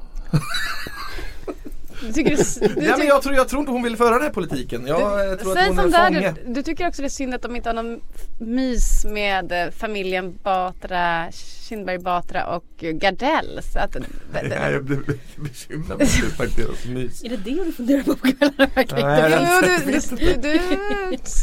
Du 2.05 2.13
tycker 2.13 2.37
du 2.37 2.85
Ja, 2.85 2.97
men 2.97 3.07
jag, 3.07 3.21
tror, 3.21 3.35
jag 3.35 3.47
tror 3.49 3.59
inte 3.59 3.71
hon 3.71 3.83
vill 3.83 3.97
föra 3.97 4.13
den 4.13 4.21
här 4.21 4.29
politiken. 4.29 4.87
Jag 4.87 5.31
eh, 5.31 5.35
tror 5.37 5.57
att 5.57 5.67
hon 5.67 5.75
som 5.75 5.85
är 5.85 5.91
där, 5.91 6.07
fånge. 6.07 6.35
du, 6.45 6.53
du 6.53 6.63
tycker 6.63 6.87
också 6.87 7.01
det 7.01 7.07
är 7.07 7.09
synd 7.09 7.33
att 7.33 7.41
de 7.41 7.55
inte 7.55 7.69
har 7.69 7.73
någon 7.73 8.01
mys 8.39 9.05
med 9.05 9.51
eh, 9.51 9.71
familjen 9.71 10.37
Batra, 10.43 11.31
Kindberg 11.69 11.97
Batra 11.97 12.45
och 12.45 12.65
Gardell. 12.77 13.59
Så 13.73 13.79
att, 13.79 13.95
Nej, 14.33 14.71
jag 14.71 14.83
blir 14.83 14.99
bekymrad 15.35 15.97
med 15.97 16.09
slutpartiets 16.09 16.85
mys. 16.85 17.23
Är 17.23 17.29
det 17.29 17.37
det 17.37 17.63
du 17.63 17.71
funderar 17.71 18.03
på 18.03 18.15
på 18.15 18.27
kvällarna 18.27 18.69
verkligen? 18.75 19.07
Nej, 19.07 19.81
du, 19.85 19.93
inte. 19.93 20.15
du, 20.15 20.33
du, 20.41 20.59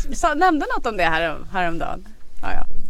du 0.08 0.14
sa, 0.14 0.34
nämnde 0.34 0.66
något 0.76 0.86
om 0.86 0.96
det 0.96 1.04
här, 1.04 1.38
häromdagen. 1.52 2.06
Ja, 2.42 2.52
ja. 2.52 2.81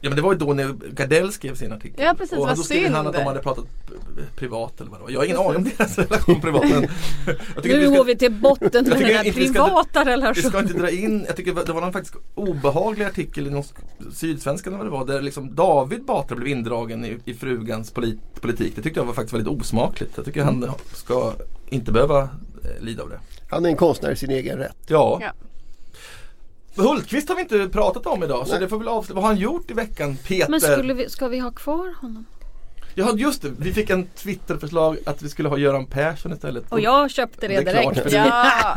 Ja 0.00 0.10
men 0.10 0.16
det 0.16 0.22
var 0.22 0.32
ju 0.32 0.38
då 0.38 0.52
när 0.52 0.72
Gardell 0.92 1.32
skrev 1.32 1.54
sin 1.54 1.72
artikel. 1.72 2.04
Ja, 2.04 2.14
precis, 2.18 2.38
och 2.38 2.46
vad 2.46 2.56
då 2.56 2.62
skrev 2.62 2.92
han 2.92 3.06
att 3.06 3.12
de 3.12 3.22
hade 3.22 3.40
pratat 3.40 3.64
privat 4.36 4.80
eller 4.80 4.90
vad 4.90 5.00
det 5.00 5.04
var. 5.04 5.10
Jag 5.10 5.20
har 5.20 5.24
ingen 5.24 5.36
aning 5.38 5.56
om 5.56 5.70
deras 5.78 5.98
relation 5.98 6.40
privat. 6.40 6.64
Men 6.70 6.80
Nu 7.64 7.78
vi 7.80 7.86
går 7.86 7.94
ska, 7.94 8.02
vi 8.02 8.16
till 8.16 8.32
botten 8.32 8.70
med 8.72 8.84
den 8.98 9.04
här 9.04 9.22
ska- 9.24 9.32
privata 9.32 10.04
vi 10.04 10.08
ska 10.08 10.10
relationen. 10.12 10.62
inte 10.68 10.78
dra 10.78 10.90
in, 10.90 11.24
jag 11.26 11.36
tycker 11.36 11.54
det 11.66 11.72
var 11.72 11.80
någon 11.80 11.92
faktiskt 11.92 12.16
obehaglig 12.34 13.04
artikel 13.04 13.46
i 13.46 13.50
någon 13.50 13.62
sk- 13.62 14.12
Sydsvenskan 14.12 14.74
eller 14.74 14.84
vad 14.90 15.06
det 15.06 15.12
var. 15.12 15.14
Där 15.16 15.22
liksom 15.22 15.54
David 15.54 16.04
Batra 16.04 16.36
blev 16.36 16.48
indragen 16.48 17.04
i, 17.04 17.18
i 17.24 17.34
frugans 17.34 17.90
polit, 17.90 18.18
politik. 18.40 18.72
Det 18.76 18.82
tyckte 18.82 19.00
jag 19.00 19.04
var 19.04 19.14
faktiskt 19.14 19.34
väldigt 19.34 19.48
osmakligt. 19.60 20.12
Jag 20.16 20.24
tycker 20.24 20.42
han 20.44 20.70
ska 20.94 21.32
inte 21.68 21.92
behöva 21.92 22.20
eh, 22.22 22.28
lida 22.84 23.02
av 23.02 23.08
det. 23.10 23.18
Han 23.50 23.64
är 23.64 23.70
en 23.70 23.76
konstnär 23.76 24.10
i 24.12 24.16
sin 24.16 24.30
egen 24.30 24.58
rätt. 24.58 24.76
Ja. 24.86 25.18
Ja. 25.22 25.32
Hultqvist 26.76 27.28
har 27.28 27.36
vi 27.36 27.42
inte 27.42 27.68
pratat 27.68 28.06
om 28.06 28.22
idag 28.22 28.46
så 28.46 28.52
Nej. 28.52 28.60
det 28.60 28.68
får 28.68 28.78
väl 28.78 28.88
avslöja. 28.88 29.14
Vad 29.14 29.24
har 29.24 29.30
han 29.30 29.40
gjort 29.40 29.70
i 29.70 29.74
veckan? 29.74 30.16
Peter? 30.16 30.50
Men 30.50 30.60
skulle 30.60 30.94
vi, 30.94 31.10
ska 31.10 31.28
vi 31.28 31.38
ha 31.38 31.50
kvar 31.50 31.94
honom? 32.00 32.24
Ja 32.98 33.12
just 33.16 33.42
det, 33.42 33.48
vi 33.58 33.72
fick 33.72 33.90
en 33.90 34.06
Twitterförslag 34.06 34.96
att 35.06 35.22
vi 35.22 35.28
skulle 35.28 35.48
ha 35.48 35.56
Göran 35.58 35.86
Persson 35.86 36.32
istället. 36.32 36.64
Och 36.72 36.80
jag 36.80 37.10
köpte 37.10 37.48
det 37.48 37.56
Det 37.60 37.62
klart, 37.70 37.94
direkt. 37.94 38.02
för 38.02 38.10
det- 38.10 38.16
Ja, 38.16 38.76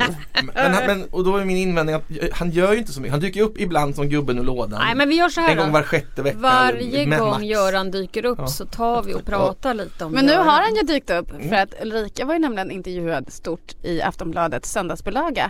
Men, 0.55 0.73
han- 0.73 0.85
men, 0.85 1.03
och 1.11 1.23
då 1.23 1.37
är 1.37 1.45
min 1.45 1.57
invändning 1.57 1.95
att 1.95 2.03
han 2.33 2.51
gör 2.51 2.71
ju 2.73 2.77
inte 2.79 2.91
så 2.93 3.01
mycket. 3.01 3.11
Han 3.11 3.19
dyker 3.19 3.41
upp 3.41 3.59
ibland 3.59 3.95
som 3.95 4.09
gubben 4.09 4.39
ur 4.39 4.43
lådan. 4.43 4.81
Nej 4.85 4.95
men 4.95 5.09
vi 5.09 5.15
gör 5.15 5.29
så 5.29 5.41
här 5.41 5.49
en 5.51 5.57
gång 5.57 5.71
var 5.71 5.83
sjätte 5.83 6.21
vecka. 6.21 6.37
Varje 6.37 7.05
gång 7.05 7.29
max. 7.29 7.43
Göran 7.43 7.91
dyker 7.91 8.25
upp 8.25 8.39
Ja. 8.41 8.47
så 8.47 8.65
tar 8.65 9.03
vi 9.03 9.13
och 9.13 9.25
pratar 9.25 9.73
lite 9.73 10.05
om 10.05 10.11
men 10.11 10.25
nu 10.25 10.31
Göran. 10.31 10.47
har 10.47 10.61
han 10.61 10.75
ju 10.75 10.81
dykt 10.81 11.09
upp 11.09 11.29
för 11.49 11.55
att 11.55 11.73
Ulrika 11.81 12.25
var 12.25 12.33
ju 12.33 12.39
nämligen 12.39 12.71
intervjuad 12.71 13.31
stort 13.33 13.75
i 13.83 14.01
Aftonbladets 14.01 14.71
söndagsbilaga 14.71 15.49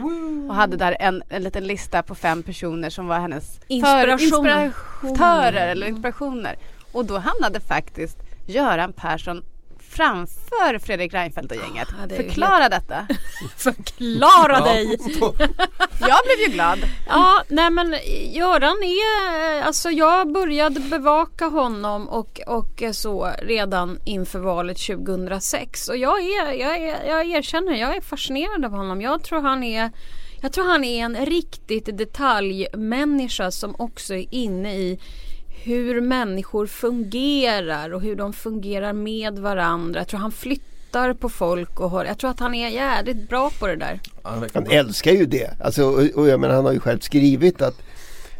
och 0.49 0.55
hade 0.55 0.77
där 0.77 0.97
en, 0.99 1.23
en 1.29 1.43
liten 1.43 1.63
lista 1.67 2.03
på 2.03 2.15
fem 2.15 2.43
personer 2.43 2.89
som 2.89 3.07
var 3.07 3.19
hennes 3.19 3.59
Inspirationer. 3.67 4.71
inspiratörer 5.03 5.67
eller 5.67 5.87
inspirationer. 5.87 6.57
Och 6.91 7.05
då 7.05 7.17
hamnade 7.17 7.59
faktiskt 7.59 8.17
Göran 8.49 8.93
Persson 8.93 9.43
framför 9.89 10.79
Fredrik 10.79 11.13
Reinfeldt 11.13 11.51
och 11.51 11.57
gänget. 11.57 11.87
Ja, 11.99 12.07
det 12.07 12.15
Förklara 12.15 12.69
detta. 12.69 13.07
Förklara 13.57 14.59
dig! 14.59 14.85
Jag 15.99 16.19
blev 16.25 16.47
ju 16.47 16.53
glad. 16.53 16.79
Ja, 17.07 17.43
nej 17.47 17.69
men 17.69 17.95
Göran 18.31 18.83
är, 18.83 19.61
alltså 19.63 19.89
jag 19.89 20.33
började 20.33 20.79
bevaka 20.79 21.45
honom 21.45 22.07
och, 22.07 22.41
och 22.47 22.83
så 22.91 23.31
redan 23.41 23.99
inför 24.05 24.39
valet 24.39 24.77
2006 24.77 25.89
och 25.89 25.97
jag, 25.97 26.19
är, 26.19 26.53
jag, 26.53 26.77
är, 26.77 27.07
jag 27.07 27.27
erkänner, 27.27 27.73
jag 27.73 27.95
är 27.95 28.01
fascinerad 28.01 28.65
av 28.65 28.71
honom. 28.71 29.01
Jag 29.01 29.23
tror 29.23 29.41
han 29.41 29.63
är 29.63 29.91
jag 30.41 30.53
tror 30.53 30.65
han 30.65 30.83
är 30.83 31.05
en 31.05 31.25
riktigt 31.25 31.97
detaljmänniska 31.97 33.51
som 33.51 33.75
också 33.77 34.13
är 34.13 34.25
inne 34.31 34.75
i 34.75 34.99
hur 35.63 36.01
människor 36.01 36.67
fungerar 36.67 37.93
och 37.93 38.01
hur 38.01 38.15
de 38.15 38.33
fungerar 38.33 38.93
med 38.93 39.39
varandra. 39.39 39.99
Jag 39.99 40.07
tror 40.07 40.19
han 40.19 40.31
flyttar 40.31 41.13
på 41.13 41.29
folk 41.29 41.79
och 41.79 41.89
har, 41.89 42.05
jag 42.05 42.17
tror 42.17 42.29
att 42.31 42.39
han 42.39 42.55
är 42.55 42.69
jävligt 42.69 43.29
bra 43.29 43.51
på 43.59 43.67
det 43.67 43.75
där. 43.75 43.99
Han 44.23 44.67
älskar 44.69 45.11
ju 45.11 45.25
det. 45.25 45.49
Alltså, 45.59 45.83
och, 45.83 46.03
och 46.15 46.27
jag 46.27 46.39
menar, 46.39 46.55
han 46.55 46.65
har 46.65 46.73
ju 46.73 46.79
själv 46.79 46.99
skrivit 46.99 47.61
att, 47.61 47.81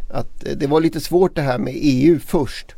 att 0.10 0.43
det 0.55 0.67
var 0.67 0.82
lite 0.82 0.99
svårt 0.99 1.36
det 1.36 1.41
här 1.41 1.58
med 1.58 1.73
EU 1.75 2.19
först 2.19 2.75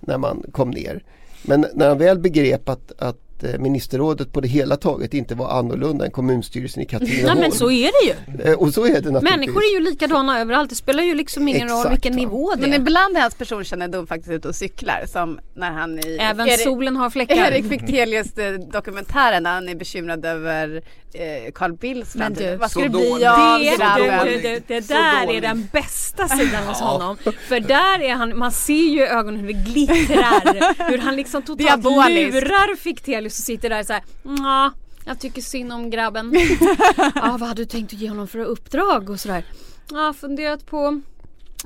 när 0.00 0.18
man 0.18 0.44
kom 0.52 0.70
ner. 0.70 1.02
Men 1.42 1.66
när 1.74 1.88
han 1.88 1.98
väl 1.98 2.18
begrep 2.18 2.68
att, 2.68 2.92
att 2.98 3.18
eh, 3.44 3.58
ministerrådet 3.58 4.32
på 4.32 4.40
det 4.40 4.48
hela 4.48 4.76
taget 4.76 5.14
inte 5.14 5.34
var 5.34 5.50
annorlunda 5.58 6.04
än 6.04 6.10
kommunstyrelsen 6.10 6.82
i 6.82 6.86
Nej 6.92 7.00
Katrineholm. 7.00 7.40
men 7.40 7.52
så 7.52 7.70
är 7.70 7.90
det 7.92 8.06
ju. 8.42 8.50
Eh, 8.50 8.58
Och 8.58 8.74
så 8.74 8.84
är 8.84 8.88
det 8.88 8.94
naturligtvis. 8.94 9.30
Människor 9.30 9.62
är 9.62 9.74
ju 9.78 9.80
likadana 9.90 10.40
överallt. 10.40 10.70
Det 10.70 10.76
spelar 10.76 11.02
ju 11.02 11.14
liksom 11.14 11.48
ingen 11.48 11.68
roll 11.68 11.78
Exakt, 11.78 11.92
vilken 11.92 12.12
va. 12.12 12.16
nivå 12.18 12.54
det 12.54 12.60
Men 12.60 12.72
är. 12.72 12.76
ibland 12.76 13.16
är 13.16 13.20
hans 13.20 13.34
personkännedom 13.34 14.06
faktiskt 14.06 14.30
ute 14.32 14.48
och 14.48 14.54
cyklar 14.54 15.04
som 15.06 15.38
när 15.54 15.70
han 15.70 15.98
i 15.98 16.18
Även 16.20 16.46
Erik- 16.48 16.58
solen 16.64 16.96
har 16.96 17.10
fläckar. 17.10 17.36
Erik 17.52 17.68
Fichtelius 17.68 18.28
dokumentären 18.72 19.42
när 19.42 19.54
han 19.54 19.68
är 19.68 19.74
bekymrad 19.74 20.24
över 20.24 20.82
eh, 21.14 21.52
Carl 21.54 21.72
Bildts 21.72 22.14
Men 22.14 22.26
framtid. 22.26 22.46
du, 22.46 22.56
Vad 22.56 22.70
ska 22.70 22.80
det 22.80 22.88
bli 22.88 23.10
av 23.26 23.58
Det, 23.60 23.76
grabben? 23.76 24.26
det, 24.26 24.38
det, 24.42 24.62
det 24.68 24.82
Så 24.82 24.92
där 24.92 25.30
är 25.32 25.40
den 25.40 25.68
bästa 25.72 26.28
sidan 26.28 26.64
hos 26.66 26.80
honom. 26.80 27.16
För 27.48 27.60
där 27.60 28.02
är 28.02 28.14
han, 28.14 28.38
man 28.38 28.52
ser 28.52 28.72
ju 28.74 28.98
i 29.00 29.06
ögonen 29.08 29.40
hur 29.40 29.46
det 29.46 29.52
glittrar. 29.52 30.88
hur 30.90 30.98
han 30.98 31.16
liksom 31.16 31.42
totalt 31.42 31.84
lurar 32.10 32.76
Fichtelius 32.76 33.31
och 33.38 33.44
sitter 33.44 33.70
där 33.70 33.80
och 33.80 33.86
såhär 33.86 34.02
ja 34.22 34.72
jag 35.04 35.20
tycker 35.20 35.42
synd 35.42 35.72
om 35.72 35.90
grabben. 35.90 36.34
Ja, 37.14 37.36
vad 37.40 37.48
hade 37.48 37.62
du 37.62 37.66
tänkt 37.66 37.92
att 37.92 38.00
ge 38.00 38.08
honom 38.08 38.28
för 38.28 38.38
uppdrag 38.38 39.10
och 39.10 39.20
sådär? 39.20 39.44
Ja, 39.90 40.14
funderat 40.20 40.66
på 40.66 41.00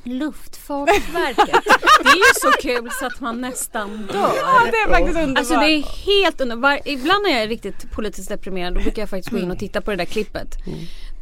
Luftfartsverket. 0.04 1.64
Det 2.02 2.08
är 2.08 2.16
ju 2.16 2.34
så 2.34 2.50
kul 2.62 2.90
så 3.00 3.06
att 3.06 3.20
man 3.20 3.40
nästan 3.40 4.06
dör. 4.12 4.32
Ja, 4.36 4.62
det 4.70 4.76
är 4.76 4.88
faktiskt 4.88 5.16
underbart. 5.16 5.38
Alltså 5.38 5.54
det 5.54 5.66
är 5.66 5.82
helt 5.82 6.40
underbart. 6.40 6.80
Ibland 6.84 7.22
när 7.22 7.30
jag 7.30 7.42
är 7.42 7.48
riktigt 7.48 7.90
politiskt 7.92 8.28
deprimerad 8.28 8.74
då 8.74 8.80
brukar 8.80 9.02
jag 9.02 9.10
faktiskt 9.10 9.30
gå 9.30 9.38
in 9.38 9.50
och 9.50 9.58
titta 9.58 9.80
på 9.80 9.90
det 9.90 9.96
där 9.96 10.04
klippet. 10.04 10.48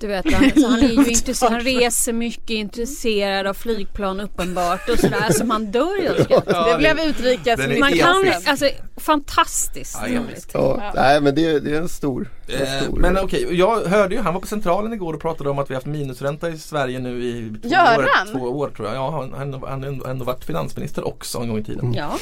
Du 0.04 0.08
vet, 0.08 0.32
han, 0.32 0.50
så 0.60 0.68
han 0.68 0.78
är 0.82 0.88
ju 0.88 1.04
intresserad, 1.10 1.52
han 1.52 1.60
reser 1.60 2.12
mycket, 2.12 2.50
intresserad 2.50 3.46
av 3.46 3.54
flygplan 3.54 4.20
uppenbart 4.20 4.88
och 4.88 4.98
sådär. 4.98 5.32
Så 5.32 5.44
man 5.44 5.66
dör 5.66 6.02
ju 6.02 6.08
av 6.08 6.24
skratt. 6.24 6.44
Ja, 6.46 6.72
det 6.72 6.78
blev 6.78 7.00
utrikesminister. 7.00 7.80
Man 7.80 7.92
kan, 7.92 8.32
alltså 8.46 8.68
fantastiskt 8.96 9.98
Ja. 10.06 10.20
Ja, 10.52 10.92
nej 10.94 11.20
men 11.20 11.34
det, 11.34 11.60
det 11.60 11.70
är 11.76 11.80
en 11.80 11.88
stor, 11.88 12.30
en 12.48 12.62
Eh, 12.62 12.82
stor 12.82 12.98
Men 12.98 13.18
okej, 13.18 13.46
jag 13.50 13.84
hörde 13.84 14.14
ju, 14.14 14.20
han 14.20 14.34
var 14.34 14.40
på 14.40 14.46
Centralen 14.46 14.92
igår 14.92 15.14
och 15.14 15.20
pratade 15.20 15.50
om 15.50 15.58
att 15.58 15.70
vi 15.70 15.74
haft 15.74 15.86
minusränta 15.86 16.48
i 16.48 16.58
Sverige 16.58 16.98
nu 16.98 17.24
i 17.24 17.52
två, 17.62 17.68
år, 17.68 18.32
två 18.32 18.38
år 18.58 18.68
tror 18.68 18.88
jag. 18.88 18.96
Ja, 18.96 19.10
han 19.10 19.34
han 19.38 19.62
han 19.68 19.82
har 19.82 19.88
ändå, 19.88 20.06
ändå 20.06 20.24
varit 20.24 20.44
finansminister 20.44 21.08
också 21.08 21.38
en 21.38 21.48
gång 21.48 21.58
i 21.58 21.64
tiden. 21.64 21.94
Ja, 21.94 22.18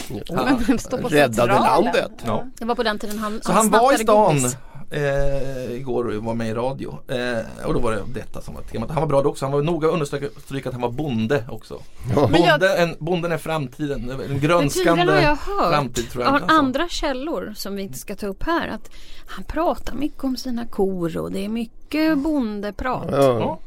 Men 0.68 0.78
stå 0.78 0.98
på 0.98 1.08
Räddade 1.08 1.34
centralen. 1.34 1.84
landet. 1.84 2.10
Ja. 2.26 2.44
det 2.58 2.64
var 2.64 2.74
på 2.74 2.82
den 2.82 2.98
tiden 2.98 3.18
han, 3.18 3.40
Så 3.42 3.52
han 3.52 3.70
var 3.70 3.94
i 3.94 3.98
stan 3.98 4.34
godis. 4.36 4.56
Eh, 4.92 5.72
igår 5.76 6.04
och 6.16 6.24
var 6.24 6.34
med 6.34 6.48
i 6.48 6.54
radio. 6.54 6.98
Eh, 7.08 7.66
och 7.66 7.74
då 7.74 7.80
var 7.80 7.92
det 7.92 8.02
detta 8.14 8.40
som 8.42 8.54
var 8.54 8.62
temat. 8.62 8.90
Han 8.90 9.00
var 9.00 9.08
bra 9.08 9.22
då 9.22 9.28
också. 9.30 9.44
Han 9.44 9.52
var 9.52 9.62
noga 9.62 9.88
understryka 9.88 10.68
att 10.68 10.72
han 10.74 10.82
var 10.82 10.90
bonde 10.90 11.44
också. 11.50 11.80
Ja. 12.16 12.28
Men 12.32 12.42
jag- 12.42 12.60
Bonde, 12.60 12.74
en, 12.76 12.96
bonden 12.98 13.32
är 13.32 13.38
framtiden. 13.38 14.10
En 14.10 14.16
Men 14.16 14.40
grönskande 14.40 15.12
har 15.12 15.20
jag 15.20 15.36
hört 15.36 15.72
framtid 15.72 16.10
tror 16.10 16.24
jag 16.24 16.34
av 16.34 16.38
sa. 16.38 16.44
andra 16.46 16.88
källor 16.88 17.52
som 17.56 17.76
vi 17.76 17.82
inte 17.82 17.98
ska 17.98 18.14
ta 18.14 18.26
upp 18.26 18.42
här 18.42 18.68
att 18.68 18.90
han 19.26 19.44
pratar 19.44 19.94
mycket 19.94 20.24
om 20.24 20.36
sina 20.36 20.66
kor 20.66 21.16
och 21.16 21.32
det 21.32 21.44
är 21.44 21.48
mycket 21.48 22.18
bondeprat. 22.18 23.08
Ja. 23.10 23.38
Ja. 23.40 23.58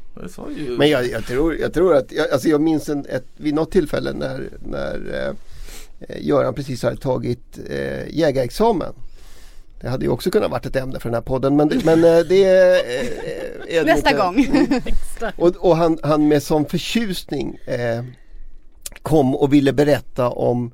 Men 0.78 0.90
jag, 0.90 1.06
jag, 1.10 1.26
tror, 1.26 1.56
jag 1.56 1.74
tror 1.74 1.96
att, 1.96 2.12
jag, 2.12 2.30
alltså 2.32 2.48
jag 2.48 2.62
minns 2.62 2.90
en, 2.90 3.06
ett, 3.06 3.26
vid 3.38 3.54
något 3.54 3.72
tillfälle 3.72 4.14
när, 4.14 4.50
när 4.66 4.96
eh, 5.28 5.36
Göran 6.28 6.54
precis 6.54 6.84
hade 6.84 6.98
tagit 6.98 7.60
eh, 7.70 8.08
jägarexamen. 8.18 8.94
Det 9.82 9.90
hade 9.90 10.06
ju 10.06 10.12
också 10.12 10.32
kunnat 10.32 10.52
varit 10.52 10.66
ett 10.66 10.76
ämne 10.76 11.00
för 11.00 11.10
den 11.10 11.14
här 11.14 11.22
podden 11.22 11.56
men, 11.56 11.68
det- 11.68 11.86
men 11.86 12.04
eh, 12.04 12.20
det 12.20 12.44
eh, 12.44 13.78
är 13.78 13.86
det 13.86 13.94
Nästa 13.94 14.10
inte. 14.10 14.22
gång. 14.22 14.82
Och, 15.38 15.56
och 15.56 15.78
han, 15.78 16.00
han 16.04 16.28
med 16.28 16.44
sån 16.44 16.66
förtjusning 16.66 17.56
eh, 17.68 18.04
kom 19.02 19.36
och 19.36 19.54
ville 19.54 19.74
berätta 19.74 20.30
om, 20.30 20.72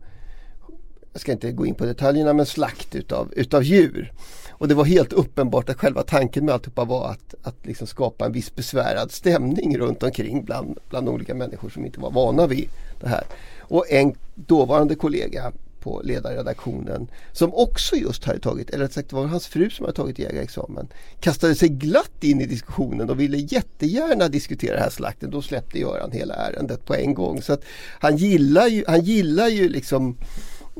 jag 1.13 1.21
ska 1.21 1.31
inte 1.31 1.51
gå 1.51 1.65
in 1.65 1.75
på 1.75 1.85
detaljerna, 1.85 2.33
men 2.33 2.45
slakt 2.45 2.95
utav, 2.95 3.33
utav 3.35 3.63
djur. 3.63 4.13
Och 4.49 4.67
det 4.67 4.75
var 4.75 4.85
helt 4.85 5.13
uppenbart 5.13 5.69
att 5.69 5.77
själva 5.79 6.03
tanken 6.03 6.45
med 6.45 6.53
alltihopa 6.53 6.85
var 6.85 7.09
att, 7.11 7.35
att 7.43 7.55
liksom 7.65 7.87
skapa 7.87 8.25
en 8.25 8.31
viss 8.31 8.55
besvärad 8.55 9.11
stämning 9.11 9.77
runt 9.77 10.03
omkring 10.03 10.43
bland, 10.45 10.77
bland 10.89 11.09
olika 11.09 11.33
människor 11.35 11.69
som 11.69 11.85
inte 11.85 11.99
var 11.99 12.11
vana 12.11 12.47
vid 12.47 12.69
det 13.01 13.07
här. 13.09 13.23
Och 13.59 13.91
en 13.91 14.13
dåvarande 14.35 14.95
kollega 14.95 15.51
på 15.81 16.01
ledarredaktionen 16.03 17.07
som 17.31 17.53
också 17.53 17.95
just 17.95 18.25
hade 18.25 18.39
tagit, 18.39 18.69
eller 18.69 18.83
rätt 18.83 18.93
sagt 18.93 19.09
det 19.09 19.15
var 19.15 19.25
hans 19.25 19.47
fru 19.47 19.69
som 19.69 19.85
hade 19.85 19.95
tagit 19.95 20.19
jägarexamen, 20.19 20.87
kastade 21.19 21.55
sig 21.55 21.69
glatt 21.69 22.23
in 22.23 22.41
i 22.41 22.45
diskussionen 22.45 23.09
och 23.09 23.19
ville 23.19 23.37
jättegärna 23.37 24.27
diskutera 24.27 24.73
den 24.73 24.83
här 24.83 24.89
slakten. 24.89 25.31
Då 25.31 25.41
släppte 25.41 25.79
Göran 25.79 26.11
hela 26.11 26.33
ärendet 26.33 26.85
på 26.85 26.95
en 26.95 27.13
gång. 27.13 27.41
Så 27.41 27.53
att 27.53 27.63
han 27.99 28.17
gillar 28.17 28.67
ju, 28.67 28.83
han 28.87 29.01
gillar 29.01 29.47
ju 29.47 29.69
liksom 29.69 30.17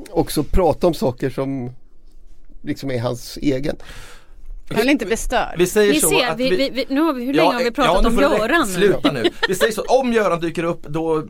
också 0.09 0.43
prata 0.43 0.87
om 0.87 0.93
saker 0.93 1.29
som 1.29 1.71
liksom 2.61 2.91
är 2.91 2.99
hans 2.99 3.37
egen. 3.37 3.75
Jag 4.71 4.79
vill 4.79 4.89
inte 4.89 5.05
bli 5.05 5.17
störd. 5.17 5.55
Vi 5.57 5.67
säger 5.67 5.93
Ni 5.93 5.99
så 5.99 6.09
ser, 6.09 6.27
att 6.27 6.39
vi, 6.39 6.49
vi, 6.49 6.69
vi, 6.69 6.85
nu 6.89 7.01
har 7.01 7.13
vi, 7.13 7.25
hur 7.25 7.33
länge 7.33 7.53
har 7.53 7.63
vi 7.63 7.71
pratat 7.71 8.13
nu 8.13 8.25
om. 8.25 8.37
Göran? 8.37 8.67
Sluta 8.67 9.11
nu. 9.11 9.23
Vi 9.47 9.55
säger 9.55 9.71
så, 9.73 9.81
om 9.81 10.13
Göran 10.13 10.39
dyker 10.39 10.63
upp 10.63 10.83
då 10.87 11.23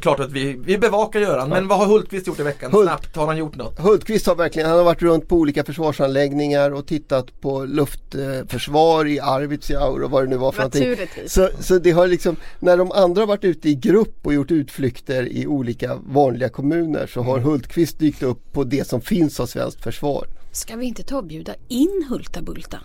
Klart 0.00 0.20
att 0.20 0.32
vi, 0.32 0.56
vi 0.64 0.78
bevakar 0.78 1.20
Göran, 1.20 1.48
men 1.48 1.68
vad 1.68 1.78
har 1.78 1.86
Hultqvist 1.86 2.26
gjort 2.26 2.40
i 2.40 2.42
veckan? 2.42 2.70
Hult- 2.72 2.82
Snabbt, 2.84 3.16
har 3.16 3.26
han 3.26 3.36
gjort 3.36 3.56
något? 3.56 3.78
Hultqvist 3.78 4.26
har 4.26 4.34
verkligen, 4.34 4.68
han 4.68 4.78
har 4.78 4.84
varit 4.84 5.02
runt 5.02 5.28
på 5.28 5.36
olika 5.36 5.64
försvarsanläggningar 5.64 6.70
och 6.70 6.86
tittat 6.86 7.40
på 7.40 7.64
luftförsvar 7.64 9.06
i 9.06 9.20
Arvidsjaur 9.20 10.02
och 10.02 10.10
vad 10.10 10.24
det 10.24 10.30
nu 10.30 10.36
var 10.36 10.52
för 10.52 10.58
någonting. 10.58 10.88
Naturligtvis. 10.88 11.32
Så, 11.32 11.48
så 11.60 11.78
det 11.78 11.90
har 11.90 12.06
liksom, 12.06 12.36
när 12.58 12.76
de 12.76 12.92
andra 12.92 13.22
har 13.22 13.26
varit 13.26 13.44
ute 13.44 13.68
i 13.68 13.74
grupp 13.74 14.26
och 14.26 14.34
gjort 14.34 14.50
utflykter 14.50 15.26
i 15.28 15.46
olika 15.46 15.96
vanliga 16.06 16.48
kommuner 16.48 17.06
så 17.06 17.22
har 17.22 17.38
Hultqvist 17.38 17.98
dykt 17.98 18.22
upp 18.22 18.52
på 18.52 18.64
det 18.64 18.88
som 18.88 19.00
finns 19.00 19.40
av 19.40 19.46
svenskt 19.46 19.82
försvar. 19.82 20.26
Ska 20.52 20.76
vi 20.76 20.86
inte 20.86 21.02
ta 21.02 21.16
och 21.16 21.24
bjuda 21.24 21.54
in 21.68 22.06
Hulta 22.10 22.42
Bulta? 22.42 22.78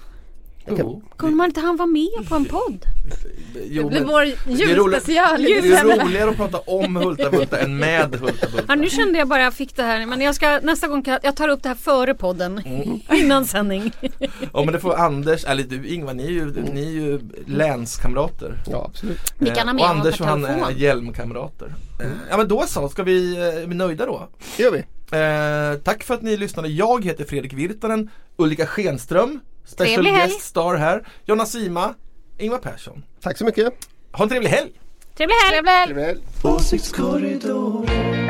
Kommer 1.18 1.34
man 1.36 1.46
inte 1.46 1.60
han 1.60 1.78
vara 1.78 1.88
med 1.88 2.30
på 2.30 2.36
en 2.36 2.46
podd? 2.46 2.86
Jo, 3.66 3.90
Det 3.90 4.04
vår 4.04 4.22
är 4.22 4.36
julspecial 4.48 5.44
det 5.44 5.58
är 5.58 5.84
roligare 6.06 6.30
att 6.30 6.36
prata 6.36 6.58
om 6.60 6.96
Hulta 6.96 7.30
Bulta 7.32 7.60
än 7.60 7.78
med 7.78 8.16
Hulta 8.16 8.48
Bulta. 8.50 8.66
Ja, 8.68 8.76
nu 8.76 8.90
kände 8.90 9.20
jag 9.20 9.28
bara 9.28 9.42
jag 9.42 9.54
fick 9.54 9.76
det 9.76 9.84
här 9.84 10.06
men 10.06 10.22
jag 10.22 10.36
ska 10.36 10.60
nästa 10.64 10.88
gång 10.88 11.04
kan, 11.04 11.20
jag 11.24 11.36
tar 11.36 11.48
upp 11.48 11.64
det 11.64 11.70
här 11.70 11.76
före 11.76 12.14
podden. 12.14 12.58
Mm. 12.66 13.00
Innan 13.14 13.46
sändning. 13.46 13.92
Ja 14.54 14.64
men 14.64 14.74
det 14.74 14.80
får 14.80 14.96
Anders, 14.96 15.46
eller 15.46 15.64
du 15.64 15.88
Ingvar, 15.88 16.14
ni 16.14 16.24
är 16.24 16.30
ju, 16.32 16.46
ni 16.74 16.82
är 16.86 16.92
ju 16.92 17.20
länskamrater. 17.46 18.64
Ja 18.72 18.86
absolut. 18.90 19.34
Vi 19.38 19.50
kan 19.50 19.68
ha 19.68 19.70
Eh, 19.70 19.74
med 19.76 19.84
och 19.84 19.90
Anders 19.90 20.22
och 20.22 20.28
han 20.28 20.46
är 20.46 20.72
hjälmkamrater. 20.72 21.74
Eh, 22.02 22.08
Ja 22.30 22.38
men 22.38 22.48
då 22.48 22.64
så, 22.68 22.90
ska 22.90 23.04
vi, 23.04 23.36
eh, 23.38 23.42
är 23.64 23.68
vi 23.68 23.76
nöjda 23.76 24.06
då? 24.06 24.28
Det 24.58 24.64
gör 24.64 24.72
vi. 24.72 24.84
Eh, 25.14 25.74
tack 25.80 26.04
för 26.04 26.14
att 26.14 26.22
ni 26.22 26.38
lyssnade. 26.38 26.68
Jag 26.68 27.06
heter 27.06 27.26
Fredrik 27.26 27.54
Virtanen, 27.54 28.10
Ulrika 28.38 28.66
Schenström, 28.66 29.40
special 29.66 30.04
guest 30.04 30.42
star 30.42 30.76
här, 30.76 31.08
Jonna 31.26 31.46
Sima, 31.46 31.94
Ingvar 32.38 32.58
Persson. 32.58 33.04
Tack 33.22 33.38
så 33.38 33.46
mycket. 33.46 33.74
Ha 34.12 34.24
en 34.24 34.30
trevlig 34.30 34.50
helg! 34.50 34.72
Trevlig 35.18 35.36
helg! 35.36 35.52
Trevlig 35.52 35.72
helg. 35.72 35.86
Trevlig 35.88 36.04
helg. 36.06 36.20
Åsiktskorridoren 36.44 38.23